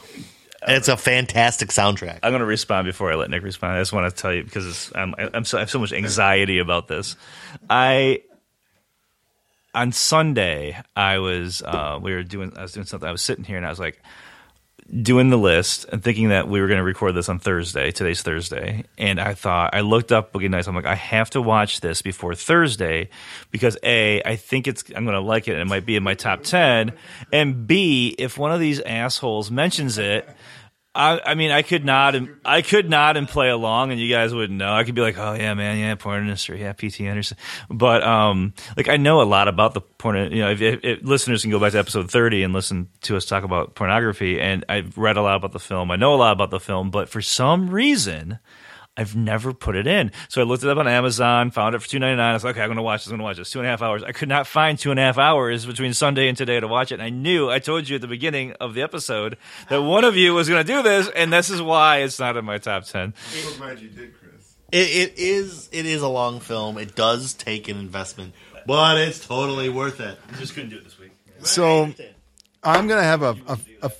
[0.68, 2.20] It's a fantastic soundtrack.
[2.22, 3.74] I'm going to respond before I let Nick respond.
[3.74, 6.58] I just want to tell you because I'm, I'm so, I have so much anxiety
[6.58, 7.14] about this.
[7.70, 8.22] I
[9.76, 13.08] on Sunday I was uh, we were doing I was doing something.
[13.08, 14.02] I was sitting here and I was like
[15.02, 17.90] doing the list and thinking that we were going to record this on Thursday.
[17.90, 20.66] Today's Thursday, and I thought I looked up Boogie Nights.
[20.66, 23.10] I'm like, I have to watch this before Thursday
[23.50, 26.02] because a I think it's I'm going to like it and it might be in
[26.02, 26.92] my top ten,
[27.32, 30.28] and b if one of these assholes mentions it.
[30.96, 34.08] I, I mean, I could not, and I could not, and play along, and you
[34.08, 34.72] guys wouldn't know.
[34.72, 37.06] I could be like, "Oh yeah, man, yeah, porn industry, yeah, P.T.
[37.06, 37.36] Anderson."
[37.68, 40.32] But um, like I know a lot about the porn.
[40.32, 43.16] You know, if, if, if listeners can go back to episode thirty and listen to
[43.16, 45.90] us talk about pornography, and I've read a lot about the film.
[45.90, 48.38] I know a lot about the film, but for some reason,
[48.96, 50.10] I've never put it in.
[50.28, 52.30] So I looked it up on Amazon, found it for two ninety nine.
[52.30, 53.08] I was like, okay, I'm going to watch this.
[53.08, 53.50] I'm going to watch this.
[53.50, 54.02] Two and a half hours.
[54.02, 56.92] I could not find two and a half hours between Sunday and today to watch
[56.92, 56.94] it.
[56.94, 59.36] And I knew, I told you at the beginning of the episode
[59.68, 62.36] that one of you was going to do this, and this is why it's not
[62.36, 63.12] in my top ten.
[63.30, 64.56] So glad you did, Chris.
[64.72, 66.78] It, it is it is a long film.
[66.78, 68.34] It does take an investment,
[68.66, 70.18] but it's totally worth it.
[70.28, 71.12] I just couldn't do it this week.
[71.42, 71.92] So
[72.64, 73.90] I'm going to have a, a, a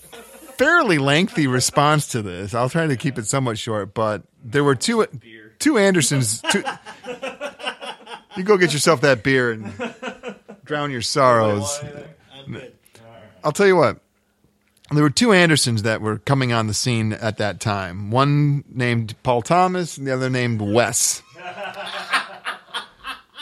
[0.57, 2.55] fairly lengthy response to this.
[2.55, 5.07] I'll try to keep it somewhat short, but there were two
[5.59, 6.41] two Andersons.
[6.51, 6.62] Two,
[8.37, 9.73] you go get yourself that beer and
[10.65, 11.81] drown your sorrows.
[13.45, 14.01] I'll tell you what.
[14.93, 18.12] There were two Andersons that were coming on the scene at that time.
[18.12, 21.23] One named Paul Thomas, and the other named Wes.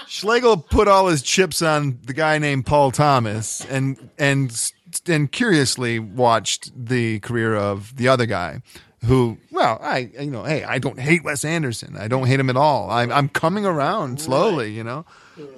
[0.08, 4.72] Schlegel put all his chips on the guy named Paul Thomas, and and
[5.06, 8.62] and curiously watched the career of the other guy,
[9.04, 11.96] who, well, I you know, hey, I don't hate Wes Anderson.
[11.96, 12.90] I don't hate him at all.
[12.90, 15.04] I'm I'm coming around slowly, you know,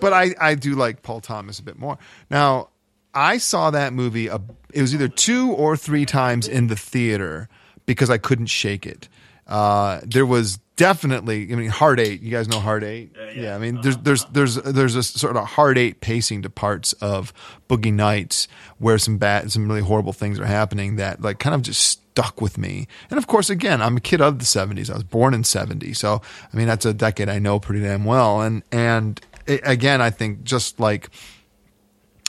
[0.00, 1.98] but I I do like Paul Thomas a bit more
[2.30, 2.68] now.
[3.14, 4.26] I saw that movie.
[4.26, 4.38] A,
[4.74, 7.48] it was either two or three times in the theater
[7.86, 9.08] because I couldn't shake it.
[9.46, 11.52] Uh, there was definitely.
[11.52, 12.20] I mean, Hard Eight.
[12.20, 13.14] You guys know Hard Eight.
[13.34, 16.92] Yeah, I mean, there's there's there's there's a sort of Hard Eight pacing to parts
[16.94, 17.32] of
[17.68, 18.48] Boogie Nights
[18.78, 22.40] where some bad, some really horrible things are happening that like kind of just stuck
[22.40, 22.88] with me.
[23.10, 24.90] And of course, again, I'm a kid of the '70s.
[24.90, 26.20] I was born in '70, so
[26.52, 28.40] I mean that's a decade I know pretty damn well.
[28.40, 31.10] And and it, again, I think just like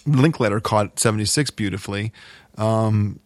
[0.06, 2.14] Linklater caught 76 beautifully.
[2.58, 3.20] Um,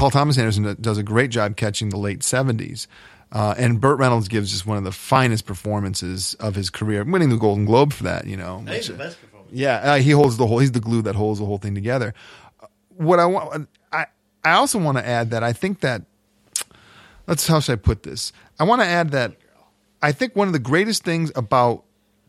[0.00, 2.86] Paul Thomas Anderson does a great job catching the late 70s.
[3.30, 7.28] Uh, and Burt Reynolds gives just one of the finest performances of his career, winning
[7.28, 8.26] the Golden Globe for that.
[8.26, 9.52] You know, That is the best performance.
[9.52, 10.58] yeah, uh, he holds the whole.
[10.58, 12.14] He's the glue that holds the whole thing together.
[12.96, 14.06] What I want, I
[14.42, 16.00] I also want to add that I think that
[17.26, 18.32] let's how should I put this?
[18.58, 19.36] I want to add that
[20.00, 21.84] I think one of the greatest things about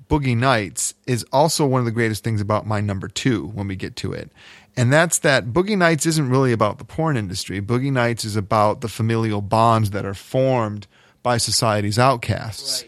[0.09, 3.77] Boogie Nights is also one of the greatest things about my number two when we
[3.77, 4.29] get to it.
[4.77, 7.61] And that's that Boogie Nights isn't really about the porn industry.
[7.61, 10.87] Boogie Nights is about the familial bonds that are formed
[11.23, 12.83] by society's outcasts.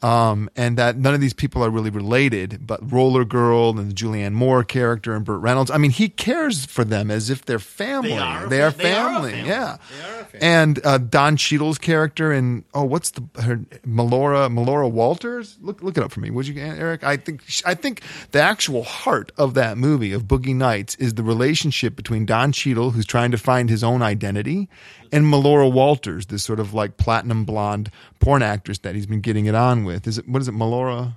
[0.00, 3.94] Um, and that none of these people are really related, but Roller Girl and the
[3.94, 5.72] Julianne Moore character and Burt Reynolds.
[5.72, 8.10] I mean, he cares for them as if they're family.
[8.10, 9.32] They are They are fa- they are family.
[9.32, 9.48] family.
[9.48, 9.72] Yeah.
[9.72, 10.38] Are family.
[10.40, 15.58] And uh, Don Cheadle's character and oh, what's the her Melora Melora Walters?
[15.60, 17.02] Look look it up for me, would you, Erik?
[17.02, 21.24] I think I think the actual heart of that movie of Boogie Nights is the
[21.24, 24.68] relationship between Don Cheadle, who's trying to find his own identity,
[25.12, 27.90] and Melora Walters, this sort of like platinum blonde
[28.20, 30.06] porn actress that he's been getting it on with.
[30.06, 31.14] Is it what is it, Melora?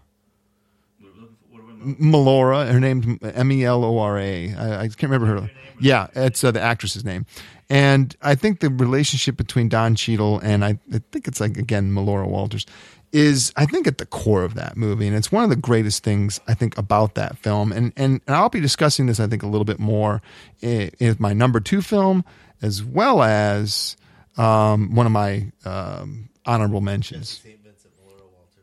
[1.83, 4.53] Melora, her name's M E L O R A.
[4.53, 5.51] I I can't remember her.
[5.79, 7.25] Yeah, it's uh, the actress's name.
[7.69, 11.91] And I think the relationship between Don Cheadle and I, I think it's like again
[11.91, 12.65] Melora Walters
[13.11, 16.03] is I think at the core of that movie, and it's one of the greatest
[16.03, 17.71] things I think about that film.
[17.71, 20.21] And and, and I'll be discussing this I think a little bit more
[20.61, 22.23] in, in my number two film
[22.61, 23.95] as well as
[24.37, 27.41] um, one of my um, honorable mentions.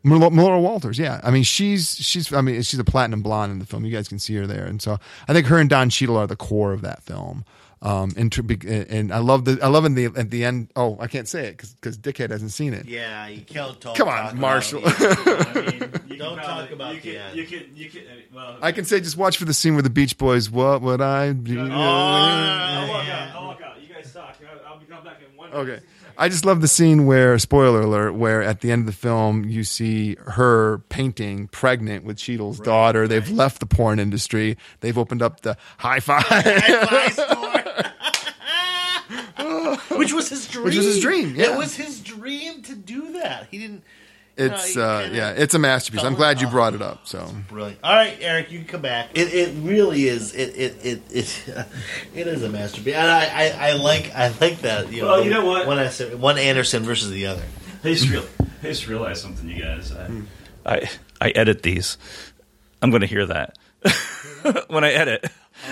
[0.05, 1.21] Melora Melora Walters, yeah.
[1.25, 3.85] I mean, she's she's I mean, she's a platinum blonde in the film.
[3.85, 6.27] You guys can see her there, and so I think her and Don Cheadle are
[6.27, 7.45] the core of that film.
[7.81, 10.71] Um, and to be, and I love the I love in the at the end.
[10.75, 12.87] Oh, I can't say it because because Dickhead hasn't seen it.
[12.87, 13.97] Yeah, you can't talk.
[13.97, 14.83] Come on, talk about Marshall.
[14.85, 17.37] I mean, you Don't can talk about you the can, end.
[17.37, 18.03] you can, you can,
[18.35, 20.51] well, I can say just watch for the scene where the Beach Boys.
[20.51, 21.61] What would I do?
[21.61, 21.69] I'll
[22.89, 23.37] walk out.
[23.37, 23.81] I'll walk out.
[23.81, 24.37] You guys suck.
[24.51, 25.38] I'll, I'll be coming back in one.
[25.53, 25.81] Okay.
[26.21, 29.45] I just love the scene where, spoiler alert, where at the end of the film
[29.45, 33.07] you see her painting pregnant with Cheadle's daughter.
[33.07, 34.59] They've left the porn industry.
[34.81, 36.25] They've opened up the high five.
[39.91, 40.65] Which was his dream.
[40.65, 41.53] Which was his dream, yeah.
[41.53, 43.47] It was his dream to do that.
[43.51, 43.85] He didn't.
[44.39, 46.05] It's No, you uh, kinda yeah, it's a masterpiece.
[46.05, 47.09] I'm glad you brought it up.
[47.09, 47.81] So Brilliant.
[47.83, 49.11] All right, Erik, you can come back.
[49.15, 50.33] It, it really is.
[50.33, 51.45] It it it it,
[52.15, 54.93] it is a masterpiece, and I, I, I like I like that.
[54.93, 55.67] You know, Well, you know what?
[55.67, 57.43] One Anderson, one Anderson versus the other.
[57.83, 58.25] I just, real,
[58.63, 59.93] I just realized something, you guys.
[59.93, 60.23] I,
[60.65, 60.91] I
[61.21, 61.99] I edit these.
[62.81, 63.59] I'm going to hear that
[64.69, 65.27] when I edit.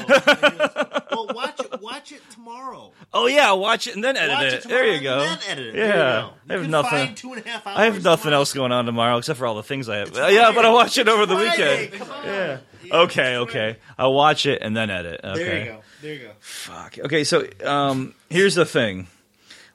[0.08, 1.65] well, watch it.
[1.82, 2.92] Watch it tomorrow.
[3.12, 4.64] Oh yeah, watch it and then edit Watch it.
[4.64, 5.18] it there you and go.
[5.20, 5.74] then edit it.
[5.76, 6.62] Yeah, There you.
[6.62, 7.14] I have nothing.
[7.14, 8.36] two and a half hours I have nothing tomorrow.
[8.38, 10.12] else going on tomorrow except for all the things I have.
[10.14, 12.10] yeah, but I'll watch it over the Friday, weekend.
[12.24, 12.58] Yeah.
[12.84, 13.76] Yeah, Okay, okay.
[13.98, 15.20] I'll watch it and then edit.
[15.24, 15.42] Okay.
[15.44, 15.80] There you go.
[16.02, 16.30] There you go.
[16.40, 16.98] Fuck.
[17.00, 19.08] Okay, so um, here's the thing.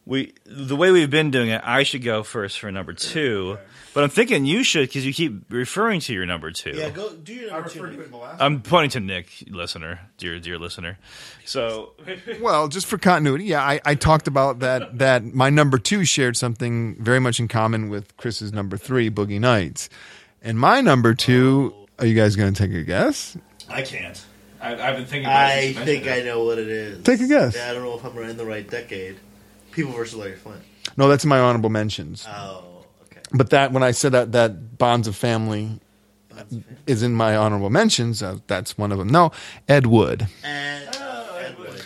[0.05, 3.57] We the way we've been doing it, I should go first for number two,
[3.93, 6.71] but I'm thinking you should because you keep referring to your number two.
[6.71, 7.85] Yeah, go do your number two.
[7.87, 8.09] Nick.
[8.39, 10.97] I'm pointing to Nick, listener, dear dear listener.
[11.45, 11.93] So
[12.41, 16.37] Well, just for continuity, yeah, I, I talked about that that my number two shared
[16.37, 19.89] something very much in common with Chris's number three, Boogie Nights,
[20.41, 21.73] and my number two.
[21.99, 23.37] Are you guys going to take a guess?
[23.69, 24.19] I can't.
[24.59, 25.25] I, I've been thinking.
[25.25, 27.03] About I think I know what it is.
[27.03, 27.55] Take a guess.
[27.55, 29.17] Yeah, I don't know if I'm in the right decade.
[29.71, 30.61] People versus Larry Flynt.
[30.97, 32.25] No, that's my honorable mentions.
[32.27, 32.70] Oh, okay.
[33.33, 35.79] But that when I said that that Bonds of Family
[36.87, 39.09] is in my honorable mentions, uh, that's one of them.
[39.09, 39.31] No,
[39.67, 40.27] Ed Wood.
[40.43, 41.83] And, uh, Ed Wood,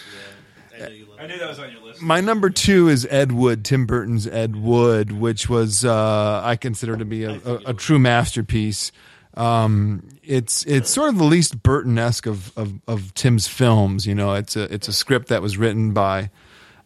[0.78, 0.86] yeah.
[0.86, 2.02] I know you love I knew that was on your list.
[2.02, 6.98] My number two is Ed Wood, Tim Burton's Ed Wood, which was uh, I consider
[6.98, 8.92] to be a, a, a true masterpiece.
[9.36, 14.08] Um, it's it's sort of the least Burton esque of, of of Tim's films.
[14.08, 16.30] You know, it's a it's a script that was written by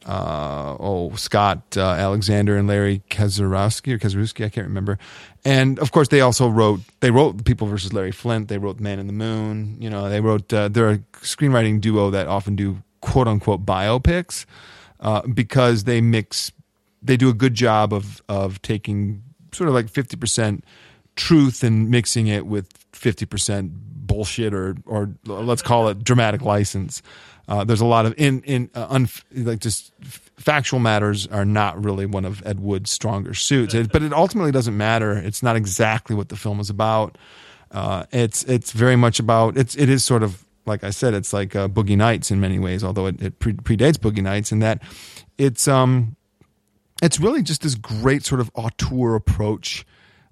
[0.10, 4.98] uh, oh Scott uh, Alexander and Larry Karaszewski or Karaszewski, I can't remember.
[5.46, 8.48] And of course, they also wrote they wrote People versus Larry Flynt.
[8.48, 9.78] They wrote Man in the Moon.
[9.80, 14.46] You know, they wrote uh, they're a screenwriting duo that often do quote unquote biopics
[15.00, 16.52] uh, because they mix
[17.04, 19.22] they do a good job of of taking
[19.54, 20.66] sort of like fifty percent
[21.16, 27.04] truth and mixing it with fifty percent bullshit or or let's call it dramatic license.
[27.50, 29.92] Uh, there's a lot of in in uh, unf- like just
[30.38, 34.52] factual matters are not really one of Ed Wood's stronger suits, It- but it ultimately
[34.52, 35.14] doesn't matter.
[35.18, 37.18] It's not exactly what the film is about.
[37.72, 41.34] Uh, it's it's very much about it's it is sort of like I said, it's
[41.34, 44.60] like uh, Boogie Nights in many ways, although it, it pre- predates Boogie Nights in
[44.60, 44.82] that
[45.40, 46.16] it's um
[47.02, 49.86] it's really just this great sort of auteur approach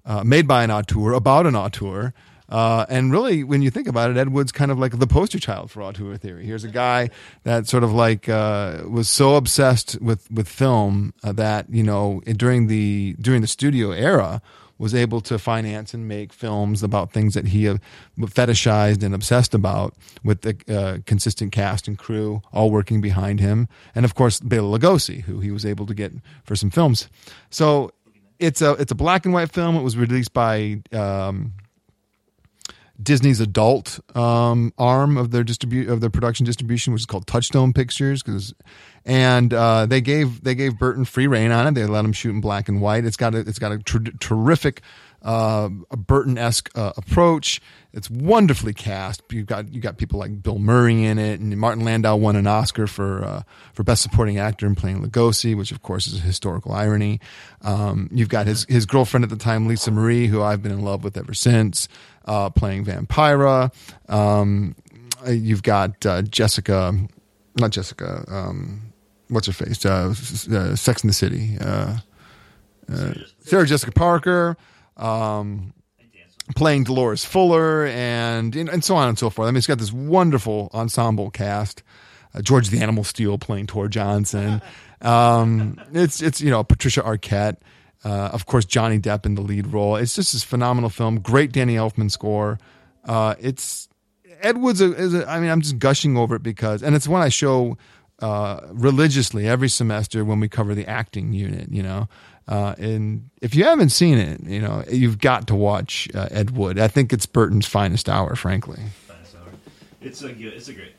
[0.06, 2.12] uh, made by an auteur about an auteur.
[2.48, 5.38] Uh, and really, when you think about it, Ed Wood's kind of like the poster
[5.38, 6.46] child for auteur theory.
[6.46, 7.10] Here's a guy
[7.44, 12.20] that sort of like uh, was so obsessed with with film uh, that you know
[12.26, 14.40] during the during the studio era
[14.78, 17.76] was able to finance and make films about things that he uh,
[18.20, 23.68] fetishized and obsessed about with the uh, consistent cast and crew all working behind him.
[23.94, 26.12] And of course, Bela Lugosi, who he was able to get
[26.44, 27.08] for some films.
[27.50, 27.90] So
[28.38, 29.76] it's a, it's a black and white film.
[29.76, 31.54] It was released by, um,
[33.00, 37.72] Disney's adult um, arm of their distribute of their production distribution, which is called Touchstone
[37.72, 38.54] Pictures, because
[39.04, 41.74] and uh, they gave they gave Burton free reign on it.
[41.74, 43.04] They let him shoot in black and white.
[43.04, 44.82] It's got a, it's got a ter- terrific
[45.22, 47.60] uh, Burton esque uh, approach.
[47.92, 49.22] It's wonderfully cast.
[49.30, 52.46] You've got you got people like Bill Murray in it, and Martin Landau won an
[52.46, 53.42] Oscar for uh,
[53.72, 57.20] for best supporting actor in playing Lugosi, which of course is a historical irony.
[57.62, 60.82] Um, you've got his his girlfriend at the time, Lisa Marie, who I've been in
[60.82, 61.88] love with ever since,
[62.28, 63.72] uh, playing Vampira.
[64.08, 64.76] Um,
[65.26, 66.94] you've got uh, Jessica,
[67.56, 68.24] not Jessica.
[68.28, 68.92] Um,
[69.28, 69.84] what's her face?
[69.84, 70.14] Uh,
[70.52, 71.56] uh, Sex in the City.
[71.60, 71.98] Uh,
[72.92, 74.56] uh, Sarah Jessica Parker.
[74.96, 75.72] Um,
[76.56, 79.48] playing Dolores Fuller and and so on and so forth.
[79.48, 81.82] I mean, it's got this wonderful ensemble cast.
[82.34, 84.62] Uh, George the Animal Steele playing Tor Johnson.
[85.00, 87.58] Um, it's it's you know Patricia Arquette.
[88.04, 89.96] Uh, of course, Johnny Depp in the lead role.
[89.96, 91.20] It's just this phenomenal film.
[91.20, 92.58] Great Danny Elfman score.
[93.04, 93.88] Uh, it's
[94.40, 94.80] Ed Wood's.
[94.80, 97.28] A, is a, I mean, I'm just gushing over it because, and it's one I
[97.28, 97.76] show
[98.20, 101.72] uh, religiously every semester when we cover the acting unit.
[101.72, 102.08] You know,
[102.46, 106.52] uh, and if you haven't seen it, you know, you've got to watch uh, Ed
[106.52, 106.78] Wood.
[106.78, 108.80] I think it's Burton's finest hour, frankly.
[110.00, 110.54] It's a good.
[110.54, 110.94] It's a great.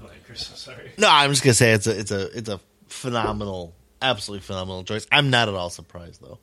[0.00, 0.40] Go ahead, Chris.
[0.54, 0.92] Sorry.
[0.98, 5.06] No, I'm just gonna say it's a it's a it's a phenomenal, absolutely phenomenal choice.
[5.10, 6.38] I'm not at all surprised though.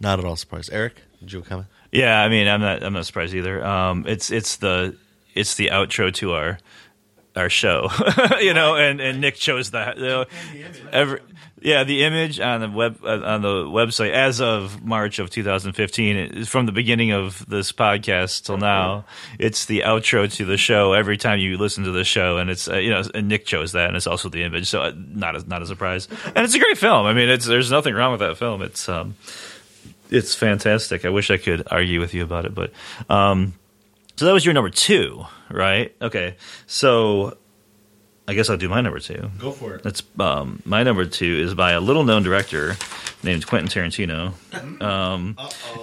[0.00, 0.72] Not at all surprised.
[0.72, 1.68] Erik, did you comment?
[1.92, 2.82] Yeah, I mean, I'm not.
[2.82, 3.64] I'm not surprised either.
[3.64, 4.96] Um, it's it's the
[5.34, 6.58] it's the outro to our
[7.36, 7.88] our show,
[8.40, 9.98] you know, and, and Nick chose that.
[9.98, 10.24] You know,
[10.92, 11.20] every,
[11.62, 16.16] yeah, the image on the web uh, on the website as of March of 2015,
[16.16, 19.04] it- from the beginning of this podcast till now,
[19.38, 20.92] it's the outro to the show.
[20.92, 23.88] Every time you listen to the show, and it's uh, you know, Nick chose that,
[23.88, 26.08] and it's also the image, so uh, not a, not a surprise.
[26.34, 27.06] And it's a great film.
[27.06, 28.62] I mean, it's there's nothing wrong with that film.
[28.62, 29.16] It's um,
[30.10, 31.04] it's fantastic.
[31.04, 32.72] I wish I could argue with you about it, but
[33.08, 33.54] um,
[34.16, 35.94] so that was your number two, right?
[36.02, 37.36] Okay, so
[38.30, 39.28] I guess I'll do my number two.
[39.40, 39.82] Go for it.
[39.82, 42.76] That's um, my number two is by a little known director
[43.24, 44.34] named Quentin Tarantino,
[44.80, 45.36] um,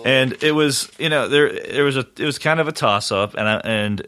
[0.05, 3.11] and it was you know there there was a it was kind of a toss
[3.11, 4.07] up, and I, and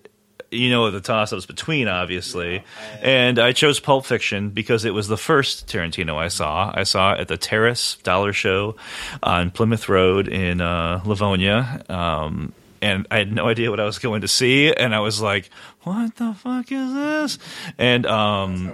[0.51, 2.63] you know the toss ups between obviously,
[3.01, 6.71] and I chose Pulp Fiction because it was the first Tarantino I saw.
[6.73, 8.77] I saw it at the Terrace Dollar Show
[9.21, 11.83] on Plymouth Road in uh, Livonia.
[11.89, 15.22] Um, and I had no idea what I was going to see, and I was
[15.22, 15.49] like,
[15.84, 17.39] "What the fuck is this?"
[17.77, 18.73] And um,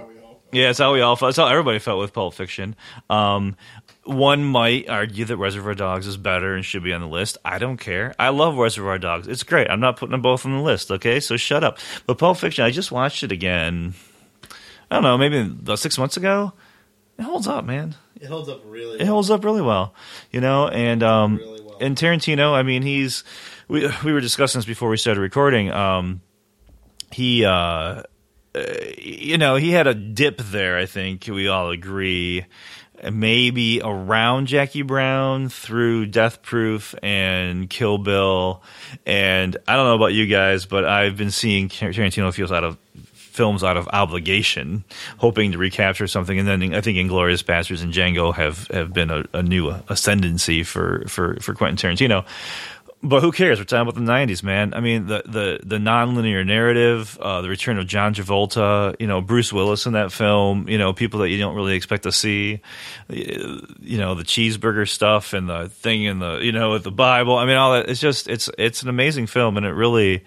[0.52, 1.30] yeah, it's how we all felt.
[1.30, 2.76] It's how everybody felt with Pulp Fiction.
[3.10, 3.56] Um,
[4.04, 7.38] one might argue that Reservoir Dogs is better and should be on the list.
[7.44, 8.14] I don't care.
[8.20, 9.26] I love Reservoir Dogs.
[9.26, 9.68] It's great.
[9.68, 10.90] I'm not putting them both on the list.
[10.92, 11.78] Okay, so shut up.
[12.06, 13.94] But Pulp Fiction, I just watched it again.
[14.90, 16.52] I don't know, maybe about six months ago.
[17.18, 19.00] It holds up, man It holds up really.
[19.00, 19.94] it holds up really well,
[20.30, 20.68] you know.
[20.68, 21.65] And um, Really well.
[21.80, 23.24] And Tarantino, I mean, he's
[23.68, 25.70] we we were discussing this before we started recording.
[25.70, 26.20] Um,
[27.12, 28.04] he, uh, uh,
[28.98, 30.76] you know, he had a dip there.
[30.76, 32.46] I think we all agree.
[33.12, 38.62] Maybe around Jackie Brown through Death Proof and Kill Bill,
[39.04, 42.78] and I don't know about you guys, but I've been seeing Tarantino feels out of
[43.36, 44.84] films out of obligation,
[45.18, 46.38] hoping to recapture something.
[46.38, 50.62] And then I think Inglourious Basterds and Django have, have been a, a new ascendancy
[50.62, 52.24] for, for, for Quentin Tarantino.
[53.02, 53.58] But who cares?
[53.58, 54.72] We're talking about the '90s, man.
[54.72, 59.20] I mean, the the the nonlinear narrative, uh, the return of John Travolta, you know,
[59.20, 62.62] Bruce Willis in that film, you know, people that you don't really expect to see,
[63.08, 67.36] you know, the cheeseburger stuff and the thing in the, you know, with the Bible.
[67.36, 67.90] I mean, all that.
[67.90, 70.24] It's just it's it's an amazing film, and it really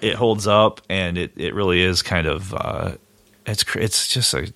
[0.00, 2.92] it holds up, and it it really is kind of uh,
[3.46, 4.52] it's it's just a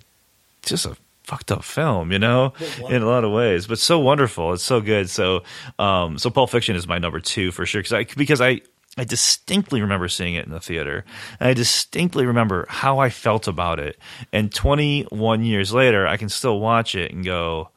[0.62, 2.52] just a fucked up film, you know,
[2.88, 4.52] in a lot of ways, but so wonderful.
[4.52, 5.09] It's so good.
[5.09, 5.42] So,
[5.78, 8.60] um, so Pulp Fiction is my number two for sure because I because I
[8.98, 11.04] I distinctly remember seeing it in the theater,
[11.40, 13.98] and I distinctly remember how I felt about it.
[14.32, 17.70] And 21 years later, I can still watch it and go.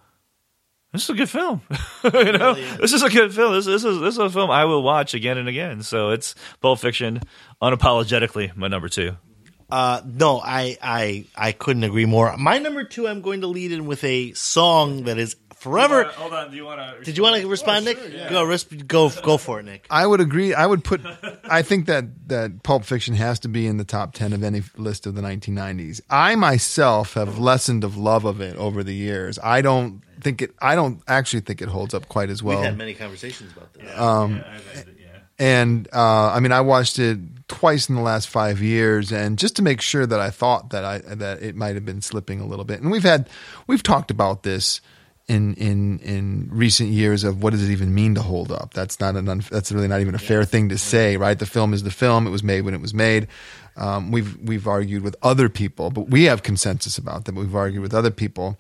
[0.95, 1.61] This is a good film,
[2.05, 2.53] you know.
[2.53, 3.53] This is a good film.
[3.53, 5.83] This, this is this is a film I will watch again and again.
[5.83, 7.21] So it's Pulp Fiction,
[7.61, 9.17] unapologetically my number two.
[9.69, 12.37] Uh, no, I, I, I couldn't agree more.
[12.37, 15.35] My number two, I'm going to lead in with a song that is
[15.65, 16.03] forever.
[16.03, 16.51] hold on.
[16.51, 17.03] Do you want to?
[17.03, 17.97] Did you want to respond, Nick?
[17.97, 19.87] Go, resp- go, go for it, Nick.
[19.89, 20.53] I would agree.
[20.53, 21.01] I would put.
[21.43, 24.61] I think that that Pulp Fiction has to be in the top ten of any
[24.77, 26.01] list of the 1990s.
[26.09, 29.39] I myself have lessened of love of it over the years.
[29.43, 30.51] I don't think it.
[30.61, 32.57] I don't actually think it holds up quite as well.
[32.57, 33.99] We've had many conversations about this.
[33.99, 34.43] Um,
[35.37, 39.57] and uh, I mean, I watched it twice in the last five years, and just
[39.57, 42.45] to make sure that I thought that I that it might have been slipping a
[42.45, 42.81] little bit.
[42.81, 43.29] And we've had
[43.67, 44.79] we've talked about this
[45.27, 48.73] in in in recent years of what does it even mean to hold up?
[48.73, 51.37] That's not an unf that's really not even a fair thing to say, right?
[51.37, 53.27] The film is the film; it was made when it was made.
[53.77, 57.35] Um, we've we've argued with other people, but we have consensus about that.
[57.35, 58.57] We've argued with other people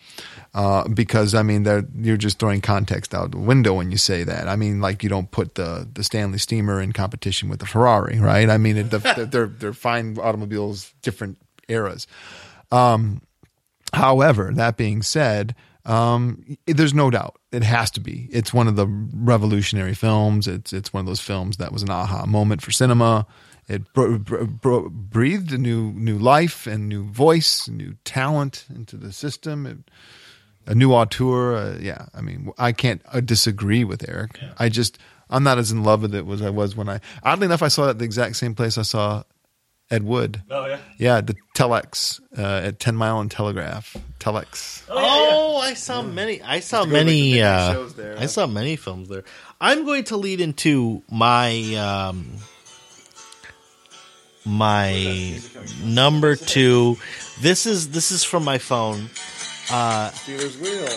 [0.55, 1.65] uh, because I mean,
[2.01, 4.47] you're just throwing context out the window when you say that.
[4.47, 8.19] I mean, like you don't put the the Stanley Steamer in competition with the Ferrari,
[8.19, 8.49] right?
[8.49, 11.37] I mean, the, they're they're fine automobiles, different
[11.67, 12.07] eras.
[12.71, 13.21] Um,
[13.93, 15.55] however, that being said,
[15.85, 18.27] um, there's no doubt it has to be.
[18.31, 20.47] It's one of the revolutionary films.
[20.47, 23.27] It's it's one of those films that was an aha moment for cinema.
[23.67, 28.97] It bro- bro- bro- breathed a new new life and new voice, new talent into
[28.97, 29.65] the system.
[29.65, 29.77] It,
[30.67, 31.55] a new auteur.
[31.55, 34.39] Uh, yeah, I mean, I can't uh, disagree with Erik.
[34.57, 34.97] I just
[35.29, 36.99] I'm not as in love with it as I was when I.
[37.23, 39.23] Oddly enough, I saw it at the exact same place I saw
[39.91, 40.41] Ed Wood.
[40.49, 40.77] Oh yeah.
[40.97, 43.95] Yeah, the Telex uh, at Ten Mile and Telegraph.
[44.19, 44.83] Telex.
[44.89, 46.41] Oh, I saw many.
[46.41, 47.41] I saw to go to, like, the many.
[47.41, 49.23] Uh, shows there, I saw many films there.
[49.61, 52.25] I'm going to lead into my um,
[54.45, 55.39] my
[55.83, 56.97] number two.
[57.41, 59.09] This is this is from my phone.
[59.65, 60.87] Stealers Wheel.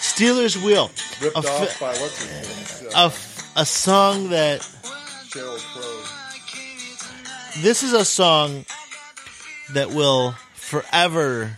[0.00, 0.90] Stealers Wheel,
[1.22, 2.90] Ripped A fi- off by what's his name?
[2.94, 6.13] a, f- a song that Sheryl Crow.
[7.58, 8.64] This is a song
[9.72, 11.56] that will forever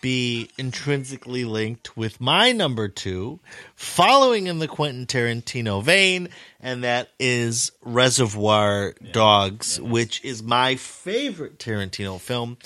[0.00, 3.40] be intrinsically linked with my number two,
[3.74, 6.28] following in the Quentin Tarantino vein,
[6.60, 12.58] and that is Reservoir Dogs, which is my favorite Tarantino film.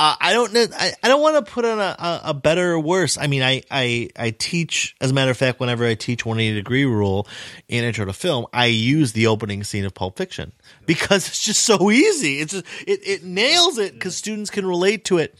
[0.00, 0.64] Uh, I don't know.
[0.78, 3.18] I, I don't want to put on a, a, better or worse.
[3.18, 6.54] I mean, I, I, I teach, as a matter of fact, whenever I teach 180
[6.54, 7.26] degree rule
[7.66, 10.52] in intro to film, I use the opening scene of Pulp Fiction
[10.86, 12.38] because it's just so easy.
[12.38, 15.36] It's just, it, it nails it because students can relate to it.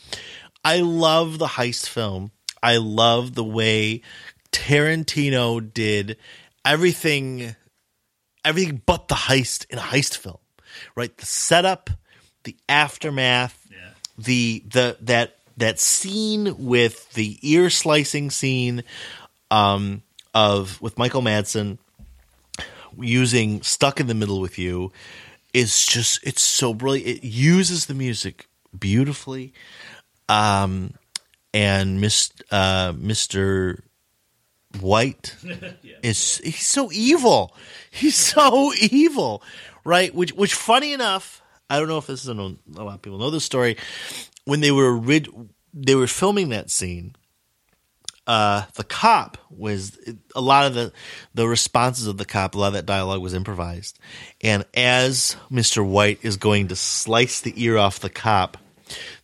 [0.65, 2.33] I love the heist film.
[2.61, 4.03] I love the way
[4.51, 6.17] Tarantino did.
[6.65, 7.55] everything,
[8.45, 10.39] everything but the heist in a heist film,
[10.97, 11.17] right?
[11.17, 11.91] The setup,
[12.43, 13.69] the aftermath,
[14.19, 18.83] the the that that scene with the ear slicing scene
[19.51, 20.03] um,
[20.35, 21.79] of with Michael Madsen
[22.99, 24.93] using "Stuck in the Middle with You"
[25.55, 27.09] is just it's so brilliant.
[27.09, 28.47] It uses the music
[28.79, 29.53] beautifully,
[30.29, 30.95] um,
[31.55, 33.83] and Miss uh, Mister
[34.81, 35.37] White
[36.03, 37.55] is he's so evil.
[37.91, 39.43] He's so evil,
[39.85, 40.15] right?
[40.15, 43.19] Which which funny enough, I don't know if this is a, a lot of people
[43.19, 43.77] know this story.
[44.45, 45.29] When they were rid,
[45.75, 47.15] they were filming that scene.
[48.27, 49.99] Uh, the cop was
[50.35, 50.93] a lot of the
[51.33, 52.55] the responses of the cop.
[52.55, 53.99] A lot of that dialogue was improvised,
[54.43, 58.59] and as Mister White is going to slice the ear off the cop,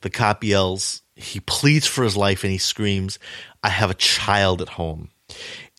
[0.01, 1.03] the cop yells.
[1.17, 3.19] He pleads for his life and he screams,
[3.63, 5.11] "I have a child at home."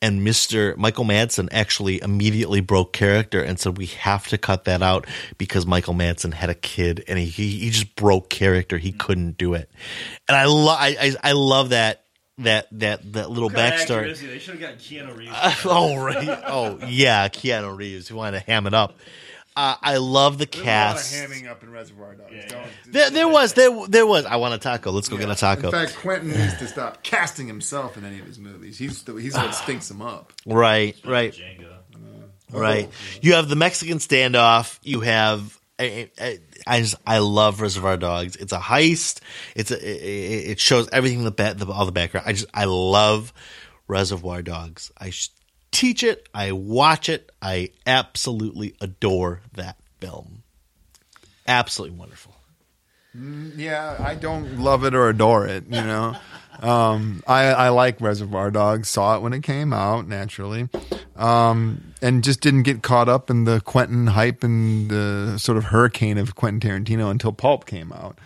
[0.06, 0.78] And Mr.
[0.78, 5.08] Michael Madsen actually immediately broke character and said we have to cut that out
[5.40, 8.78] because Michael Madsen had a kid and he he just broke character.
[8.78, 9.68] He couldn't do it,
[10.28, 12.04] and I love I, I I love that
[12.38, 14.16] that that that little backstory.
[14.16, 15.34] They should have gotten Keanu Reeves.
[15.66, 18.08] oh right, oh yeah, Keanu Reeves.
[18.08, 19.00] Who wanted to ham it up?
[19.58, 21.16] Uh, I love the cast.
[21.50, 22.34] up in Reservoir Dogs.
[22.50, 24.26] Don't- There, there was there there was.
[24.26, 24.92] I want a taco.
[24.92, 25.68] Let's go get a taco.
[25.68, 28.78] In fact, Quentin needs to stop casting himself in any of his movies.
[28.78, 30.34] He's the, he's what stinks him up.
[30.46, 31.32] right, right.
[31.34, 31.72] Django.
[32.52, 32.90] Right.
[33.22, 34.78] You have the Mexican standoff.
[34.84, 35.58] You have.
[35.78, 38.36] I, I, I just I love Reservoir Dogs.
[38.38, 39.20] It's a heist.
[39.56, 42.28] It's a, it, it shows everything the, ba- the all the background.
[42.28, 43.34] I just I love
[43.88, 44.92] Reservoir Dogs.
[44.98, 45.30] I sh-
[45.76, 46.28] teach it.
[46.34, 47.32] I watch it.
[47.42, 50.44] I absolutely adore that film.
[51.48, 52.34] Absolutely wonderful.
[53.56, 55.66] Yeah, I don't love it or adore it.
[55.66, 56.16] You know,
[56.62, 58.90] um, I I like Reservoir Dogs.
[58.90, 60.68] Saw it when it came out naturally,
[61.16, 65.66] um, and just didn't get caught up in the Quentin hype and the sort of
[65.66, 68.18] hurricane of Quentin Tarantino until Pulp came out.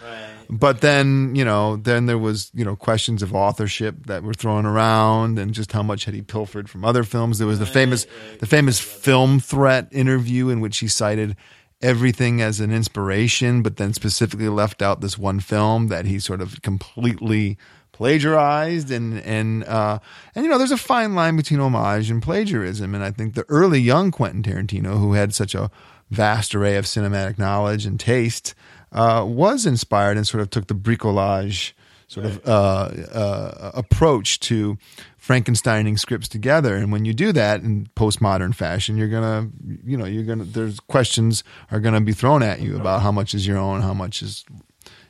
[0.50, 4.66] But then you know, then there was you know questions of authorship that were thrown
[4.66, 7.38] around, and just how much had he pilfered from other films.
[7.38, 8.08] There was the famous
[8.40, 11.36] the famous film threat interview in which he cited
[11.82, 16.42] everything as an inspiration, but then specifically left out this one film that he sort
[16.42, 17.58] of completely
[17.92, 18.90] plagiarized.
[18.90, 20.00] And and uh,
[20.34, 22.96] and you know there's a fine line between homage and plagiarism.
[22.96, 25.70] And I think the early young Quentin Tarantino who had such a
[26.10, 28.56] vast array of cinematic knowledge and taste
[28.92, 31.74] uh, was inspired and sort of took the bricolage
[32.10, 34.78] sort of uh, uh, approach to
[35.22, 36.76] Frankensteining scripts together.
[36.76, 39.50] And when you do that in postmodern fashion, you're gonna,
[39.86, 40.44] you know, you're gonna.
[40.44, 43.94] There's questions are gonna be thrown at you about how much is your own, how
[43.94, 44.44] much is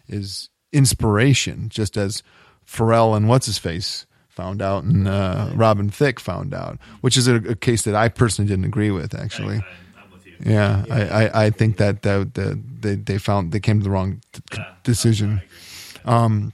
[0.07, 1.69] is inspiration.
[1.69, 2.21] Just as
[2.67, 7.27] Pharrell and what's his face found out, and uh, Robin Thicke found out, which is
[7.27, 9.15] a, a case that I personally didn't agree with.
[9.15, 9.63] Actually, I'm
[10.39, 10.51] you.
[10.51, 13.89] yeah, I, I, I think that that, that they they found they came to the
[13.89, 15.41] wrong t- decision.
[16.05, 16.53] Um,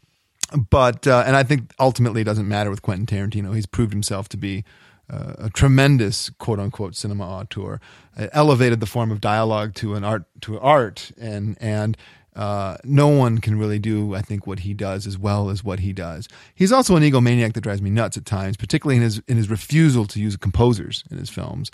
[0.70, 3.54] but uh, and I think ultimately it doesn't matter with Quentin Tarantino.
[3.54, 4.64] He's proved himself to be
[5.10, 7.80] uh, a tremendous quote unquote cinema auteur.
[8.18, 11.98] It elevated the form of dialogue to an art to art, and and
[12.36, 15.80] uh, no one can really do I think what he does as well as what
[15.80, 16.28] he does.
[16.54, 19.50] He's also an egomaniac that drives me nuts at times, particularly in his in his
[19.50, 21.72] refusal to use composers in his films.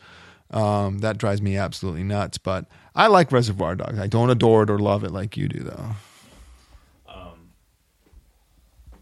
[0.52, 2.38] Um, that drives me absolutely nuts.
[2.38, 2.66] But
[2.96, 3.98] I like Reservoir Dogs.
[4.00, 5.96] I don't adore it or love it like you do, though.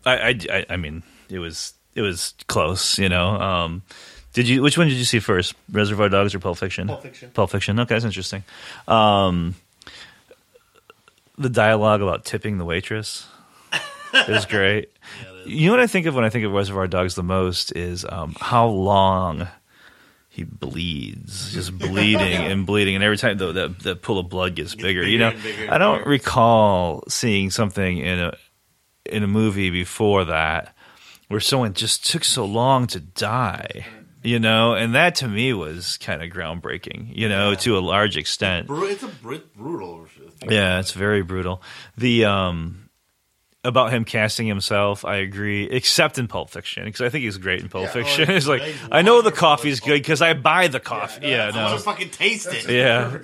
[0.06, 3.30] I, I, I- I mean, it was it was close, you know.
[3.30, 3.82] Um,
[4.34, 4.62] did you?
[4.62, 6.88] Which one did you see first, Reservoir Dogs or Pulp Fiction?
[6.88, 7.32] Pulp Fiction.
[7.32, 7.80] Pulp Fiction.
[7.82, 8.44] Okay, that's interesting.
[8.88, 9.56] Um,
[11.38, 13.28] the dialogue about tipping the waitress
[14.28, 14.90] is great.
[15.46, 18.06] You know what I think of when I think of Reservoir Dogs the most is
[18.08, 19.48] um, how long
[20.30, 24.56] he bleeds, just bleeding and bleeding, and every time the, the the pool of blood
[24.56, 25.06] gets bigger.
[25.06, 28.38] you know, bigger I don't recall seeing something in a
[29.06, 30.76] in a movie before that
[31.28, 33.86] where someone just took so long to die.
[34.22, 37.16] You know, and that to me was kind of groundbreaking.
[37.16, 38.68] You know, to a large extent.
[38.68, 40.52] It's a brutal.
[40.52, 41.62] Yeah, it's very brutal.
[41.98, 42.89] The um
[43.66, 47.62] about him casting himself, I agree, except in Pulp Fiction because I think he's great
[47.62, 48.30] in Pulp Fiction.
[48.32, 51.28] it's like I know the wonderful in coffee's good because I buy the coffee.
[51.28, 51.78] Yeah, no.
[51.78, 52.70] fucking taste it.
[52.70, 53.18] Yeah,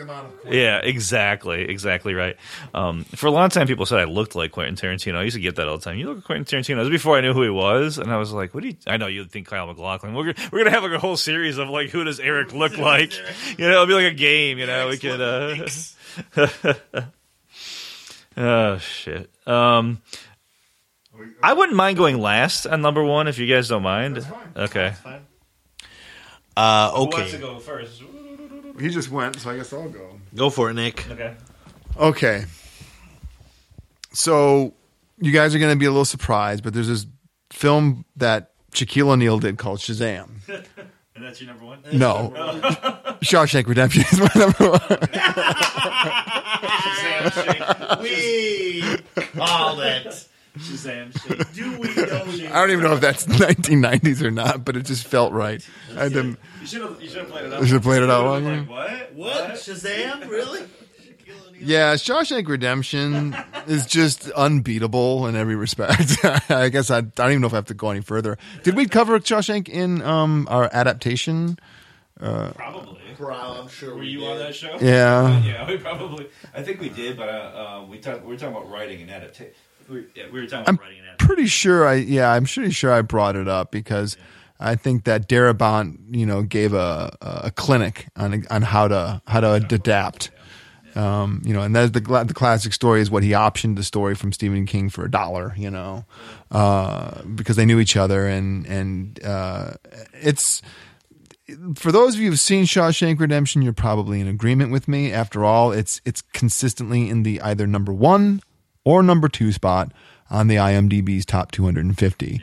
[0.50, 2.36] yeah, exactly, exactly right.
[2.74, 5.16] Um, for a long time, people said I looked like Quentin Tarantino.
[5.16, 5.98] I used to get that all the time.
[5.98, 6.76] You look like Quentin Tarantino.
[6.76, 8.76] That was before I knew who he was, and I was like, "What do you?"
[8.86, 10.14] I know you'd think Kyle MacLachlan.
[10.14, 12.78] We're gonna, we're gonna have like a whole series of like, who does Erik look
[12.78, 13.14] like?
[13.58, 14.58] You know, it'll be like a game.
[14.58, 15.22] You know, we could.
[15.22, 17.02] Uh,
[18.38, 19.30] oh shit.
[19.48, 20.02] Um,
[21.42, 24.26] I wouldn't mind going last on number one if you guys don't mind.
[24.56, 24.94] Okay.
[26.58, 28.02] Uh, Who wants to okay, go first?
[28.80, 30.20] He just went, so I guess I'll go.
[30.34, 31.10] go for it, Nick.
[31.10, 31.34] Okay.
[31.98, 32.46] Okay.
[34.14, 34.74] So
[35.20, 37.06] you guys are going to be a little surprised, but there's this
[37.52, 40.30] film that Shaquille O'Neal did called Shazam.
[41.16, 41.80] And that's your number one?
[41.94, 42.34] No,
[43.24, 44.82] Shawshank Redemption is my number one.
[48.06, 49.04] Shazam shake.
[49.16, 50.28] We call it.
[50.58, 51.54] Shazam shake.
[51.54, 52.50] Do we know?
[52.54, 55.66] I don't even know if that's 1990s or not, but it just felt right.
[55.98, 57.62] I had to- You should have you should have played it out.
[57.62, 58.62] You should've played it out Like, longer.
[58.72, 59.14] what?
[59.14, 60.30] What Shazam?
[60.30, 60.62] Really?
[61.60, 63.36] yeah, Shawshank Redemption
[63.68, 66.18] is just unbeatable in every respect.
[66.52, 68.38] I guess I, I don't even know if I have to go any further.
[68.64, 71.58] Did we cover Shawshank in um, our adaptation?
[72.20, 72.95] Probably.
[73.20, 74.78] I'm sure Were you on that show?
[74.82, 75.40] Yeah.
[75.44, 76.28] Yeah, we probably.
[76.54, 78.22] I think we did, but uh, uh, we talked.
[78.24, 79.54] We were talking about writing and adaptation.
[79.90, 81.28] We, were- yeah, we were talking about I'm writing and adaptation.
[81.28, 84.18] pretty sure I yeah I'm pretty sure I brought it up because
[84.60, 89.42] I think that Darabont you know gave a a clinic on on how to how
[89.42, 90.32] to adapt.
[90.96, 94.16] Um, you know, and that's the the classic story is what he optioned the story
[94.16, 95.54] from Stephen King for a dollar.
[95.58, 96.06] You know,
[96.52, 99.72] uh, because they knew each other, and and uh,
[100.14, 100.62] it's
[101.76, 105.12] for those of you who've seen Shawshank Redemption, you're probably in agreement with me.
[105.12, 108.42] After all, it's it's consistently in the either number one
[108.84, 109.92] or number two spot
[110.30, 112.42] on the IMDb's top 250.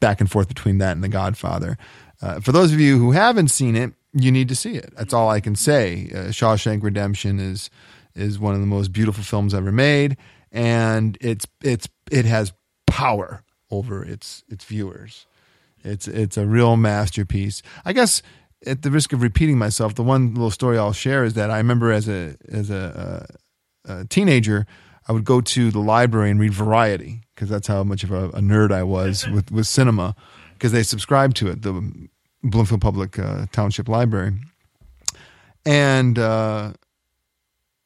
[0.00, 1.76] Back and forth between that and The Godfather.
[2.20, 4.92] Uh, for those of you who haven't seen it, you need to see it.
[4.96, 6.10] That's all I can say.
[6.12, 7.70] Uh, Shawshank Redemption is
[8.14, 10.16] is one of the most beautiful films ever made,
[10.50, 12.52] and it's it's it has
[12.86, 15.26] power over its its viewers.
[15.84, 17.62] It's it's a real masterpiece.
[17.84, 18.22] I guess
[18.66, 21.58] at the risk of repeating myself, the one little story I'll share is that I
[21.58, 23.26] remember as a as a,
[23.86, 24.66] a, a teenager,
[25.08, 28.28] I would go to the library and read Variety because that's how much of a,
[28.30, 30.14] a nerd I was with with cinema
[30.54, 32.08] because they subscribed to it, the
[32.44, 34.34] Bloomfield Public uh, Township Library,
[35.64, 36.72] and uh,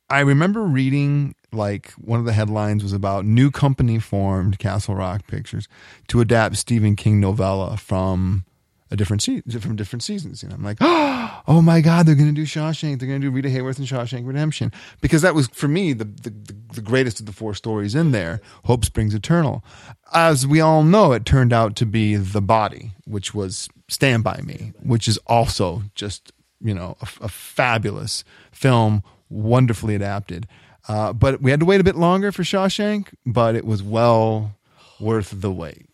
[0.08, 5.26] I remember reading like one of the headlines was about new company formed Castle Rock
[5.26, 5.68] Pictures
[6.08, 8.44] to adapt Stephen King novella from
[8.90, 10.42] a different se- from different seasons.
[10.42, 12.98] And I'm like, oh my god, they're going to do Shawshank.
[12.98, 16.04] They're going to do Rita Hayworth and Shawshank Redemption because that was for me the,
[16.04, 16.32] the
[16.74, 18.40] the greatest of the four stories in there.
[18.64, 19.64] Hope Springs Eternal.
[20.12, 24.40] As we all know, it turned out to be The Body, which was Stand by
[24.44, 30.46] Me, which is also just you know a, a fabulous film, wonderfully adapted.
[30.88, 34.54] Uh, but we had to wait a bit longer for Shawshank, but it was well
[35.00, 35.86] worth the wait.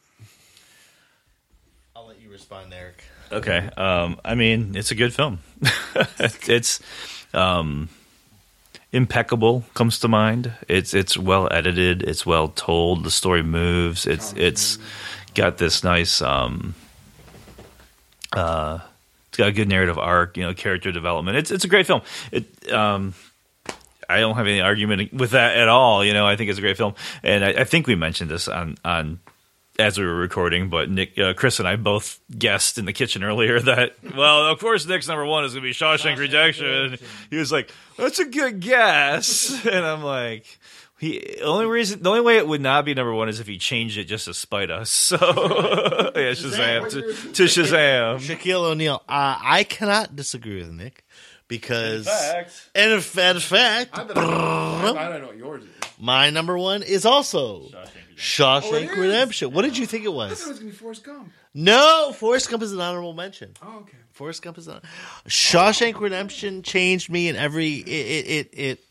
[1.97, 3.05] I'll let you respond, Erik.
[3.31, 3.71] Okay.
[3.77, 5.39] Um, I mean, it's a good film.
[6.19, 6.81] it's
[7.33, 7.89] um,
[8.93, 9.65] impeccable.
[9.73, 10.53] Comes to mind.
[10.69, 12.03] It's it's well edited.
[12.03, 13.05] It's well told.
[13.05, 14.07] The story moves.
[14.07, 14.79] It's it's
[15.35, 16.21] got this nice.
[16.21, 16.75] Um,
[18.35, 18.81] uh,
[19.29, 20.37] it's got a good narrative arc.
[20.37, 21.39] You know, character development.
[21.39, 22.03] It's it's a great film.
[22.31, 22.71] It.
[24.09, 26.05] I don't have any argument with that at all.
[26.05, 28.49] You know, I think it's a great film, and I, I think we mentioned this
[28.49, 29.21] on on
[29.79, 33.25] as we were recording, but Nick, uh, Chris, and I both guessed in the kitchen
[33.25, 36.99] earlier that, well, of course, Nick's number one is going to be Shawshank, Redemption.
[37.31, 40.59] He was like, "That's a good guess," and I'm like,
[40.99, 43.59] "He only reason, the only way it would not be number one is if he
[43.59, 48.19] changed it just to spite us." So, yeah, Shazam to, to Shazam.
[48.19, 49.03] Shaquille O'Neal.
[49.09, 51.05] Uh, I cannot disagree with Nick
[51.61, 54.17] because, fact- and in fact, in fact I don't
[55.21, 55.71] know what yours is.
[55.99, 57.69] my number one is also
[58.17, 58.97] Shawshank Oh, it is?
[58.99, 59.53] Redemption.
[59.53, 60.33] What did you think it was?
[60.33, 61.33] I thought It was going to be Forrest Gump.
[61.55, 63.53] No, Forrest Gump is an honorable mention.
[63.63, 63.97] Oh, okay.
[64.13, 64.85] Forrest Gump is not.
[65.27, 68.49] Shawshank Redemption changed me in every it it it.
[68.53, 68.85] it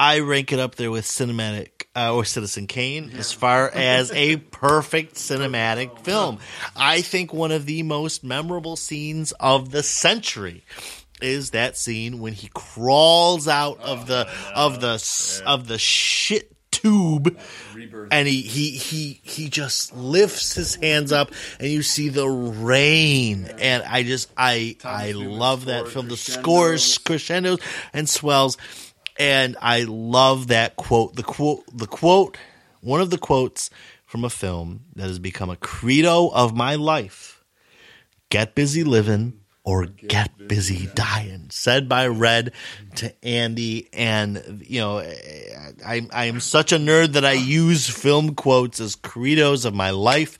[0.00, 4.36] I rank it up there with cinematic uh, or Citizen Kane as far as a
[4.52, 6.38] perfect cinematic film.
[6.76, 10.62] I think one of the most memorable scenes of the century
[11.20, 16.52] is that scene when he crawls out of the of the s of the shit
[16.70, 17.38] tube
[18.10, 23.46] and he he he he just lifts his hands up and you see the rain.
[23.58, 27.60] And i just i i love that film the scores crescendos
[27.92, 28.56] and swells.
[29.18, 31.16] And i love that quote.
[31.16, 32.36] The quote the quote
[32.80, 33.70] one of the quotes
[34.06, 37.42] from a film that has become a credo of my life.
[38.30, 39.37] Get busy living
[39.68, 42.52] or get busy dying said by red
[42.94, 44.98] to andy and you know
[45.86, 49.90] i i am such a nerd that i use film quotes as credos of my
[49.90, 50.38] life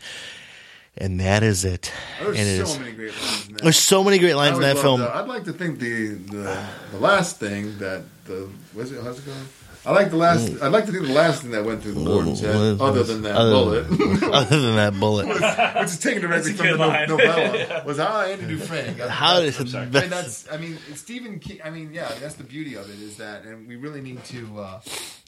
[0.97, 3.63] and that is it There's and it so is many great lines in that.
[3.63, 6.67] there's so many great lines in that film to- I'd like to think the, the
[6.93, 9.47] the last thing that the what's it how's it going?
[9.87, 10.51] I like the last.
[10.61, 13.23] I'd like to think the last thing that went through the warden's head, other than
[13.23, 15.27] that Other- bullet, Other than that bullet,
[15.79, 18.97] which is taken directly That's a from the good no- novella, was how Andy Dufresne
[18.97, 19.09] got.
[19.11, 21.61] how the did And that's, I mean, Stephen King.
[21.65, 24.61] I mean, yeah, that's the beauty of it is that, and we really need to
[24.61, 24.81] uh,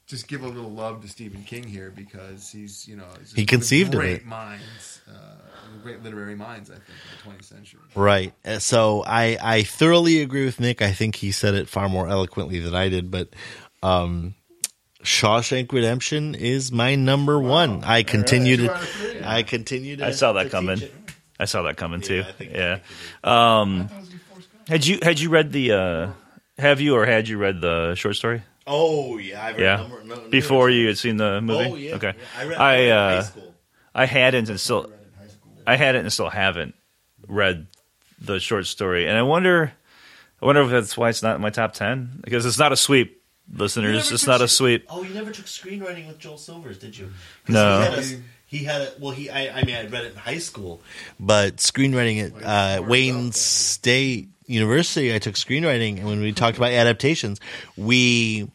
[0.06, 3.47] just give a little love to Stephen King here because he's, you know, he's He
[3.47, 4.27] conceived the of great it.
[4.27, 5.12] minds, uh,
[5.82, 7.81] great literary minds, I think, of the 20th century.
[7.94, 8.35] Right.
[8.44, 10.82] Uh, So I I thoroughly agree with Nick.
[10.82, 13.28] I think he said it far more eloquently than I did, but
[13.82, 14.35] um
[15.02, 17.82] Shawshank Redemption is my number one.
[17.85, 18.89] I continue Two to out.
[19.24, 20.77] I continue to I saw that to coming.
[20.77, 20.94] teach it.
[21.39, 22.16] I saw that coming too.
[22.16, 22.78] Yeah, I think- Yeah.
[23.24, 23.89] Um,
[24.68, 26.10] had you had you read the uh,
[26.59, 28.43] have you or had you read the short story?
[28.66, 29.77] Oh yeah, I've read Yeah.
[29.77, 31.70] number- no- no- Before you had seen the movie?
[31.70, 31.94] Oh yeah.
[31.97, 32.14] Okay.
[32.16, 32.40] yeah.
[32.40, 33.55] I read, I I in uh, high school.
[33.94, 34.93] I hadn't and still
[35.66, 36.74] I hadn't and still haven't
[37.27, 37.66] read
[38.20, 39.72] the short story, and I wonder
[40.43, 42.77] I wonder if that's why it's not in my top ten because it's not a
[42.77, 43.20] sweep.
[43.52, 44.86] Listeners, it's not a sweep.
[44.89, 47.10] Oh, you never took screenwriting with Joel Silvers, did you?
[47.48, 47.81] No.
[47.81, 49.28] He had, a, he had a, well, he.
[49.28, 50.81] I, I mean, I read it in high school,
[51.18, 56.72] but screenwriting at uh, Wayne State University, I took screenwriting, and when we talked about
[56.72, 57.40] adaptations,
[57.77, 58.51] we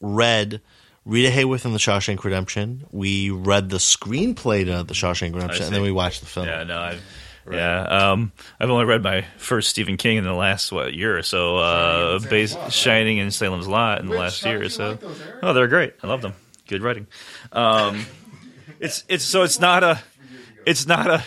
[0.00, 0.60] read.
[1.04, 2.84] Rita Hayworth in The Shawshank Redemption.
[2.90, 6.46] We read the screenplay to The Shawshank Redemption, and then we watched the film.
[6.46, 6.98] Yeah, no,
[7.52, 7.82] I, yeah.
[8.12, 11.58] Um, I've only read my first Stephen King in the last what year or so.
[11.58, 12.72] Uh, Shining and base, Salem's Lot, right?
[12.72, 14.90] Shining and Salem's Lot in the last year or so.
[14.90, 15.94] like those, oh, they're great.
[16.02, 16.34] I love them.
[16.66, 17.06] Good writing.
[17.52, 18.04] Um,
[18.80, 20.00] it's it's so it's not a
[20.66, 21.24] it's not a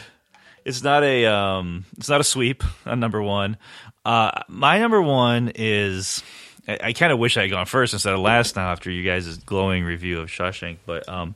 [0.66, 3.58] it's not a um it's not a sweep on number one.
[4.06, 6.24] Uh, my number one is
[6.68, 9.04] I, I kind of wish I had gone first instead of last now after you
[9.04, 11.36] guys' glowing review of Shawshank, but um,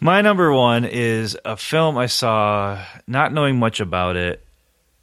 [0.00, 4.44] my number one is a film I saw not knowing much about it,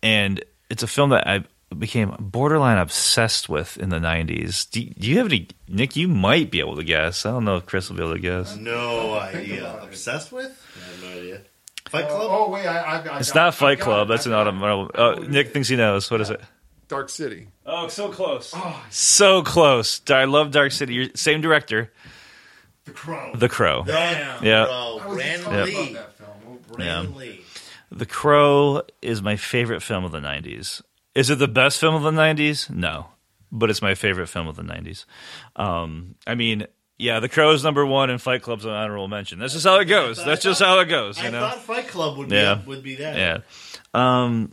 [0.03, 1.43] and it's a film that I
[1.75, 4.69] became borderline obsessed with in the '90s.
[4.69, 5.95] Do, do you have any, Nick?
[5.95, 7.25] You might be able to guess.
[7.25, 8.55] I don't know if Chris will be able to guess.
[8.55, 9.79] No idea.
[9.81, 10.51] Obsessed with?
[10.77, 11.41] I have no idea.
[11.89, 12.27] Fight Oh, Club.
[12.31, 14.07] oh, wait, I, I, I It's not Fight I got Club.
[14.07, 14.49] it, That's I an got it.
[14.49, 14.95] automotive.
[14.95, 16.09] Uh, Nick thinks he knows.
[16.09, 16.41] What is it?
[16.87, 17.47] Dark City.
[17.65, 18.53] Oh, so close.
[18.89, 20.01] So close.
[20.09, 20.93] I love Dark City.
[20.95, 21.91] You're- Same director,
[22.85, 23.31] The Crow.
[23.35, 23.83] The Crow.
[23.85, 24.43] Damn.
[24.43, 24.65] Yeah.
[24.65, 25.91] Bro, I was just Brandon Lee.
[25.91, 26.59] about that film.
[26.71, 27.17] Brandon Yeah.
[27.19, 27.41] Lee.
[27.91, 30.81] The Crow is my favorite film of the 90s.
[31.13, 32.69] Is it the best film of the 90s?
[32.69, 33.07] No.
[33.51, 35.05] But it's my favorite film of the 90s.
[35.55, 36.67] Um, I mean,
[36.97, 39.39] yeah, The Crow is number one and Fight Club's an honorable mention.
[39.39, 40.23] That's just how it goes.
[40.23, 41.39] That's just how it goes, you I know?
[41.41, 42.63] thought Fight Club would be Yeah.
[42.65, 43.15] would be that.
[43.17, 43.37] Yeah.
[43.93, 44.51] Um,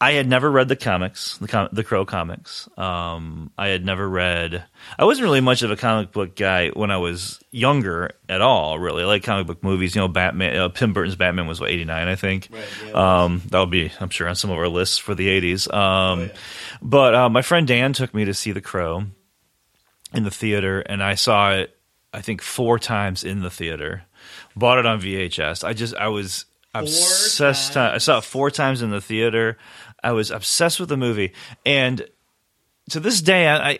[0.00, 2.68] I had never read the comics, the com- the Crow comics.
[2.76, 4.62] Um, I had never read.
[4.98, 8.78] I wasn't really much of a comic book guy when I was younger at all.
[8.78, 9.94] Really, I like comic book movies.
[9.94, 10.56] You know, Batman.
[10.56, 12.48] Uh, Tim Burton's Batman was what eighty nine, I think.
[12.52, 13.22] Right, yeah.
[13.24, 15.68] um, that'll be, I'm sure, on some of our lists for the eighties.
[15.68, 16.28] Um, Oh, yeah.
[16.82, 19.04] But uh, my friend Dan took me to see The Crow
[20.12, 21.74] in the theater, and I saw it.
[22.12, 24.02] I think four times in the theater.
[24.54, 25.64] Bought it on VHS.
[25.64, 26.44] I just I was
[26.74, 27.72] obsessed.
[27.72, 27.94] times.
[27.94, 29.56] I saw it four times in the theater.
[30.04, 31.32] I was obsessed with the movie,
[31.64, 32.06] and
[32.90, 33.78] to this day, I, I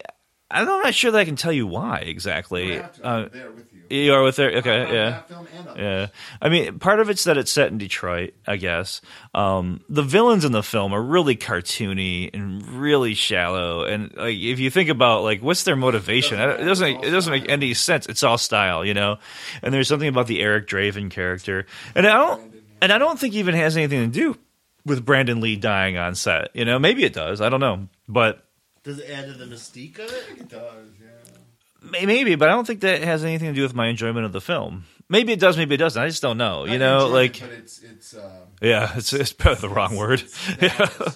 [0.50, 2.78] I'm not sure that I can tell you why exactly.
[2.78, 4.04] Uh, there with you.
[4.04, 4.52] you are with there.
[4.58, 5.10] Okay, yeah.
[5.10, 5.78] That film and.
[5.78, 6.06] Yeah,
[6.40, 9.00] I mean, part of it's that it's set in Detroit, I guess.
[9.34, 14.60] Um, the villains in the film are really cartoony and really shallow, and like if
[14.60, 18.06] you think about like what's their motivation, it doesn't it doesn't make any sense.
[18.06, 19.18] It's all style, you know.
[19.62, 23.34] And there's something about the Eric Draven character, and I don't and I don't think
[23.34, 24.38] even has anything to do
[24.86, 26.48] with Brandon Lee dying on set.
[26.54, 27.40] You know, maybe it does.
[27.40, 28.44] I don't know, but
[28.82, 30.24] Does it add to the mystique of it?
[30.40, 32.00] It does, yeah.
[32.02, 32.34] maybe.
[32.34, 34.84] But I don't think that has anything to do with my enjoyment of the film.
[35.08, 35.56] Maybe it does.
[35.56, 36.02] Maybe it doesn't.
[36.02, 36.64] I just don't know.
[36.64, 39.96] You I know, it, like but it's it's uh, yeah, it's it's probably the wrong
[39.96, 40.22] word.
[40.22, 40.88] It's Yeah.
[40.88, 41.12] you know,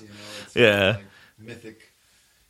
[0.55, 0.87] Yeah.
[0.97, 1.05] like
[1.39, 1.81] mythic.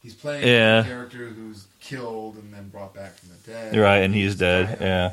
[0.01, 0.81] He's playing Yeah.
[0.81, 3.77] a character who's killed and then brought back from the dead.
[3.77, 4.78] Right, and he's dead.
[4.81, 5.12] Yeah.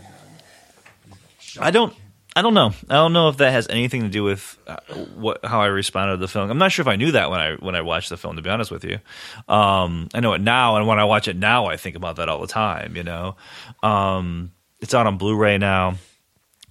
[1.40, 1.64] Shot.
[1.64, 1.94] I don't.
[2.38, 2.74] I don't know.
[2.90, 4.76] I don't know if that has anything to do with uh,
[5.16, 6.52] what how I responded to the film.
[6.52, 8.36] I'm not sure if I knew that when I when I watched the film.
[8.36, 9.00] To be honest with you,
[9.48, 12.28] um, I know it now, and when I watch it now, I think about that
[12.28, 12.98] all the time.
[12.98, 13.38] You know,
[13.84, 14.52] um,
[14.82, 15.96] it's out on Blu-ray now.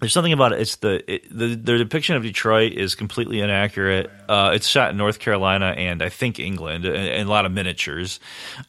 [0.05, 0.61] There's something about it.
[0.61, 4.11] It's the it, the the depiction of Detroit is completely inaccurate.
[4.29, 7.53] Uh, it's shot in North Carolina and I think England, and, and a lot of
[7.53, 8.21] miniatures.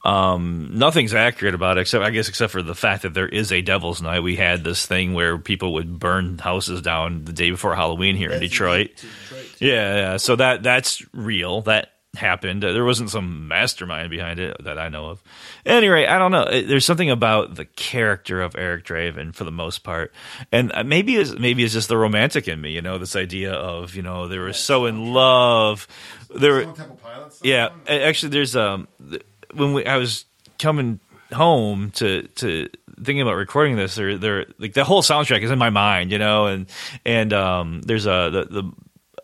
[0.06, 3.52] Um, nothing's accurate about it, except I guess except for the fact that there is
[3.52, 4.22] a Devil's Night.
[4.22, 8.32] We had this thing where people would burn houses down the day before Halloween here
[8.32, 8.96] in Detroit.
[8.96, 9.56] Detroit.
[9.60, 10.18] Yeah, yeah.
[10.18, 11.64] So that that's real.
[11.64, 12.64] That happened.
[12.66, 15.24] Uh, There wasn't some mastermind behind it that I know of.
[15.66, 16.46] Anyway, I don't know.
[16.46, 20.14] There's something about the character of Eric Draven for the most part,
[20.52, 22.72] and uh, maybe it's maybe it's just the romantic in me.
[22.72, 25.88] You know, this idea of you know they were so in love.
[26.34, 27.38] There, Stone Temple Pilots.
[27.40, 27.48] song?
[27.48, 27.70] yeah.
[27.88, 28.88] Actually, there's um
[29.54, 30.26] when we I was
[30.60, 31.00] coming
[31.34, 35.60] home to to thinking about recording this, there there like the whole soundtrack is in
[35.60, 36.68] my mind, you know, and
[37.06, 38.72] and um, there's a the, the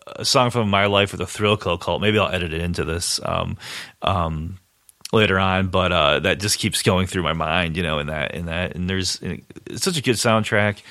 [0.07, 2.01] a song from my life with a Thrill Kill Kult.
[2.01, 3.19] Maybe I'll edit it into this.
[3.23, 3.57] Um,
[4.01, 4.57] um,
[5.13, 8.33] later on, but uh, that just keeps going through my mind, you know, in that,
[8.33, 10.81] in that, and there's it's such a good soundtrack,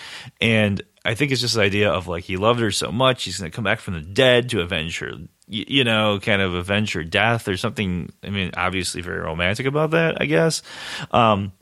[0.41, 3.39] and I think it's just the idea of like he loved her so much, he's
[3.39, 5.13] going to come back from the dead to avenge her,
[5.47, 8.13] you, know, kind of avenge her death or something.
[8.23, 10.63] I mean, obviously very romantic about that, I guess.
[11.11, 11.53] Um,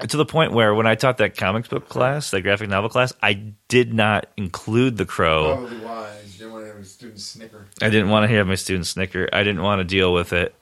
[0.00, 3.12] to the point where when I taught that comics book class, that graphic novel class,
[3.22, 3.34] I
[3.68, 5.64] did not include the crow.
[5.64, 6.21] Why
[6.82, 7.66] you didn't want to have a student snicker.
[7.80, 9.28] I didn't want to have my student snicker.
[9.32, 10.54] I didn't want to deal with it.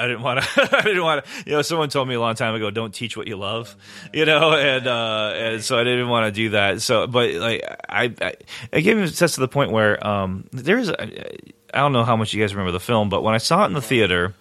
[0.00, 0.78] I didn't want to.
[0.78, 1.30] I didn't want to.
[1.46, 3.76] You know, someone told me a long time ago, "Don't teach what you love,"
[4.12, 6.80] you know, and uh, and so I didn't want to do that.
[6.80, 8.34] So, but like I, I,
[8.72, 12.16] I gave him sense to the point where um, there's, a, I don't know how
[12.16, 14.34] much you guys remember the film, but when I saw it in the theater,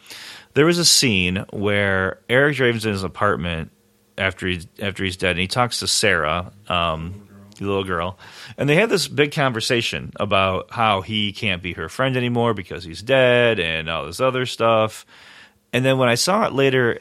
[0.54, 3.72] there was a scene where Eric Draven's in his apartment
[4.18, 6.54] after he after he's dead, and he talks to Sarah.
[6.68, 7.29] Um,
[7.66, 8.18] little girl,
[8.58, 12.84] and they had this big conversation about how he can't be her friend anymore because
[12.84, 15.06] he's dead and all this other stuff.
[15.74, 17.00] And then when I saw it later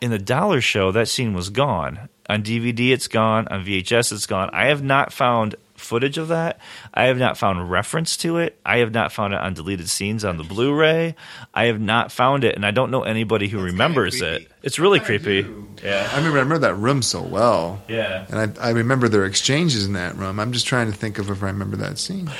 [0.00, 2.08] in the dollar show, that scene was gone.
[2.28, 3.48] On DVD, it's gone.
[3.48, 4.50] On VHS, it's gone.
[4.52, 6.60] I have not found footage of that.
[6.94, 8.60] I have not found reference to it.
[8.64, 11.14] I have not found it on deleted scenes on the Blu-ray.
[11.54, 14.50] I have not found it, and I don't know anybody who remembers it.
[14.62, 15.46] It's really creepy.
[15.82, 17.82] Yeah, I remember, I remember that room so well.
[17.88, 18.26] yeah.
[18.30, 20.38] And I, I remember their exchanges in that room.
[20.38, 22.30] I'm just trying to think of if I remember that scene.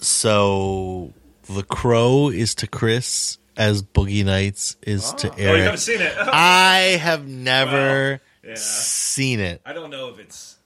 [0.00, 1.12] So
[1.48, 5.62] the crow is to Chris as Boogie Nights is to Oh, oh you Erik.
[5.62, 6.14] haven't seen it?
[6.18, 8.54] I have never Yeah.
[8.54, 9.60] seen it.
[9.66, 10.56] I don't know if it's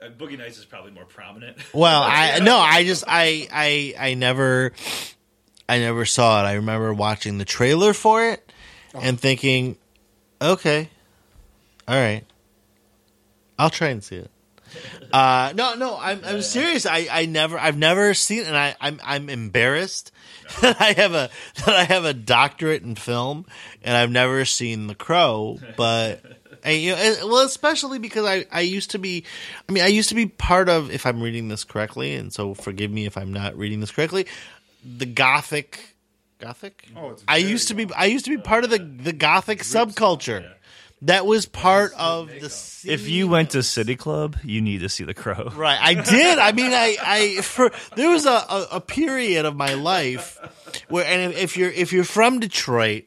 [0.00, 1.56] uh, Boogie Nights is probably more prominent.
[1.74, 4.72] Well, I no, I just I I I never
[5.68, 6.46] I never saw it.
[6.46, 8.52] I remember watching the trailer for it
[8.94, 9.76] and thinking,
[10.40, 10.88] okay,
[11.86, 12.24] all right,
[13.58, 14.30] I'll try and see it.
[15.10, 16.84] Uh, no, no, I'm I'm serious.
[16.84, 20.12] I, I never I've never seen it, and I I'm I'm embarrassed
[20.60, 21.30] that I have a
[21.64, 23.46] that I have a doctorate in film
[23.82, 26.20] and I've never seen The Crow, but.
[26.68, 29.24] And, you know, well, especially because I, I used to be,
[29.68, 32.52] I mean, I used to be part of, if I'm reading this correctly, and so
[32.52, 34.26] forgive me if I'm not reading this correctly,
[34.84, 35.96] the Gothic,
[36.38, 36.86] Gothic.
[36.94, 39.14] Oh, it's I very used to be, I used to be part of the the
[39.14, 40.52] Gothic subculture.
[41.02, 42.50] That was part of the.
[42.50, 42.92] Scene.
[42.92, 45.50] If you went to City Club, you need to see The Crow.
[45.54, 46.38] Right, I did.
[46.38, 50.38] I mean, I, I for there was a, a, a period of my life
[50.88, 53.04] where, and if you're if you're from Detroit,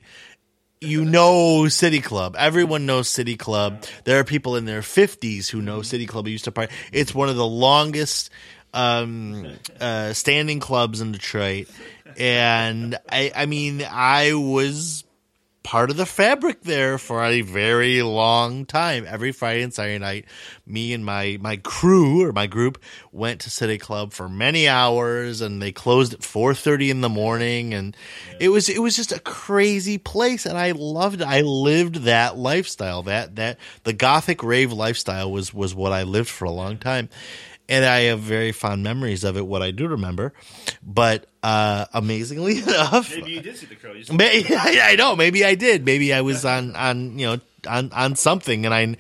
[0.81, 2.35] you know City Club.
[2.37, 3.85] Everyone knows City Club.
[4.03, 6.27] There are people in their fifties who know City Club.
[6.27, 6.73] Used to party.
[6.91, 8.31] It's one of the longest
[8.73, 9.47] um,
[9.79, 11.67] uh, standing clubs in Detroit,
[12.17, 15.03] and I, I mean, I was
[15.63, 19.05] part of the fabric there for a very long time.
[19.07, 20.25] Every Friday and Saturday night,
[20.65, 22.81] me and my my crew or my group
[23.11, 27.09] went to City Club for many hours, and they closed at four thirty in the
[27.09, 27.95] morning, and
[28.39, 31.27] it was it was just a crazy place, and I loved it.
[31.27, 33.03] I lived that lifestyle.
[33.03, 37.09] That that the Gothic rave lifestyle was was what I lived for a long time.
[37.69, 39.45] And I have very fond memories of it.
[39.47, 40.33] What I do remember,
[40.83, 43.93] but uh, amazingly enough, Maybe you did see The Crow.
[43.93, 45.15] You May- I know.
[45.15, 45.85] Maybe I did.
[45.85, 48.95] Maybe I was on on you know on on something, and I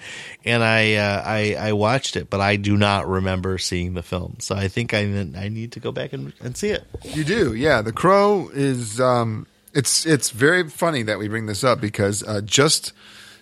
[0.45, 4.37] and I uh, I I watched it, but I do not remember seeing the film.
[4.39, 6.85] So I think I I need to go back and, and see it.
[7.03, 7.81] You do, yeah.
[7.81, 9.01] The Crow is.
[9.01, 12.93] Um, it's it's very funny that we bring this up because uh, just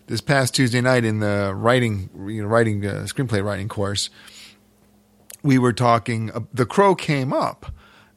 [0.08, 4.10] this past Tuesday night in the writing you know, writing uh, screenplay writing course,
[5.44, 6.32] we were talking.
[6.32, 7.66] Uh, the Crow came up,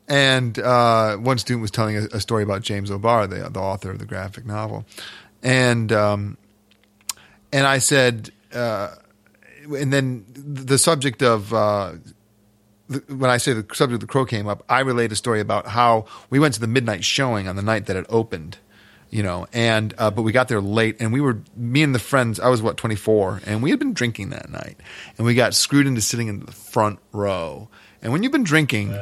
[0.08, 3.90] and uh, one student was telling a, a story about James O'Barr, the the author
[3.90, 4.84] of the graphic novel,
[5.42, 6.36] and um,
[7.52, 8.94] and I said, uh,
[9.76, 11.92] and then the subject of uh,
[12.88, 15.40] the- when I say the subject of the crow came up, I relate a story
[15.40, 18.58] about how we went to the midnight showing on the night that it opened,
[19.12, 21.98] you know, and uh, but we got there late, and we were me and the
[22.00, 22.40] friends.
[22.40, 24.78] I was what twenty four, and we had been drinking that night,
[25.18, 27.68] and we got screwed into sitting in the front row.
[28.00, 28.98] And when you've been drinking.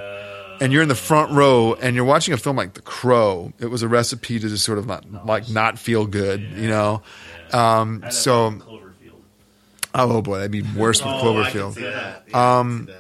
[0.61, 3.55] and you're in the front row, and you're watching a film like The Crow.
[3.59, 7.01] It was a recipe to just sort of not, like not feel good, you know.
[7.51, 9.21] Um, so, Cloverfield.
[9.95, 11.77] oh boy, that'd be worse with Cloverfield.
[11.77, 12.35] that.
[12.35, 12.91] Um,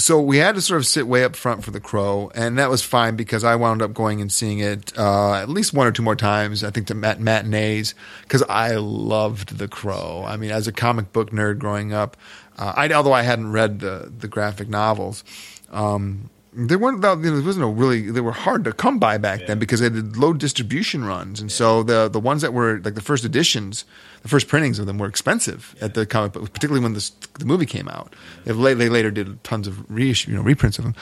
[0.00, 2.70] so we had to sort of sit way up front for the crow and that
[2.70, 5.92] was fine because i wound up going and seeing it uh, at least one or
[5.92, 10.24] two more times i think to mat- matinees because i loved the crow.
[10.26, 12.16] I mean as a comic book nerd growing up
[12.58, 15.24] uh, I, although i hadn't read the, the graphic novels
[15.70, 18.98] um, they weren't about, you know, there wasn't a really they were hard to come
[18.98, 22.52] by back then because they did low distribution runs, and so the the ones that
[22.52, 23.84] were like the first editions,
[24.22, 27.44] the first printings of them were expensive at the comic book, particularly when this, the
[27.44, 28.14] movie came out.
[28.44, 30.94] They, they later did tons of reissue, you know, reprints of them.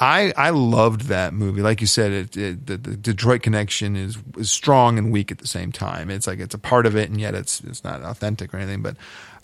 [0.00, 1.60] I I loved that movie.
[1.60, 5.38] Like you said, it, it, the, the Detroit connection is is strong and weak at
[5.38, 6.10] the same time.
[6.10, 8.82] It's like it's a part of it, and yet it's it's not authentic or anything.
[8.82, 8.96] But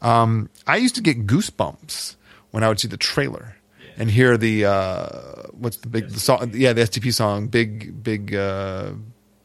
[0.02, 2.16] um, I used to get goosebumps
[2.50, 3.55] when I would see the trailer
[3.96, 5.08] and hear the uh,
[5.52, 6.52] what's the big the song?
[6.54, 8.92] Yeah, the STP song, big big uh,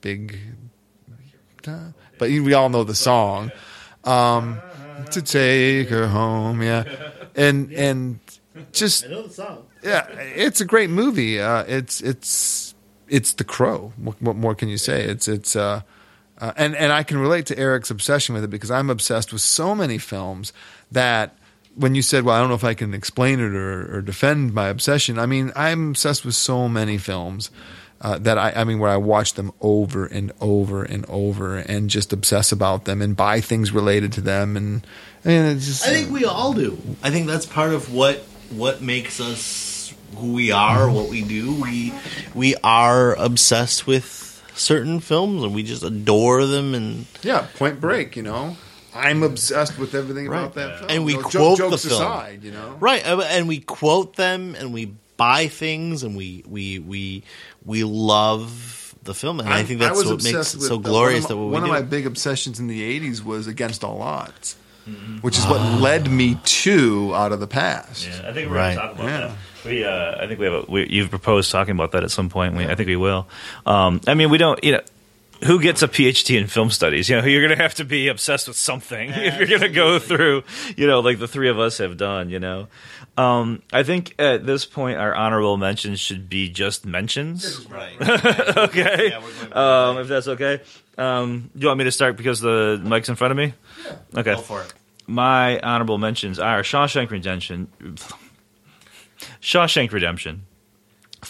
[0.02, 0.40] big.
[1.64, 3.52] But we all know the song.
[4.04, 4.60] Um,
[5.12, 6.84] to take her home, yeah,
[7.36, 8.20] and and
[8.72, 9.66] just I know the song.
[9.84, 11.40] yeah, it's a great movie.
[11.40, 12.74] Uh, it's it's
[13.08, 13.94] it's The Crow.
[13.98, 15.04] What, what more can you say?
[15.04, 15.82] It's it's uh,
[16.40, 19.42] uh, and and I can relate to Erik's obsession with it because I'm obsessed with
[19.42, 20.54] so many films
[20.92, 21.36] that
[21.76, 24.54] when you said, "Well, I don't know if I can explain it or, or defend
[24.54, 27.52] my obsession," I mean, I'm obsessed with so many films.
[28.04, 31.88] Uh, that I, I mean, where I watch them over and over and over, and
[31.88, 34.88] just obsess about them and buy things related to them, and
[35.24, 35.88] I it's just.
[35.88, 36.80] I think we all do.
[37.04, 38.18] I think that's part of what
[38.50, 41.62] what makes us who we are, what we do.
[41.62, 41.94] We
[42.34, 46.74] we are obsessed with certain films, and we just adore them.
[46.74, 48.16] And Yeah, Point Break.
[48.16, 48.58] You know,
[48.96, 50.54] I'm obsessed with everything about Right.
[50.56, 50.90] that film.
[50.92, 52.02] And we You know, quote the jokes film.
[52.02, 52.44] aside.
[52.44, 56.80] You know, right, uh, and we quote them, and we buy things, and we we
[56.80, 57.24] we
[57.66, 59.40] we love the film.
[59.40, 61.40] And i I'm- think that's was what makes it so the- glorious One that of,
[61.40, 61.82] what my, one we of do.
[61.84, 64.56] my big obsessions in the '80s was Against All Odds,
[64.90, 65.18] Mm-hmm.
[65.20, 68.08] which is what led me to Out of the Past.
[68.08, 68.76] Yeah, I think we're Right.
[68.76, 69.28] going to talk about Yeah.
[69.28, 69.36] that.
[69.64, 70.54] We, uh, I think we have.
[70.56, 72.56] A, we, you've proposed talking about that at some point.
[72.56, 73.28] We, I think we will.
[73.66, 74.62] Um, I mean, we don't.
[74.64, 74.82] You know,
[75.46, 77.10] who gets a PhD in film studies?
[77.10, 79.70] You know, you're going to have to be obsessed with something if you're going to
[79.70, 80.44] go through.
[80.78, 82.30] You know, like the three of us have done.
[82.30, 82.68] You know,
[83.18, 87.66] um, I think at this point our honorable mentions should be just mentions.
[87.68, 87.96] right.
[88.58, 90.62] okay, Yeah, um, if that's okay.
[90.98, 93.54] Um, do you want me to start because the mic's in front of me?
[93.86, 94.20] Yeah.
[94.20, 94.36] Okay.
[94.36, 94.74] Go for it.
[95.08, 97.68] My honorable mentions are Shawshank Redemption,
[99.42, 100.46] Shawshank Redemption,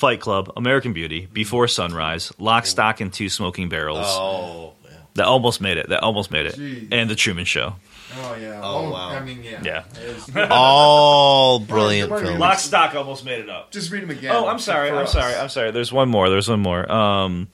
[0.02, 4.08] Fight Club, American Beauty, Before Sunrise, Lock, Stock, and Two Smoking Barrels.
[4.10, 4.98] Oh, yeah.
[5.14, 5.90] That almost made it.
[5.90, 6.56] That almost made it.
[6.56, 6.88] Jeez.
[6.92, 7.76] And The Truman Show.
[8.18, 8.60] Oh yeah.
[8.64, 9.10] Oh, wow.
[9.10, 9.86] I mean, yeah.
[10.34, 10.48] Yeah.
[10.50, 12.40] all brilliant films.
[12.40, 13.70] Lock- Stock almost made it up.
[13.70, 14.36] Just read them again.
[14.36, 14.90] Oh, I'm sorry.
[14.90, 15.14] I'm us.
[15.14, 15.36] sorry.
[15.36, 15.70] I'm sorry.
[15.70, 16.32] There's one more.
[16.32, 16.92] There's one more.
[16.92, 17.50] Um,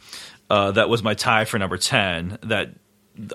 [0.49, 2.37] uh, that was my tie for number ten.
[2.43, 2.69] That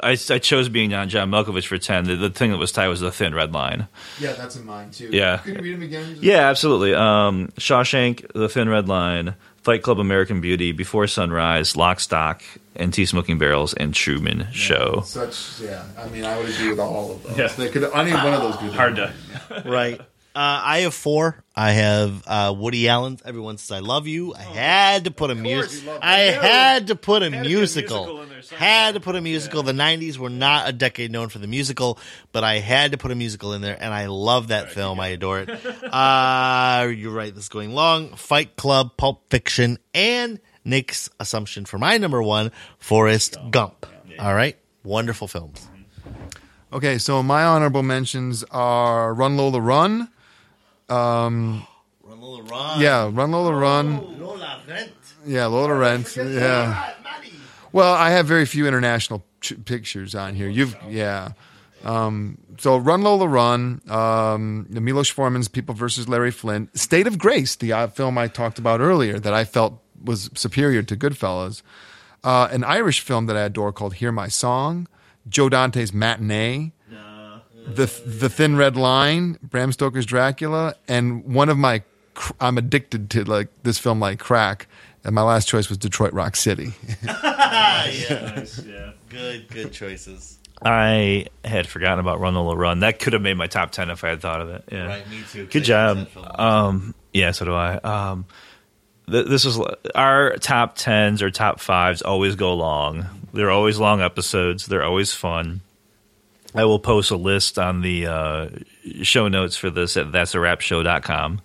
[0.02, 2.04] I, I chose being on John Malkovich for ten.
[2.04, 3.88] The, the thing that was tied was the Thin Red Line.
[4.20, 5.08] Yeah, that's in mine too.
[5.12, 5.38] Yeah.
[5.38, 6.18] Can you read them again?
[6.20, 6.94] Yeah, absolutely.
[6.94, 12.42] Um, Shawshank, The Thin Red Line, Fight Club, American Beauty, Before Sunrise, Lock, Stock,
[12.76, 15.02] and Two Smoking Barrels, and Truman Show.
[15.04, 15.60] Such.
[15.60, 15.84] Yeah.
[15.98, 17.38] I mean, I would agree with all of those.
[17.38, 17.48] Yeah.
[17.48, 17.84] They could.
[17.84, 18.56] Any one of those.
[18.56, 19.12] Could Hard to.
[19.64, 20.00] right.
[20.34, 21.44] Uh, I have four.
[21.54, 25.34] I have uh, Woody Allen's "Everyone Says I Love You." I had to put a
[25.34, 25.86] music.
[26.00, 26.42] I that.
[26.42, 27.98] had to put a be a musical.
[27.98, 28.68] musical in there somewhere.
[28.68, 29.62] had to put a musical.
[29.62, 31.98] The '90s were not a decade known for the musical,
[32.32, 35.00] but I had to put a musical in there, and I love that film.
[35.00, 35.50] I adore it.
[35.84, 37.34] uh, you're right.
[37.34, 38.14] This is going long.
[38.16, 43.84] Fight Club, Pulp Fiction, and Nick's assumption for my number one, Forrest Gump.
[44.18, 45.68] All right, wonderful films.
[46.72, 50.08] Okay, so my honorable mentions are Run Lola Run.
[50.92, 51.66] Run,
[52.20, 52.80] Lola, Run.
[52.80, 54.18] Yeah, Run Lola Run.
[54.20, 54.92] Lola rennt.
[55.26, 56.16] Yeah, Lola rennt.
[56.16, 56.92] Yeah.
[57.72, 60.48] Well, I have very few international ch- pictures on here.
[60.48, 61.32] You've yeah.
[61.84, 67.56] Um, so Run Lola Run, um, Milos Forman's People versus Larry Flynt, State of Grace,
[67.56, 71.62] the uh, film I talked about earlier that I felt was superior to Goodfellas,
[72.22, 74.86] uh, an Irish film that I adore called Hear My Song,
[75.28, 76.72] Joe Dante's Matinee,
[77.66, 81.82] the the Thin Red Line, Bram Stoker's Dracula, and one of my
[82.40, 84.66] I'm addicted to like this film like crack.
[85.04, 86.74] And my last choice was Detroit Rock City.
[87.02, 88.44] yeah,
[89.08, 90.38] Good, good choices.
[90.64, 92.80] I had forgotten about Run Lola Run.
[92.80, 94.64] That could have made my top ten if I had thought of it.
[94.70, 94.86] Yeah.
[94.86, 95.46] Right, me too.
[95.46, 96.08] Good job.
[96.36, 97.74] Um, yeah, so do I.
[97.78, 98.26] Um,
[99.10, 99.58] th- this is
[99.94, 103.06] our top tens or top fives always go long.
[103.34, 104.66] They're always long episodes.
[104.66, 105.62] They're always fun.
[106.54, 108.48] I will post a list on the uh,
[109.02, 111.40] show notes for this at that's a wrap show.com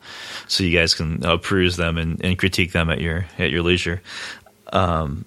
[0.48, 3.64] so you guys can uh, peruse them and, and critique them at your at your
[3.64, 4.02] leisure.
[4.74, 5.26] Um,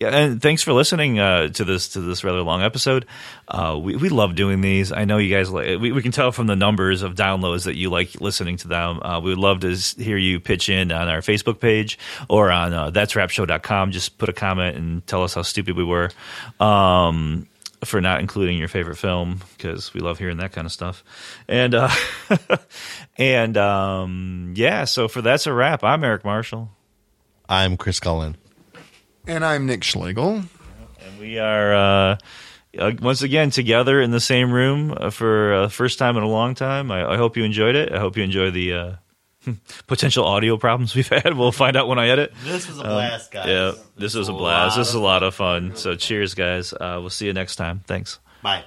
[0.00, 3.06] yeah, and thanks for listening uh, to this to this rather long episode.
[3.46, 4.90] Uh, we we love doing these.
[4.92, 5.50] I know you guys.
[5.50, 8.68] Like, we we can tell from the numbers of downloads that you like listening to
[8.68, 9.00] them.
[9.00, 11.98] Uh, we would love to hear you pitch in on our Facebook page
[12.28, 13.92] or on uh, that's wrapshow.com.
[13.92, 16.10] Just put a comment and tell us how stupid we were.
[16.58, 17.46] Um,
[17.84, 21.04] for not including your favorite film because we love hearing that kind of stuff.
[21.48, 21.90] And uh,
[23.18, 25.84] and um, yeah, so for that's a wrap.
[25.84, 26.70] I'm Erik Marshall,
[27.48, 28.36] I'm Chris Cullen.
[29.26, 30.42] And I'm Nick Schlegel.
[31.04, 32.16] and we are uh,
[32.78, 36.28] uh, once again together in the same room uh, for uh, first time in a
[36.28, 36.90] long time.
[36.90, 37.92] I, I hope you enjoyed it.
[37.92, 38.98] I hope you enjoy the.
[39.46, 39.52] Uh,
[39.86, 41.34] Potential audio problems we've had.
[41.36, 42.32] We'll find out when I edit.
[42.44, 43.46] This was a blast, guys.
[43.48, 44.76] Yeah, this was a blast.
[44.76, 45.76] This is a lot of fun.
[45.76, 46.72] So, cheers, guys.
[46.72, 47.80] Uh, we'll see you next time.
[47.86, 48.18] Thanks.
[48.42, 48.64] Bye.